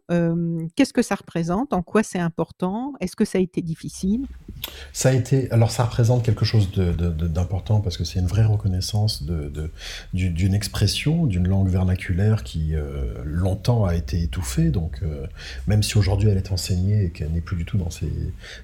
Qu'est-ce 0.76 0.94
que 0.94 1.02
ça 1.02 1.16
représente? 1.16 1.74
En 1.74 1.82
quoi 1.82 2.04
c'est 2.04 2.20
important? 2.20 2.94
Est-ce 3.00 3.16
que 3.16 3.26
ça 3.26 3.38
a 3.38 3.42
été 3.42 3.62
difficile? 3.62 4.26
Ça 4.94 5.10
a 5.10 5.14
été. 5.14 5.50
Alors 5.52 5.72
ça 5.72 5.86
représente 5.86 6.24
quelque 6.24 6.46
chose 6.46 6.72
d'important 6.72 7.82
parce 7.82 7.98
que 7.98 8.04
c'est 8.04 8.20
une 8.20 8.28
vraie 8.28 8.46
reconnaissance 8.46 9.24
d'une 10.14 10.54
expression, 10.54 11.26
d'une 11.26 11.48
langue 11.48 11.70
vernaculaire 11.70 12.44
qui 12.44 12.76
euh, 12.76 13.14
longtemps 13.24 13.86
a 13.86 13.96
été 13.96 14.22
étouffée. 14.22 14.70
Donc 14.70 15.00
euh, 15.04 15.26
même 15.68 15.84
si 15.84 15.98
aujourd'hui 15.98 16.30
elle 16.30 16.38
est 16.38 16.52
enseignée 16.52 17.06
et 17.06 17.10
qu'elle 17.10 17.32
n'est 17.32 17.42
plus 17.42 17.56
du 17.56 17.66
tout 17.66 17.78
dans 17.78 17.90
ces, 17.90 18.12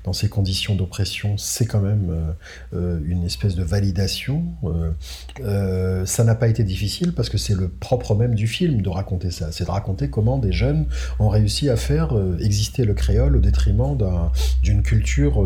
dans 0.04 0.14
ces 0.14 0.30
conditions 0.30 0.76
d'oppression, 0.76 1.38
c'est 1.38 1.66
quand 1.66 1.82
même 1.82 2.10
euh, 2.10 2.32
euh, 2.74 3.00
une 3.06 3.24
espèce 3.24 3.56
de 3.56 3.64
validation. 3.64 4.44
Euh, 5.40 6.06
ça 6.06 6.24
n'a 6.24 6.36
pas 6.36 6.48
été 6.48 6.64
difficile 6.64 7.14
parce 7.14 7.30
que 7.30 7.38
c'est 7.38 7.56
le 7.56 7.68
propre 7.68 8.16
même 8.16 8.36
du 8.36 8.48
film 8.48 8.82
de 8.82 8.90
raconter 8.90 9.32
ça. 9.32 9.52
C'est 9.52 9.66
de 9.66 9.72
raconter 9.72 10.10
comment 10.10 10.38
des 10.38 10.52
jeunes 10.52 10.86
ont 11.20 11.30
réussi 11.30 11.70
à 11.70 11.76
faire 11.76 12.14
exister 12.40 12.86
le 12.86 12.94
créole 12.94 13.36
au 13.36 13.40
détriment 13.40 13.98
d'une 14.62 14.82
culture 14.82 15.46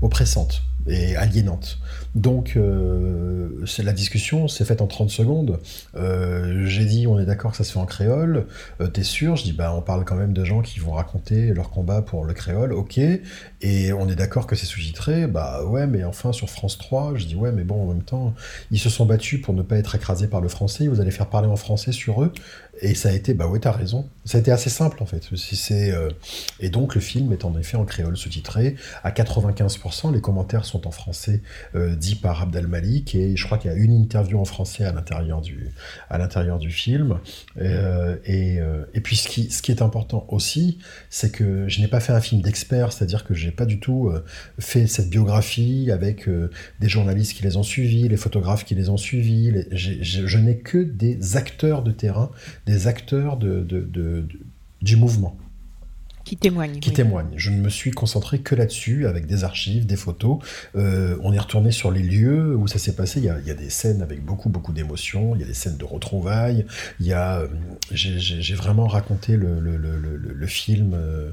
oppressante 0.00 0.62
et 0.86 1.16
aliénante. 1.16 1.78
Donc, 2.14 2.54
euh, 2.56 3.48
la 3.78 3.92
discussion 3.92 4.48
s'est 4.48 4.64
faite 4.64 4.82
en 4.82 4.86
30 4.86 5.10
secondes. 5.10 5.60
Euh, 5.94 6.66
j'ai 6.66 6.84
dit, 6.84 7.06
on 7.06 7.18
est 7.18 7.24
d'accord 7.24 7.52
que 7.52 7.56
ça 7.56 7.64
se 7.64 7.72
fait 7.72 7.78
en 7.78 7.86
créole. 7.86 8.46
Euh, 8.80 8.86
t'es 8.86 9.02
sûr? 9.02 9.36
Je 9.36 9.44
dis, 9.44 9.52
bah, 9.52 9.72
on 9.74 9.80
parle 9.80 10.04
quand 10.04 10.16
même 10.16 10.32
de 10.32 10.44
gens 10.44 10.60
qui 10.60 10.78
vont 10.78 10.92
raconter 10.92 11.54
leur 11.54 11.70
combat 11.70 12.02
pour 12.02 12.24
le 12.24 12.34
créole. 12.34 12.72
Ok. 12.72 12.98
Et 12.98 13.92
on 13.92 14.08
est 14.08 14.16
d'accord 14.16 14.46
que 14.46 14.56
c'est 14.56 14.66
sous-titré? 14.66 15.26
Bah 15.26 15.64
ouais, 15.64 15.86
mais 15.86 16.04
enfin 16.04 16.32
sur 16.32 16.50
France 16.50 16.78
3, 16.78 17.14
je 17.16 17.26
dis 17.26 17.36
ouais, 17.36 17.52
mais 17.52 17.64
bon, 17.64 17.84
en 17.84 17.86
même 17.94 18.02
temps, 18.02 18.34
ils 18.70 18.78
se 18.78 18.90
sont 18.90 19.06
battus 19.06 19.40
pour 19.40 19.54
ne 19.54 19.62
pas 19.62 19.76
être 19.76 19.94
écrasés 19.94 20.26
par 20.26 20.40
le 20.40 20.48
français. 20.48 20.88
Vous 20.88 21.00
allez 21.00 21.10
faire 21.10 21.28
parler 21.28 21.48
en 21.48 21.56
français 21.56 21.92
sur 21.92 22.22
eux. 22.22 22.32
Et 22.80 22.94
ça 22.94 23.10
a 23.10 23.12
été, 23.12 23.34
bah 23.34 23.46
ouais, 23.46 23.58
t'as 23.58 23.70
raison. 23.70 24.08
Ça 24.24 24.38
a 24.38 24.40
été 24.40 24.50
assez 24.50 24.70
simple 24.70 25.02
en 25.02 25.06
fait. 25.06 25.28
C'est, 25.36 25.90
euh, 25.90 26.08
Et 26.58 26.70
donc 26.70 26.94
le 26.94 27.00
film 27.00 27.32
est 27.32 27.44
en 27.44 27.56
effet 27.58 27.76
en 27.76 27.84
créole 27.84 28.16
sous-titré. 28.16 28.76
À 29.04 29.10
95%, 29.10 30.12
les 30.12 30.20
commentaires 30.20 30.64
sont 30.64 30.86
en 30.86 30.90
français 30.90 31.42
euh, 31.74 31.94
dit 31.96 32.14
par 32.14 32.40
Abdel 32.40 32.66
Malik. 32.66 33.14
Et 33.14 33.36
je 33.36 33.44
crois 33.44 33.58
qu'il 33.58 33.70
y 33.70 33.74
a 33.74 33.76
une 33.76 33.92
interview 33.92 34.40
en 34.40 34.46
français 34.46 34.84
à 34.84 34.92
l'intérieur 34.92 35.42
du, 35.42 35.68
à 36.08 36.16
l'intérieur 36.16 36.58
du 36.58 36.70
film. 36.70 37.18
Euh, 37.60 38.16
et, 38.24 38.58
et, 38.94 39.00
puis 39.00 39.16
ce 39.16 39.28
qui, 39.28 39.50
ce 39.50 39.60
qui 39.60 39.70
est 39.70 39.82
important 39.82 40.24
aussi, 40.28 40.78
c'est 41.10 41.30
que 41.30 41.68
je 41.68 41.80
n'ai 41.80 41.88
pas 41.88 42.00
fait 42.00 42.12
un 42.12 42.20
film 42.20 42.40
d'expert, 42.40 42.92
c'est-à-dire 42.92 43.24
que 43.24 43.34
j'ai 43.34 43.50
pas 43.50 43.66
du 43.66 43.80
tout 43.80 44.12
fait 44.58 44.86
cette 44.86 45.10
biographie 45.10 45.90
avec 45.90 46.28
des 46.80 46.88
journalistes 46.88 47.34
qui 47.34 47.42
les 47.42 47.56
ont 47.56 47.62
suivis, 47.62 48.08
les 48.08 48.16
photographes 48.16 48.64
qui 48.64 48.74
les 48.74 48.88
ont 48.88 48.96
suivis. 48.96 49.52
je 49.72 50.38
n'ai 50.38 50.58
que 50.58 50.78
des 50.78 51.36
acteurs 51.36 51.82
de 51.82 51.90
terrain 51.90 52.30
des 52.66 52.86
acteurs 52.86 53.36
de, 53.36 54.26
du 54.80 54.96
mouvement. 54.96 55.36
Qui 56.24 56.36
témoignent. 56.36 56.78
Qui 56.78 56.92
témoignent. 56.92 57.34
Je 57.36 57.50
ne 57.50 57.56
me 57.56 57.68
suis 57.68 57.90
concentré 57.90 58.38
que 58.38 58.54
là-dessus, 58.54 59.06
avec 59.06 59.26
des 59.26 59.42
archives, 59.42 59.86
des 59.86 59.96
photos. 59.96 60.38
Euh, 60.76 61.16
on 61.22 61.32
est 61.32 61.38
retourné 61.38 61.72
sur 61.72 61.90
les 61.90 62.02
lieux 62.02 62.54
où 62.56 62.68
ça 62.68 62.78
s'est 62.78 62.94
passé. 62.94 63.18
Il 63.20 63.24
y, 63.24 63.50
a, 63.50 63.54
des 63.54 63.70
scènes 63.70 64.02
avec 64.02 64.24
beaucoup, 64.24 64.48
beaucoup 64.48 64.72
d'émotions. 64.72 65.34
Il 65.34 65.40
y 65.40 65.44
a 65.44 65.46
des 65.46 65.54
scènes 65.54 65.76
de 65.76 65.84
retrouvailles. 65.84 66.64
Il 67.00 67.06
y 67.06 67.12
a, 67.12 67.40
euh, 67.40 67.48
j'ai 67.90 68.54
vraiment 68.54 68.86
raconté 68.86 69.36
le, 69.36 69.58
le, 69.58 70.46
film 70.46 70.94
euh, 70.94 71.32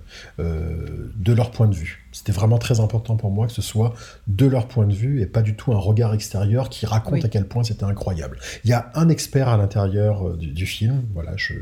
de 1.16 1.34
leur 1.34 1.52
point 1.52 1.68
de 1.68 1.76
vue. 1.76 2.06
C'était 2.20 2.34
vraiment 2.34 2.58
très 2.58 2.82
important 2.82 3.16
pour 3.16 3.32
moi 3.32 3.48
que 3.48 3.54
ce 3.54 3.62
soit 3.62 3.94
de 4.28 4.46
leur 4.46 4.68
point 4.68 4.86
de 4.86 4.94
vue 4.94 5.22
et 5.22 5.26
pas 5.26 5.42
du 5.42 5.56
tout 5.56 5.72
un 5.72 5.78
regard 5.78 6.14
extérieur 6.14 6.68
qui 6.68 6.86
raconte 6.86 7.24
à 7.24 7.30
quel 7.30 7.48
point 7.48 7.64
c'était 7.64 7.86
incroyable. 7.86 8.38
Il 8.66 8.70
y 8.70 8.74
a 8.74 8.92
un 8.94 9.08
expert 9.08 9.48
à 9.48 9.56
l'intérieur 9.56 10.28
euh, 10.28 10.36
du, 10.36 10.66
film, 10.66 11.06
voilà, 11.14 11.32
je, 11.38 11.54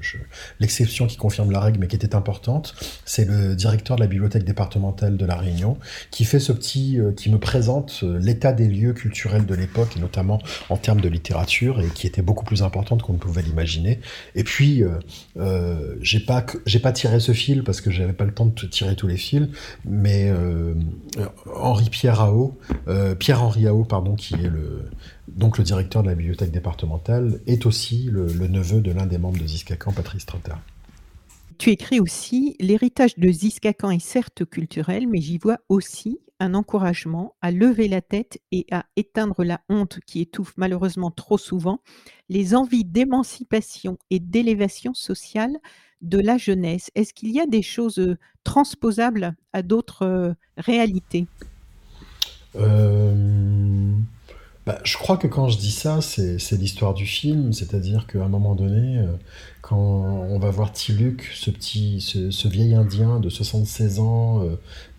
l'exception 0.59 1.05
qui 1.05 1.15
confirme 1.15 1.51
la 1.51 1.59
règle 1.59 1.79
mais 1.79 1.85
qui 1.85 1.95
était 1.95 2.15
importante, 2.15 2.73
c'est 3.05 3.25
le 3.25 3.55
directeur 3.55 3.97
de 3.97 4.01
la 4.01 4.07
bibliothèque 4.07 4.45
départementale 4.45 5.15
de 5.15 5.25
la 5.27 5.35
Réunion 5.35 5.77
qui 6.09 6.25
fait 6.25 6.39
ce 6.39 6.51
petit, 6.51 6.99
euh, 6.99 7.11
qui 7.11 7.29
me 7.29 7.37
présente 7.37 7.99
euh, 8.01 8.17
l'état 8.17 8.51
des 8.51 8.67
lieux 8.67 8.93
culturels 8.93 9.45
de 9.45 9.53
l'époque 9.53 9.95
et 9.95 9.99
notamment 9.99 10.39
en 10.69 10.77
termes 10.77 11.01
de 11.01 11.09
littérature 11.09 11.81
et 11.81 11.89
qui 11.89 12.07
était 12.07 12.23
beaucoup 12.23 12.45
plus 12.45 12.63
importante 12.63 13.03
qu'on 13.03 13.13
ne 13.13 13.19
pouvait 13.19 13.43
l'imaginer. 13.43 13.99
Et 14.33 14.43
puis 14.43 14.83
euh, 15.37 15.95
j'ai 16.01 16.19
pas 16.19 16.45
j'ai 16.65 16.79
pas 16.79 16.91
tiré 16.91 17.19
ce 17.19 17.31
fil 17.31 17.63
parce 17.63 17.81
que 17.81 17.91
j'avais 17.91 18.13
pas 18.13 18.25
le 18.25 18.33
temps 18.33 18.45
de 18.45 18.67
tirer 18.67 18.95
tous 18.95 19.07
les 19.07 19.17
fils, 19.17 19.47
mais 19.85 20.29
euh, 20.29 20.46
Henri 21.53 21.89
Pierre 21.89 22.21
Ao, 22.21 22.57
euh, 22.87 23.15
Pierre 23.15 23.43
Henri 23.43 23.67
Ao, 23.67 23.83
pardon, 23.83 24.15
qui 24.15 24.35
est 24.35 24.49
le 24.49 24.89
donc 25.27 25.57
le 25.57 25.63
directeur 25.63 26.01
de 26.03 26.07
la 26.07 26.15
bibliothèque 26.15 26.51
départementale, 26.51 27.41
est 27.45 27.65
aussi 27.65 28.09
le, 28.11 28.27
neveu 28.47 28.81
de 28.81 28.91
l'un 28.91 29.05
des 29.05 29.17
membres 29.17 29.37
de 29.37 29.45
Ziskakan, 29.45 29.91
Patrice 29.91 30.25
Trotter. 30.25 30.53
tu 31.57 31.69
écris 31.69 31.99
aussi 31.99 32.55
L'héritage 32.59 33.17
de 33.17 33.29
Ziskakan 33.29 33.91
est 33.91 33.99
certes 33.99 34.45
culturel, 34.45 35.07
mais 35.07 35.21
j'y 35.21 35.37
vois 35.37 35.59
aussi 35.69 36.19
un 36.39 36.53
encouragement 36.53 37.35
à 37.41 37.51
lever 37.51 37.87
la 37.87 38.01
tête 38.01 38.39
et 38.51 38.65
à 38.71 38.85
éteindre 38.95 39.43
la 39.43 39.61
honte 39.69 39.99
qui 40.05 40.21
étouffe 40.21 40.53
malheureusement 40.57 41.11
trop 41.11 41.37
souvent 41.37 41.81
les 42.29 42.55
envies 42.55 42.85
d'émancipation 42.85 43.97
et 44.09 44.19
d'élévation 44.19 44.93
sociale 44.93 45.57
de 46.01 46.19
la 46.19 46.37
jeunesse. 46.37 46.91
Est-ce 46.95 47.13
qu'il 47.13 47.31
y 47.31 47.39
a 47.39 47.45
des 47.45 47.61
choses 47.61 47.99
euh, 47.99 48.17
transposables 48.43 49.35
à 49.53 49.61
d'autres 49.61 50.03
euh, 50.03 50.33
réalités? 50.57 51.27
Euh, 52.55 53.93
bah, 54.65 54.79
je 54.83 54.97
crois 54.97 55.17
que 55.17 55.27
quand 55.27 55.47
je 55.47 55.57
dis 55.57 55.71
ça, 55.71 56.01
c'est 56.01 56.57
l'histoire 56.57 56.93
du 56.93 57.05
film, 57.05 57.53
c'est-à-dire 57.53 58.05
qu'à 58.07 58.23
un 58.23 58.27
moment 58.29 58.55
donné, 58.55 59.01
quand 59.61 59.77
on 59.77 60.39
va 60.39 60.49
voir 60.49 60.73
Tiluk, 60.73 61.23
ce 61.33 61.51
petit, 61.51 62.01
ce, 62.01 62.47
vieil 62.47 62.73
Indien 62.73 63.19
de 63.19 63.29
76 63.29 63.99
ans, 63.99 64.43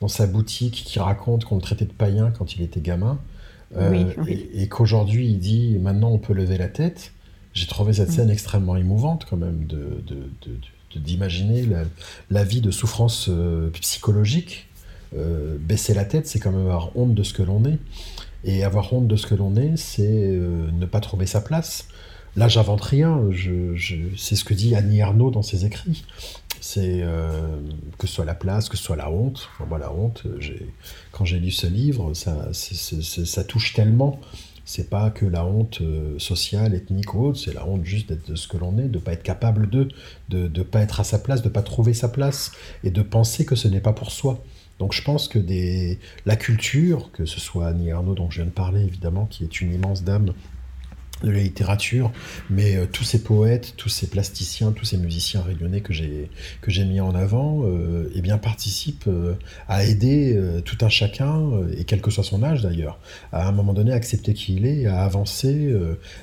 dans 0.01 0.09
sa 0.09 0.27
boutique, 0.27 0.85
qui 0.87 0.99
raconte 1.01 1.45
qu'on 1.45 1.57
le 1.57 1.61
traitait 1.61 1.85
de 1.85 1.93
païen 1.93 2.31
quand 2.31 2.55
il 2.55 2.63
était 2.63 2.81
gamin, 2.81 3.19
et, 3.77 4.69
qu'aujourd'hui 4.69 5.27
il 5.27 5.39
dit 5.39 5.77
maintenant 5.79 6.13
on 6.13 6.19
peut 6.19 6.33
lever 6.33 6.57
la 6.57 6.69
tête, 6.69 7.13
j'ai 7.53 7.67
trouvé 7.67 7.93
cette 7.93 8.09
mm. 8.09 8.13
scène 8.13 8.31
extrêmement 8.31 8.77
émouvante 8.77 9.27
quand 9.29 9.37
même 9.37 9.67
de, 9.67 10.03
d'imaginer 10.97 11.67
la, 12.31 12.45
vie 12.45 12.61
de 12.61 12.71
souffrance 12.71 13.27
euh, 13.29 13.71
psychologique. 13.81 14.67
Euh, 15.17 15.57
baisser 15.59 15.95
la 15.95 16.05
tête, 16.05 16.27
c'est 16.27 16.39
quand 16.39 16.53
même 16.53 16.67
avoir 16.67 16.97
honte 16.97 17.15
de 17.15 17.23
ce 17.23 17.33
que 17.33 17.43
l'on 17.43 17.65
est. 17.65 17.79
Et 18.45 18.63
avoir 18.65 18.93
honte 18.93 19.09
de 19.09 19.17
ce 19.17 19.27
que 19.27 19.35
l'on 19.35 19.57
est, 19.57 19.77
c'est 19.77 20.07
euh, 20.07 20.71
ne 20.73 20.87
pas 20.87 21.01
trouver 21.01 21.27
sa 21.27 21.41
place. 21.41 21.89
Là, 22.37 22.49
j'invente 22.49 22.83
rien. 22.83 23.23
Je, 23.31 23.75
c'est 24.17 24.37
ce 24.37 24.45
que 24.45 24.55
dit 24.55 24.75
Annie 24.75 25.03
Arnaud 25.03 25.31
dans 25.31 25.43
ses 25.43 25.65
écrits. 25.65 26.05
C'est 26.61 27.03
que 27.99 28.07
ce 28.07 28.15
soit 28.15 28.25
la 28.25 28.35
place, 28.35 28.69
que 28.69 28.77
ce 28.77 28.83
soit 28.83 28.97
la 28.97 29.11
honte. 29.11 29.49
Enfin, 29.61 29.79
la 29.79 29.93
honte, 29.93 30.25
quand 31.13 31.25
j'ai 31.25 31.39
lu 31.39 31.51
ce 31.51 31.67
livre, 31.67 32.15
ça, 32.15 32.49
ça 32.53 33.45
touche 33.45 33.75
tellement 33.75 34.21
c'est 34.69 34.91
pas 34.91 35.09
que 35.09 35.25
la 35.25 35.47
honte 35.47 35.81
euh, 35.81 36.19
sociale, 36.19 36.75
ethnique 36.75 37.15
ou 37.15 37.25
autre, 37.25 37.39
c'est 37.39 37.55
la 37.55 37.67
honte 37.67 37.87
juste 37.87 38.11
d'être 38.11 38.29
de 38.29 38.37
ce 38.37 38.47
que 38.47 38.59
l'on 38.59 38.77
est, 38.77 38.89
de 38.89 38.99
pas 38.99 39.15
être 39.15 39.23
capable 39.23 39.71
de, 39.71 39.89
de 40.29 40.47
ne 40.47 40.63
pas 40.63 40.81
être 40.81 41.01
à 41.01 41.05
sa 41.05 41.19
place, 41.19 41.41
de 41.41 41.49
pas 41.49 41.63
trouver 41.63 41.95
sa 41.95 42.11
place, 42.11 42.53
et 42.85 42.91
de 42.91 43.01
penser 43.01 43.47
que 43.47 43.55
ce 43.55 43.67
n'est 43.67 43.81
pas 43.81 43.95
pour 43.95 44.13
soi. 44.13 44.45
Donc 44.79 44.93
je 44.93 45.03
pense 45.03 45.27
que 45.27 45.39
des... 45.39 45.99
la 46.27 46.37
culture, 46.37 47.11
que 47.13 47.25
ce 47.25 47.41
soit 47.41 47.69
Annie 47.69 47.91
Arnaud 47.91 48.15
dont 48.15 48.29
je 48.29 48.43
viens 48.43 48.45
de 48.45 48.51
parler 48.51 48.83
évidemment, 48.83 49.25
qui 49.25 49.43
est 49.43 49.63
une 49.63 49.73
immense 49.73 50.05
dame 50.05 50.35
de 51.23 51.31
la 51.31 51.41
littérature, 51.41 52.13
mais 52.51 52.77
euh, 52.77 52.87
tous 52.91 53.05
ces 53.05 53.23
poètes, 53.23 53.75
tous 53.77 53.89
ces 53.89 54.09
plasticiens, 54.09 54.73
tous 54.73 54.85
ces 54.85 54.97
musiciens 54.97 55.43
rayonnés 55.43 55.81
que 55.81 55.93
j'ai 55.93 56.31
que 56.61 56.71
j'ai 56.71 56.85
mis 56.85 57.01
en 57.01 57.15
avant, 57.15 57.63
euh, 57.65 58.11
eh 58.15 58.21
bien 58.21 58.39
participent 58.39 59.09
euh, 59.09 59.35
à 59.69 59.85
aider 59.85 60.35
euh, 60.37 60.61
tout 60.61 60.79
un 60.83 60.89
chacun 60.89 61.51
et 61.77 61.85
quel 61.85 62.01
que 62.01 62.11
soit 62.11 62.25
son 62.25 62.43
âge 62.43 62.63
d'ailleurs, 62.63 62.99
à 63.33 63.49
un 63.49 63.53
moment 63.53 63.75
donné 63.75 63.93
accepter 63.93 64.35
qui 64.35 64.57
il 64.57 64.67
est, 64.67 64.87
à 64.87 65.03
avancer 65.03 65.73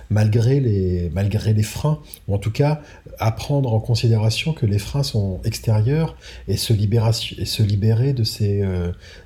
malgré 0.09 0.59
les 0.59 1.09
malgré 1.13 1.53
les 1.53 1.63
freins, 1.63 1.99
ou 2.27 2.35
en 2.35 2.37
tout 2.37 2.51
cas 2.51 2.81
à 3.19 3.31
prendre 3.31 3.73
en 3.73 3.79
considération 3.79 4.53
que 4.53 4.65
les 4.65 4.79
freins 4.79 5.03
sont 5.03 5.41
extérieurs 5.43 6.15
et 6.47 6.57
se 6.57 6.73
libération 6.73 7.35
et 7.39 7.45
se 7.45 7.63
libérer 7.63 8.13
de 8.13 8.23
ces 8.23 8.63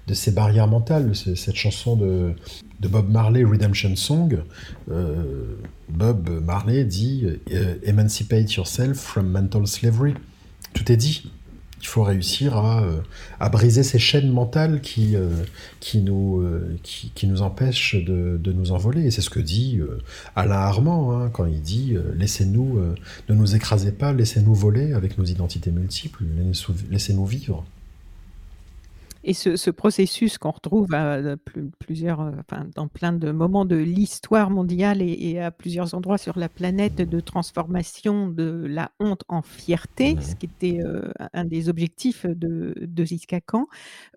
de 0.07 0.13
ces 0.13 0.32
barrières 0.32 0.67
mentales. 0.67 1.15
Cette 1.15 1.55
chanson 1.55 1.95
de 1.95 2.34
de 2.80 2.88
Bob 2.88 3.09
Marley, 3.09 3.43
Redemption 3.43 3.95
Song, 3.95 4.39
euh, 4.89 5.55
Bob 5.89 6.30
Marley 6.43 6.86
dit 6.86 7.25
euh, 7.51 7.75
Emancipate 7.84 8.53
yourself 8.53 8.97
from 8.97 9.30
mental 9.30 9.67
slavery. 9.67 10.13
Tout 10.73 10.91
est 10.91 10.97
dit. 10.97 11.30
Il 11.82 11.88
faut 11.88 12.03
réussir 12.03 12.57
à, 12.57 12.84
euh, 12.84 12.99
à 13.39 13.47
briser 13.47 13.84
ces 13.84 13.99
chaînes 13.99 14.30
mentales 14.30 14.82
qui, 14.82 15.15
qui, 15.80 16.01
nous, 16.01 16.45
qui, 16.84 17.32
empêchent 17.39 17.95
de, 17.95 18.38
de, 18.38 18.51
nous 18.51 18.73
envoler. 18.73 19.05
Et 19.05 19.11
c'est 19.11 19.21
ce 19.21 19.30
que 19.30 19.39
dit 19.39 19.80
Alain 20.36 20.55
Armand 20.55 21.13
hein, 21.13 21.30
quand 21.32 21.45
il 21.45 21.61
dit 21.61 21.95
Laissez-nous, 22.15 22.82
ne 23.30 23.34
nous 23.34 23.55
écrasez 23.55 23.93
pas, 23.93 24.11
laissez-nous 24.11 24.53
voler 24.53 24.91
avec 24.91 25.17
nos 25.17 25.23
identités 25.23 25.71
multiples, 25.71 26.25
laissez-nous 26.91 27.25
vivre. 27.25 27.65
Et 29.24 29.34
ce, 29.34 29.70
processus 29.70 30.38
qu'on 30.38 30.51
retrouve 30.51 30.93
à, 30.93 31.36
plusieurs, 31.78 32.22
euh, 32.22 32.32
enfin, 32.39 32.65
dans 32.76 32.88
plein 32.88 33.11
de 33.11 33.32
moments 33.32 33.65
de 33.65 33.76
l'histoire 33.76 34.49
mondiale 34.49 35.01
et, 35.01 35.39
à 35.39 35.51
plusieurs 35.51 35.93
endroits 35.93 36.17
sur 36.17 36.39
la 36.39 36.49
planète 36.49 36.95
de 36.95 37.20
transformation 37.20 38.30
de 38.30 38.65
la 38.67 38.91
honte 38.99 39.24
en 39.28 39.41
fierté, 39.41 40.15
ce 40.22 40.36
qui 40.36 40.45
était 40.45 40.80
euh, 40.84 41.11
un 41.34 41.45
des 41.45 41.70
objectifs 41.70 42.26
de, 42.26 42.74
de 42.80 43.05
Ziska 43.05 43.39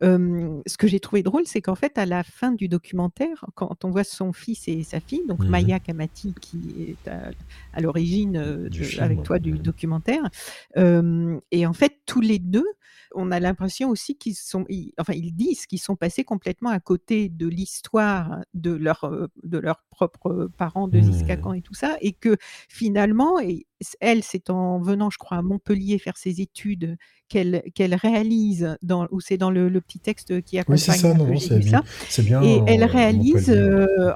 ce 0.01 0.77
que 0.77 0.87
j'ai 0.87 1.01
trouvé 1.01 1.23
drôle, 1.23 1.43
c'est 1.47 1.61
qu'en 1.61 1.75
fait, 1.75 1.99
à 1.99 2.07
la 2.07 2.23
fin 2.23 2.53
du 2.53 2.69
documentaire, 2.69 3.45
quand 3.55 3.85
on 3.85 3.91
voit 3.91 4.05
son 4.05 4.33
fils 4.33 4.69
et 4.69 4.83
sa 4.83 5.01
fille, 5.01 5.23
donc 5.29 5.41
Maya 5.41 5.81
Kamati, 5.81 6.35
qui 6.41 6.59
est 6.89 7.09
à, 7.09 7.81
l'origine 7.81 8.37
euh, 8.37 8.69
avec 8.99 9.23
toi 9.23 9.39
du 9.39 9.53
documentaire, 9.53 10.29
et 10.77 11.67
en 11.67 11.73
fait, 11.73 11.99
tous 12.07 12.21
les 12.21 12.39
deux, 12.39 12.67
on 13.15 13.31
a 13.31 13.41
l'impression 13.41 13.89
aussi 13.91 14.17
qu'ils 14.17 14.35
sont, 14.35 14.65
enfin, 14.99 15.13
ils 15.15 15.35
disent 15.35 15.67
qu'ils 15.67 15.81
sont 15.81 15.97
passés 15.97 16.25
complètement 16.25 16.71
à 16.71 16.81
côté 16.81 17.29
de 17.29 17.47
l'histoire 17.47 18.41
de, 18.55 18.73
leur, 18.73 19.11
de 19.43 19.59
leurs 19.59 19.83
propres 19.91 20.51
parents 20.57 20.89
de 20.89 21.01
mmh. 21.01 21.55
et 21.55 21.63
tout 21.63 21.75
ça, 21.75 21.97
et 22.01 22.13
que 22.13 22.37
finalement, 22.69 23.41
et 23.41 23.67
elle, 24.01 24.23
c'est 24.23 24.51
en 24.51 24.81
venant, 24.81 25.11
je 25.11 25.19
crois, 25.19 25.39
à 25.39 25.43
Montpellier 25.43 25.99
faire 25.99 26.17
ses 26.17 26.41
études 26.41 26.97
qu'elle 27.33 27.63
qu'elle 27.75 27.95
réalise, 27.95 28.77
dans, 28.83 29.09
ou 29.11 29.21
c'est 29.21 29.39
dans 29.39 29.51
le, 29.51 29.81
petit 29.81 29.99
texte 29.99 30.43
qui 30.43 30.59
accompagne. 30.59 30.75
Oui, 30.75 30.79
c'est 30.79 30.99
ça, 30.99 31.15
non, 31.15 31.83
c'est 32.09 32.23
bien, 32.23 32.41
bien, 32.41 32.43
Et 32.43 32.63
elle 32.67 32.85
réalise, 32.85 33.51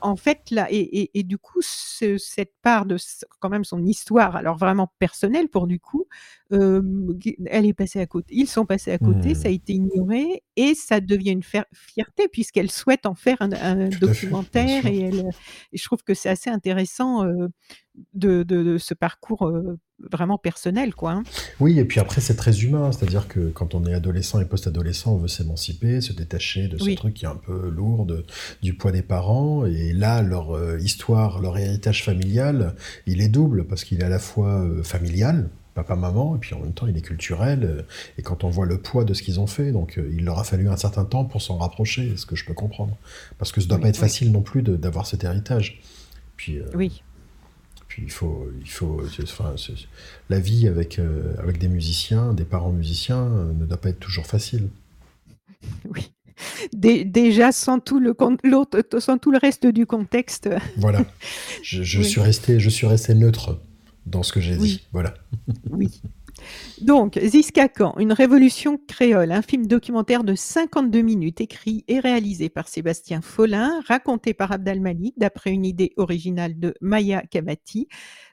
en 0.02 0.16
fait, 0.16 0.50
là, 0.50 0.68
et, 0.70 1.10
et, 1.18 1.22
du 1.22 1.38
coup, 1.38 1.60
cette 1.62 2.52
part 2.62 2.84
de 2.84 2.96
quand 3.40 3.48
même 3.48 3.64
son 3.64 3.82
histoire, 3.84 4.36
alors 4.36 4.58
vraiment 4.58 4.92
personnelle 4.98 5.48
pour 5.48 5.66
du 5.66 5.80
coup, 5.80 6.06
elle 6.50 7.66
est 7.66 7.74
passée 7.74 8.00
à 8.00 8.06
côté. 8.06 8.34
Ils 8.36 8.46
sont 8.48 8.66
passés 8.66 8.92
à 8.92 8.98
côté, 8.98 9.34
ça 9.34 9.48
a 9.48 9.50
mmh. 9.50 9.54
été 9.54 9.72
ignoré, 9.72 10.42
et 10.56 10.74
ça 10.74 11.00
devient 11.00 11.32
une 11.32 11.42
fierté 11.42 12.28
puisqu'elle 12.28 12.70
souhaite 12.70 13.06
en 13.06 13.14
faire 13.14 13.38
un, 13.40 13.88
documentaire, 13.88 14.86
et, 14.86 15.00
elle, 15.00 15.30
et 15.72 15.78
je 15.78 15.84
trouve 15.84 16.02
que 16.02 16.12
c'est 16.14 16.28
assez 16.28 16.50
intéressant 16.50 17.24
de, 18.14 18.76
ce 18.78 18.94
parcours 18.94 19.52
vraiment 20.10 20.38
personnel, 20.38 20.94
quoi. 20.94 21.12
Hein. 21.12 21.22
Oui, 21.60 21.78
et 21.78 21.84
puis 21.84 22.00
après, 22.00 22.20
c'est 22.20 22.36
très 22.36 22.62
humain. 22.62 22.92
C'est-à-dire 22.92 23.28
que 23.28 23.48
quand 23.48 23.74
on 23.74 23.84
est 23.86 23.94
adolescent 23.94 24.40
et 24.40 24.44
post-adolescent, 24.44 25.14
on 25.14 25.18
veut 25.18 25.28
s'émanciper, 25.28 26.00
se 26.00 26.12
détacher 26.12 26.68
de 26.68 26.78
ce 26.78 26.94
truc 26.94 27.14
qui 27.14 27.24
est 27.24 27.28
un 27.28 27.36
peu 27.36 27.68
lourd 27.68 28.06
du 28.62 28.74
poids 28.74 28.92
des 28.92 29.02
parents. 29.02 29.64
Et 29.64 29.92
là, 29.92 30.22
leur 30.22 30.78
histoire, 30.78 31.40
leur 31.40 31.56
héritage 31.58 32.04
familial, 32.04 32.74
il 33.06 33.20
est 33.20 33.28
double 33.28 33.66
parce 33.66 33.84
qu'il 33.84 34.00
est 34.00 34.04
à 34.04 34.08
la 34.08 34.18
fois 34.18 34.66
familial, 34.82 35.48
papa-maman, 35.74 36.36
et 36.36 36.38
puis 36.38 36.54
en 36.54 36.60
même 36.60 36.72
temps 36.72 36.86
il 36.86 36.96
est 36.96 37.02
culturel, 37.02 37.84
et 38.16 38.22
quand 38.22 38.44
on 38.44 38.48
voit 38.48 38.64
le 38.64 38.78
poids 38.78 39.04
de 39.04 39.12
ce 39.12 39.22
qu'ils 39.22 39.38
ont 39.40 39.46
fait, 39.46 39.72
donc 39.72 40.00
il 40.10 40.24
leur 40.24 40.38
a 40.38 40.44
fallu 40.44 40.68
un 40.68 40.76
certain 40.76 41.04
temps 41.04 41.24
pour 41.24 41.42
s'en 41.42 41.58
rapprocher, 41.58 42.16
ce 42.16 42.26
que 42.26 42.34
je 42.34 42.44
peux 42.44 42.54
comprendre. 42.54 42.96
Parce 43.38 43.52
que 43.52 43.60
ce 43.60 43.68
doit 43.68 43.78
pas 43.78 43.88
être 43.88 43.98
facile 43.98 44.32
non 44.32 44.42
plus 44.42 44.62
d'avoir 44.62 45.06
cet 45.06 45.22
héritage. 45.24 45.80
Puis, 46.36 46.60
oui 46.74 47.02
il 47.98 48.10
faut, 48.10 48.48
il 48.60 48.70
faut, 48.70 49.02
enfin, 49.22 49.54
la 50.28 50.38
vie 50.38 50.68
avec, 50.68 50.98
euh, 50.98 51.34
avec 51.38 51.58
des 51.58 51.68
musiciens, 51.68 52.32
des 52.32 52.44
parents 52.44 52.72
musiciens, 52.72 53.22
euh, 53.22 53.52
ne 53.52 53.64
doit 53.64 53.80
pas 53.80 53.90
être 53.90 54.00
toujours 54.00 54.26
facile. 54.26 54.68
Oui. 55.88 56.12
déjà 56.74 57.50
sans 57.50 57.80
tout 57.80 57.98
le 57.98 58.14
sans 58.98 59.18
tout 59.18 59.30
le 59.32 59.38
reste 59.38 59.66
du 59.66 59.86
contexte. 59.86 60.50
Voilà. 60.76 61.04
Je, 61.62 62.02
suis 62.02 62.20
resté, 62.20 62.60
je 62.60 62.68
suis 62.68 62.86
resté 62.86 63.14
neutre 63.14 63.58
dans 64.04 64.22
ce 64.22 64.32
que 64.32 64.40
j'ai 64.40 64.56
dit. 64.56 64.86
Voilà. 64.92 65.14
Oui. 65.70 66.02
Donc, 66.80 67.18
Ziskakan, 67.22 67.94
une 67.98 68.12
révolution 68.12 68.78
créole, 68.86 69.32
un 69.32 69.42
film 69.42 69.66
documentaire 69.66 70.24
de 70.24 70.34
52 70.34 71.00
minutes, 71.00 71.40
écrit 71.40 71.84
et 71.88 72.00
réalisé 72.00 72.48
par 72.48 72.68
Sébastien 72.68 73.20
Follin, 73.20 73.80
raconté 73.86 74.34
par 74.34 74.52
Abdal 74.52 74.80
Malik, 74.80 75.14
d'après 75.18 75.50
une 75.50 75.64
idée 75.64 75.92
originale 75.96 76.58
de 76.58 76.74
Maya 76.80 77.22
Kamati. 77.30 77.88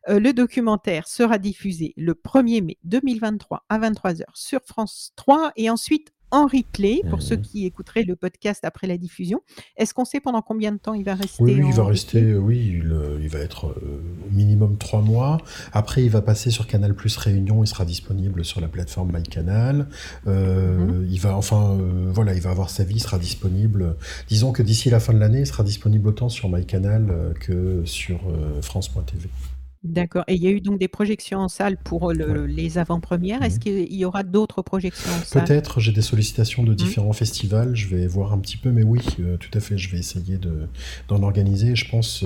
Euh, 0.09 0.19
le 0.19 0.33
documentaire 0.33 1.07
sera 1.07 1.37
diffusé 1.37 1.93
le 1.97 2.13
1er 2.13 2.63
mai 2.63 2.77
2023 2.83 3.65
à 3.69 3.79
23h 3.79 4.23
sur 4.33 4.61
France 4.65 5.13
3 5.15 5.53
et 5.55 5.69
ensuite 5.69 6.11
en 6.33 6.47
replay 6.47 7.01
pour 7.09 7.21
ceux 7.21 7.37
mmh. 7.37 7.41
qui 7.41 7.65
écouteraient 7.65 8.03
le 8.03 8.15
podcast 8.15 8.65
après 8.65 8.87
la 8.87 8.97
diffusion. 8.97 9.41
Est-ce 9.77 9.93
qu'on 9.93 10.03
sait 10.03 10.19
pendant 10.19 10.41
combien 10.41 10.71
de 10.71 10.79
temps 10.79 10.95
il 10.95 11.05
va 11.05 11.13
rester 11.13 11.43
Oui, 11.43 11.61
il 11.63 11.73
va 11.73 11.85
rester, 11.85 12.33
oui, 12.35 12.81
euh, 12.83 13.19
il, 13.21 13.29
va 13.29 13.37
être 13.37 13.67
euh, 13.67 14.01
au 14.27 14.33
minimum 14.33 14.77
trois 14.77 15.01
mois. 15.01 15.37
Après, 15.73 16.03
il 16.03 16.09
va 16.09 16.23
passer 16.23 16.49
sur 16.49 16.65
Canal 16.65 16.95
Plus 16.95 17.15
Réunion, 17.17 17.63
il 17.63 17.67
sera 17.67 17.85
disponible 17.85 18.43
sur 18.43 18.61
la 18.61 18.67
plateforme 18.67 19.11
MyCanal. 19.15 19.87
Euh, 20.25 20.77
mmh. 20.77 21.07
Il 21.11 21.19
va, 21.19 21.37
enfin, 21.37 21.77
voilà, 22.11 22.33
il 22.33 22.41
va 22.41 22.49
avoir 22.49 22.71
sa 22.71 22.83
vie, 22.83 22.95
il 22.95 22.99
sera 22.99 23.19
disponible. 23.19 23.95
Disons 24.27 24.51
que 24.51 24.63
d'ici 24.63 24.89
la 24.89 24.99
fin 24.99 25.13
de 25.13 25.19
l'année, 25.19 25.41
il 25.41 25.47
sera 25.47 25.63
disponible 25.63 26.07
autant 26.07 26.29
sur 26.29 26.49
MyCanal 26.49 27.35
que 27.39 27.85
sur 27.85 28.21
France.tv. 28.61 29.29
D'accord 29.83 30.23
et 30.27 30.35
il 30.35 30.41
y 30.41 30.47
a 30.47 30.51
eu 30.51 30.61
donc 30.61 30.79
des 30.79 30.87
projections 30.87 31.39
en 31.39 31.49
salle 31.49 31.77
pour 31.77 32.13
le 32.13 32.45
Ouais. 32.45 32.47
les 32.47 32.77
avant-premières. 32.77 33.41
Est-ce 33.43 33.59
Mmh 33.59 33.59
qu'il 33.59 33.93
y 33.93 34.05
aura 34.05 34.23
d'autres 34.23 34.61
projections 34.61 35.17
en 35.17 35.23
salle? 35.23 35.43
Peut-être, 35.45 35.79
j'ai 35.79 35.91
des 35.91 36.01
sollicitations 36.01 36.63
de 36.63 36.73
Mmh. 36.77 36.77
différents 36.77 37.13
festivals, 37.13 37.75
je 37.75 37.87
vais 37.87 38.07
voir 38.07 38.33
un 38.33 38.37
petit 38.39 38.57
peu, 38.57 38.71
mais 38.71 38.83
oui, 38.83 39.15
heu, 39.19 39.37
tout 39.39 39.49
à 39.57 39.59
fait, 39.59 39.77
je 39.77 39.89
vais 39.89 39.97
essayer 39.99 40.37
de 40.37 40.67
d'en 41.07 41.21
organiser. 41.23 41.75
Je 41.75 41.89
pense, 41.89 42.23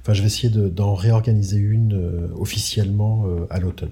enfin, 0.00 0.12
je 0.12 0.20
vais 0.20 0.26
essayer 0.26 0.50
de 0.50 0.68
d'en 0.68 0.94
réorganiser 0.94 1.58
une, 1.58 2.30
officiellement, 2.38 3.24
à 3.50 3.58
l'automne. 3.60 3.90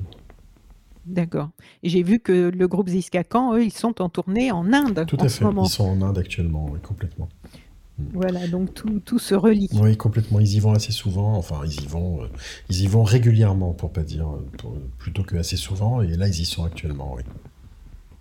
D'accord 1.06 1.50
j'ai 1.82 2.02
vu 2.02 2.20
que 2.20 2.50
le 2.50 2.68
groupe 2.68 2.88
Ziskakan, 2.88 3.54
eux, 3.54 3.64
ils 3.64 3.72
sont 3.72 4.00
en 4.02 4.08
tournée 4.10 4.50
en 4.52 4.72
Inde 4.72 5.08
Tout 5.08 5.16
en 5.16 5.24
à 5.24 5.28
ce 5.28 5.38
fait, 5.38 5.44
moment. 5.44 5.64
ils 5.64 5.68
sont 5.70 5.84
en 5.84 6.02
Inde 6.02 6.18
actuellement, 6.18 6.70
oui, 6.70 6.80
complètement. 6.80 7.28
Voilà, 8.12 8.46
donc 8.46 8.72
tout 8.74 9.00
tout 9.00 9.18
se 9.18 9.34
relie. 9.34 9.68
Oui, 9.72 9.96
complètement, 9.96 10.40
ils 10.40 10.54
y 10.54 10.60
vont 10.60 10.72
assez 10.72 10.92
souvent, 10.92 11.34
enfin, 11.34 11.60
ils 11.64 11.82
y 11.82 11.86
vont, 11.86 12.22
heu, 12.22 12.28
ils 12.68 12.82
y 12.82 12.86
vont 12.86 13.02
régulièrement 13.02 13.72
pour 13.72 13.92
pas 13.92 14.02
dire, 14.02 14.28
pour 14.56 14.76
plutôt 14.98 15.22
qu'assez 15.24 15.56
souvent 15.56 16.00
et 16.02 16.16
là, 16.16 16.28
ils 16.28 16.40
y 16.40 16.44
sont 16.44 16.64
actuellement, 16.64 17.14
oui. 17.16 17.22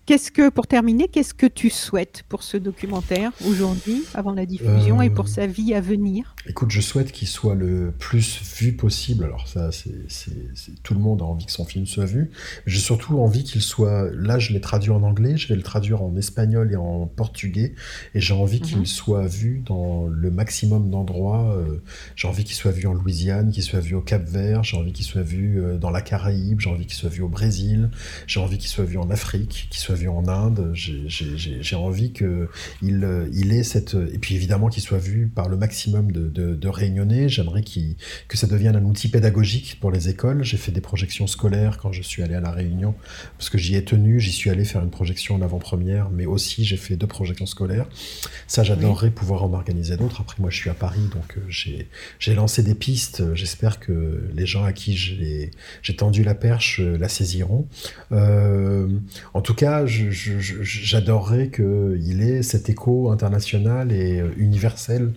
Qu'est-ce 0.07 0.31
que 0.31 0.49
pour 0.49 0.67
terminer, 0.67 1.09
qu'est-ce 1.09 1.33
que 1.33 1.47
tu 1.47 1.69
souhaites 1.69 2.23
pour 2.29 2.41
ce 2.41 2.55
documentaire 2.55 3.33
aujourd'hui, 3.45 4.05
avant 4.13 4.31
la 4.31 4.45
diffusion 4.45 5.01
et 5.01 5.09
pour 5.09 5.25
Heu 5.25 5.27
sa 5.27 5.47
vie 5.47 5.73
à 5.73 5.81
venir? 5.81 6.33
Écoute, 6.47 6.71
je 6.71 6.79
souhaite 6.79 7.11
qu'il 7.11 7.27
soit 7.27 7.55
le 7.55 7.91
plus 7.91 8.41
vu 8.57 8.71
possible. 8.71 9.25
Alors 9.25 9.49
ça, 9.49 9.69
c'est 9.73 10.81
tout 10.81 10.93
le 10.93 11.01
monde 11.01 11.21
a 11.21 11.25
envie 11.25 11.45
que 11.45 11.51
son 11.51 11.65
film 11.65 11.85
soit 11.85 12.05
vu. 12.05 12.31
J'ai 12.65 12.79
surtout 12.79 13.19
envie 13.19 13.43
qu'il 13.43 13.61
soit 13.61 14.09
là, 14.13 14.39
je 14.39 14.53
l'ai 14.53 14.61
traduit 14.61 14.91
en 14.91 15.03
anglais, 15.03 15.35
je 15.35 15.49
vais 15.49 15.55
le 15.55 15.61
traduire 15.61 16.01
en 16.01 16.15
espagnol 16.15 16.71
et 16.71 16.77
en 16.77 17.05
portugais 17.05 17.75
et 18.15 18.21
j'ai 18.21 18.33
envie 18.33 18.61
qu'il 18.61 18.87
soit 18.87 19.27
vu 19.27 19.61
dans 19.65 20.07
le 20.07 20.31
maximum 20.31 20.89
d'endroits, 20.89 21.53
heu, 21.57 21.83
j'ai 22.15 22.29
envie 22.29 22.45
qu'il 22.45 22.55
soit 22.55 22.71
vu 22.71 22.87
en 22.87 22.93
Louisiane, 22.93 23.51
qu'il 23.51 23.63
soit 23.63 23.81
vu 23.81 23.93
au 23.93 24.01
Cap-Vert, 24.01 24.63
j'ai 24.63 24.77
envie 24.77 24.93
qu'il 24.93 25.05
soit 25.05 25.21
vu, 25.21 25.59
heu, 25.59 25.77
dans 25.77 25.89
la 25.89 25.99
Caraïbe, 25.99 26.61
j'ai 26.61 26.69
envie 26.69 26.85
qu'il 26.85 26.95
soit 26.95 27.09
vu 27.09 27.23
au 27.23 27.27
Brésil, 27.27 27.89
j'ai 28.25 28.39
envie 28.39 28.57
qu'il 28.57 28.69
soit 28.69 28.85
vu 28.85 28.97
en 28.97 29.09
Afrique, 29.09 29.67
qu'il 29.69 29.81
soit 29.81 29.96
vu 29.97 30.07
en 30.09 30.27
Inde. 30.27 30.71
J'ai 30.73 31.75
envie 31.75 32.11
qu'il, 32.13 32.47
il 33.33 33.53
ait 33.53 33.63
cette 33.63 33.95
et 34.13 34.17
puis 34.17 34.35
évidemment 34.35 34.69
qu'il 34.69 34.83
soit 34.83 34.97
vu 34.97 35.27
par 35.27 35.49
le 35.49 35.57
maximum 35.57 36.11
de 36.11 36.27
de 36.29 36.55
de 36.55 36.67
Réunionnais. 36.69 37.27
J'aimerais 37.29 37.63
qu'il 37.63 37.95
que 38.27 38.37
ça 38.37 38.47
devienne 38.47 38.75
un 38.75 38.83
outil 38.85 39.09
pédagogique 39.09 39.77
pour 39.81 39.91
les 39.91 40.09
écoles. 40.09 40.43
J'ai 40.43 40.57
fait 40.57 40.71
des 40.71 40.81
projections 40.81 41.27
scolaires 41.27 41.77
quand 41.77 41.91
je 41.91 42.01
suis 42.01 42.23
allé 42.23 42.35
à 42.35 42.41
La 42.41 42.51
Réunion, 42.51 42.93
parce 43.37 43.49
que 43.49 43.57
j'y 43.57 43.75
ai 43.75 43.83
tenu. 43.83 44.19
J'y 44.19 44.31
suis 44.31 44.49
allé 44.49 44.63
faire 44.63 44.83
une 44.83 44.89
projection 44.91 45.35
en 45.35 45.41
avant-première, 45.41 46.09
mais 46.11 46.25
aussi 46.25 46.63
j'ai 46.65 46.77
fait 46.77 46.95
2 46.95 47.07
projections 47.07 47.45
scolaires. 47.47 47.87
Ça, 48.47 48.61
Oui. 48.61 48.67
j'adorerais 48.67 49.09
pouvoir 49.11 49.43
en 49.43 49.53
organiser 49.53 49.97
d'autres. 49.97 50.21
Après 50.21 50.37
moi, 50.39 50.49
je 50.51 50.57
suis 50.57 50.69
à 50.69 50.73
Paris, 50.75 51.09
donc 51.13 51.37
heu, 51.37 51.43
j'ai 51.49 52.35
lancé 52.35 52.61
des 52.63 52.75
pistes. 52.75 53.23
J'espère 53.33 53.79
que 53.79 54.23
les 54.33 54.45
gens 54.45 54.63
à 54.63 54.73
qui 54.73 54.95
j'ai 54.95 55.95
tendu 55.95 56.23
la 56.23 56.35
perche, 56.35 56.79
heu, 56.79 56.97
la 56.97 57.09
saisiront. 57.09 57.67
Hem, 58.11 59.01
en 59.33 59.41
tout 59.41 59.55
cas, 59.55 59.85
j'adorerais 59.87 61.49
qu'il 61.49 62.21
ait 62.21 62.43
cet 62.43 62.69
écho 62.69 63.09
international 63.11 63.91
et 63.91 64.19
heu, 64.21 64.33
universel. 64.37 65.13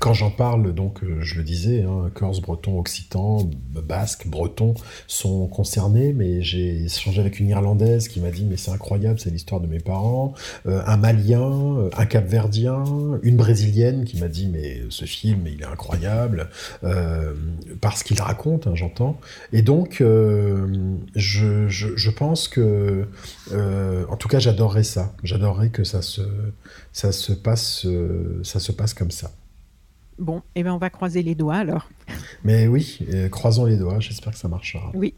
Quand 0.00 0.14
j'en 0.14 0.30
parle 0.32 0.74
donc, 0.74 1.04
heu, 1.04 1.20
je 1.20 1.36
le 1.36 1.44
disais, 1.44 1.82
hein, 1.84 2.10
corse, 2.12 2.40
breton, 2.40 2.76
occitan, 2.80 3.48
basque, 3.70 4.26
breton 4.26 4.74
sont 5.06 5.46
concernés, 5.46 6.12
mais 6.12 6.42
j'ai 6.42 6.84
échangé 6.86 7.20
avec 7.20 7.38
une 7.38 7.48
Irlandaise 7.48 8.08
qui 8.08 8.18
m'a 8.20 8.32
dit: 8.32 8.44
«Mais 8.44 8.56
c'est 8.56 8.72
incroyable, 8.72 9.20
c'est 9.20 9.30
l'histoire 9.30 9.60
de 9.60 9.68
mes 9.68 9.78
parents», 9.78 10.34
heu, 10.66 10.80
un 10.84 10.96
Malien, 10.96 11.78
heu, 11.78 11.90
un 11.96 12.04
Cap-Verdien, 12.04 12.82
une 13.22 13.36
Brésilienne 13.36 14.04
qui 14.04 14.18
m'a 14.18 14.26
dit: 14.26 14.48
«Mais 14.48 14.82
ce 14.90 15.04
film, 15.04 15.46
il 15.46 15.62
est 15.62 15.66
incroyable», 15.66 16.50
hem, 16.82 17.56
parce 17.80 18.02
qu'il 18.02 18.20
raconte, 18.20 18.66
hein, 18.66 18.74
j'entends 18.74 19.20
et 19.52 19.62
donc 19.62 20.02
je 21.14 21.68
je 21.68 22.10
pense 22.10 22.48
que, 22.48 23.06
en 23.52 24.16
tout 24.16 24.28
cas, 24.28 24.40
j'adorerais 24.40 24.82
ça. 24.82 25.14
J'adorerais 25.22 25.70
que 25.70 25.84
ça 25.84 26.02
se 26.02 26.22
ça 26.92 27.12
se 27.12 27.32
passe, 27.32 27.86
ça 28.42 28.58
se 28.58 28.72
passe 28.72 28.92
comme 28.92 29.12
ça. 29.12 29.30
Bon 30.18 30.42
et 30.54 30.62
ben, 30.62 30.72
on 30.72 30.78
va 30.78 30.90
croiser 30.90 31.22
les 31.22 31.34
doigts 31.34 31.56
alors. 31.56 31.88
Mais 32.44 32.66
oui, 32.66 32.98
heu, 33.12 33.28
croisons 33.28 33.64
les 33.64 33.76
doigts, 33.76 34.00
j'espère 34.00 34.32
que 34.32 34.38
ça 34.38 34.48
marchera. 34.48 34.90
Oui. 34.94 35.14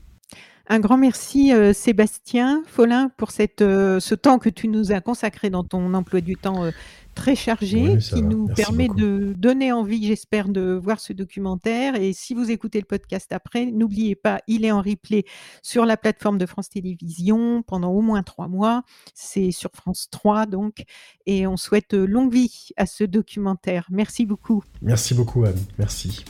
Un 0.71 0.81
grand 0.81 0.99
merci, 0.99 1.53
heu, 1.53 1.73
Sébastien 1.73 2.63
Folin 2.67 3.11
pour 3.17 3.31
cette, 3.31 3.63
heu, 3.63 4.01
ce 4.01 4.15
temps 4.15 4.39
que 4.39 4.51
tu 4.51 4.69
nous 4.69 4.93
as 4.93 5.01
consacré 5.01 5.49
dans 5.49 5.65
ton 5.65 5.95
emploi 5.95 6.21
du 6.21 6.37
temps, 6.37 6.67
heu, 6.67 6.73
très 7.15 7.35
chargé, 7.35 7.95
Oui, 7.95 7.99
qui 7.99 8.21
va. 8.21 8.29
nous 8.29 8.47
Merci 8.49 8.63
permet 8.63 8.89
beaucoup. 8.89 9.01
de 9.01 9.33
donner 9.37 9.73
envie, 9.73 10.07
j'espère, 10.07 10.49
de 10.51 10.79
voir 10.81 11.01
ce 11.01 11.15
documentaire 11.15 11.95
et 11.97 12.13
si 12.13 12.35
vous 12.35 12.51
écoutez 12.51 12.79
le 12.81 12.85
podcast 12.85 13.33
après, 13.33 13.65
n'oubliez 13.67 14.15
pas, 14.15 14.41
il 14.47 14.65
est 14.67 14.71
en 14.71 14.83
replay 14.83 15.25
sur 15.63 15.87
la 15.87 15.97
plateforme 15.97 16.37
de 16.37 16.45
France 16.47 16.69
Télévisions 16.69 17.63
pendant 17.63 17.91
au 17.91 18.03
moins 18.03 18.23
3 18.23 18.47
mois. 18.49 18.83
C'est 19.15 19.51
sur 19.53 19.71
France 19.73 20.09
3 20.11 20.45
donc 20.45 20.85
et 21.25 21.47
on 21.47 21.57
souhaite, 21.57 21.95
longue 21.95 22.31
vie 22.33 22.69
à 22.77 22.85
ce 22.85 23.05
documentaire. 23.05 23.87
Merci 23.91 24.27
beaucoup. 24.27 24.63
Merci 24.83 25.15
beaucoup, 25.15 25.45
Anne. 25.45 25.59
Merci. 25.79 26.25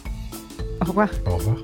Au 0.80 0.84
revoir. 0.86 1.10
Au 1.26 1.36
revoir. 1.36 1.56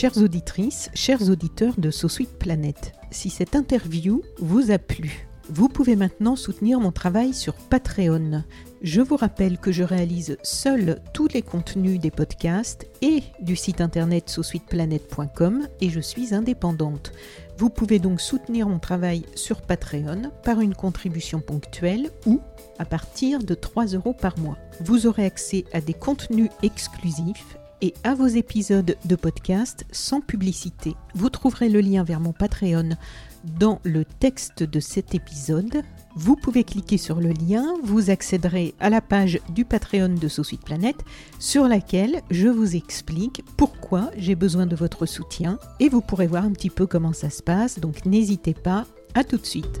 Chères 0.00 0.18
auditrices, 0.18 0.90
chers 0.94 1.28
auditeurs 1.28 1.74
de 1.76 1.90
So 1.90 2.08
Sweet 2.08 2.38
Planet, 2.38 2.92
si 3.10 3.30
cette 3.30 3.56
interview 3.56 4.22
vous 4.38 4.70
a 4.70 4.78
plu, 4.78 5.26
vous 5.50 5.68
pouvez 5.68 5.96
maintenant 5.96 6.36
soutenir 6.36 6.78
mon 6.78 6.92
travail 6.92 7.34
sur 7.34 7.54
Patreon. 7.54 8.44
Je 8.80 9.00
vous 9.00 9.16
rappelle 9.16 9.58
que 9.58 9.72
je 9.72 9.82
réalise 9.82 10.36
seul 10.44 11.02
tous 11.12 11.26
les 11.34 11.42
contenus 11.42 11.98
des 11.98 12.12
podcasts 12.12 12.86
et 13.02 13.24
du 13.40 13.56
site 13.56 13.80
internet 13.80 14.30
sosweetplanet.com 14.30 15.66
et 15.80 15.90
je 15.90 15.98
suis 15.98 16.32
indépendante. 16.32 17.10
Vous 17.56 17.68
pouvez 17.68 17.98
donc 17.98 18.20
soutenir 18.20 18.68
mon 18.68 18.78
travail 18.78 19.24
sur 19.34 19.62
Patreon 19.62 20.30
par 20.44 20.60
une 20.60 20.76
contribution 20.76 21.40
ponctuelle 21.40 22.10
ou 22.24 22.40
à 22.78 22.84
partir 22.84 23.40
de 23.40 23.54
3 23.54 23.86
euros 23.86 24.14
par 24.14 24.38
mois. 24.38 24.58
Vous 24.80 25.08
aurez 25.08 25.24
accès 25.24 25.64
à 25.72 25.80
des 25.80 25.94
contenus 25.94 26.50
exclusifs 26.62 27.57
et 27.82 27.94
à 28.04 28.14
vos 28.14 28.26
épisodes 28.26 28.96
de 29.04 29.16
podcast 29.16 29.84
sans 29.92 30.20
publicité. 30.20 30.94
Vous 31.14 31.30
trouverez 31.30 31.68
le 31.68 31.80
lien 31.80 32.04
vers 32.04 32.20
mon 32.20 32.32
Patreon 32.32 32.90
dans 33.58 33.80
le 33.84 34.04
texte 34.04 34.62
de 34.62 34.80
cet 34.80 35.14
épisode. 35.14 35.82
Vous 36.16 36.36
pouvez 36.36 36.64
cliquer 36.64 36.98
sur 36.98 37.20
le 37.20 37.30
lien, 37.30 37.74
vous 37.84 38.10
accéderez 38.10 38.74
à 38.80 38.90
la 38.90 39.00
page 39.00 39.38
du 39.50 39.64
Patreon 39.64 40.14
de 40.20 40.28
So 40.28 40.42
Sweet 40.42 40.62
Planet 40.62 40.96
sur 41.38 41.68
laquelle 41.68 42.22
je 42.30 42.48
vous 42.48 42.76
explique 42.76 43.44
pourquoi 43.56 44.10
j'ai 44.16 44.34
besoin 44.34 44.66
de 44.66 44.76
votre 44.76 45.06
soutien 45.06 45.58
et 45.80 45.88
vous 45.88 46.00
pourrez 46.00 46.26
voir 46.26 46.44
un 46.44 46.52
petit 46.52 46.70
peu 46.70 46.86
comment 46.86 47.12
ça 47.12 47.30
se 47.30 47.42
passe. 47.42 47.78
Donc 47.78 48.04
n'hésitez 48.04 48.54
pas, 48.54 48.86
à 49.14 49.24
tout 49.24 49.38
de 49.38 49.46
suite. 49.46 49.80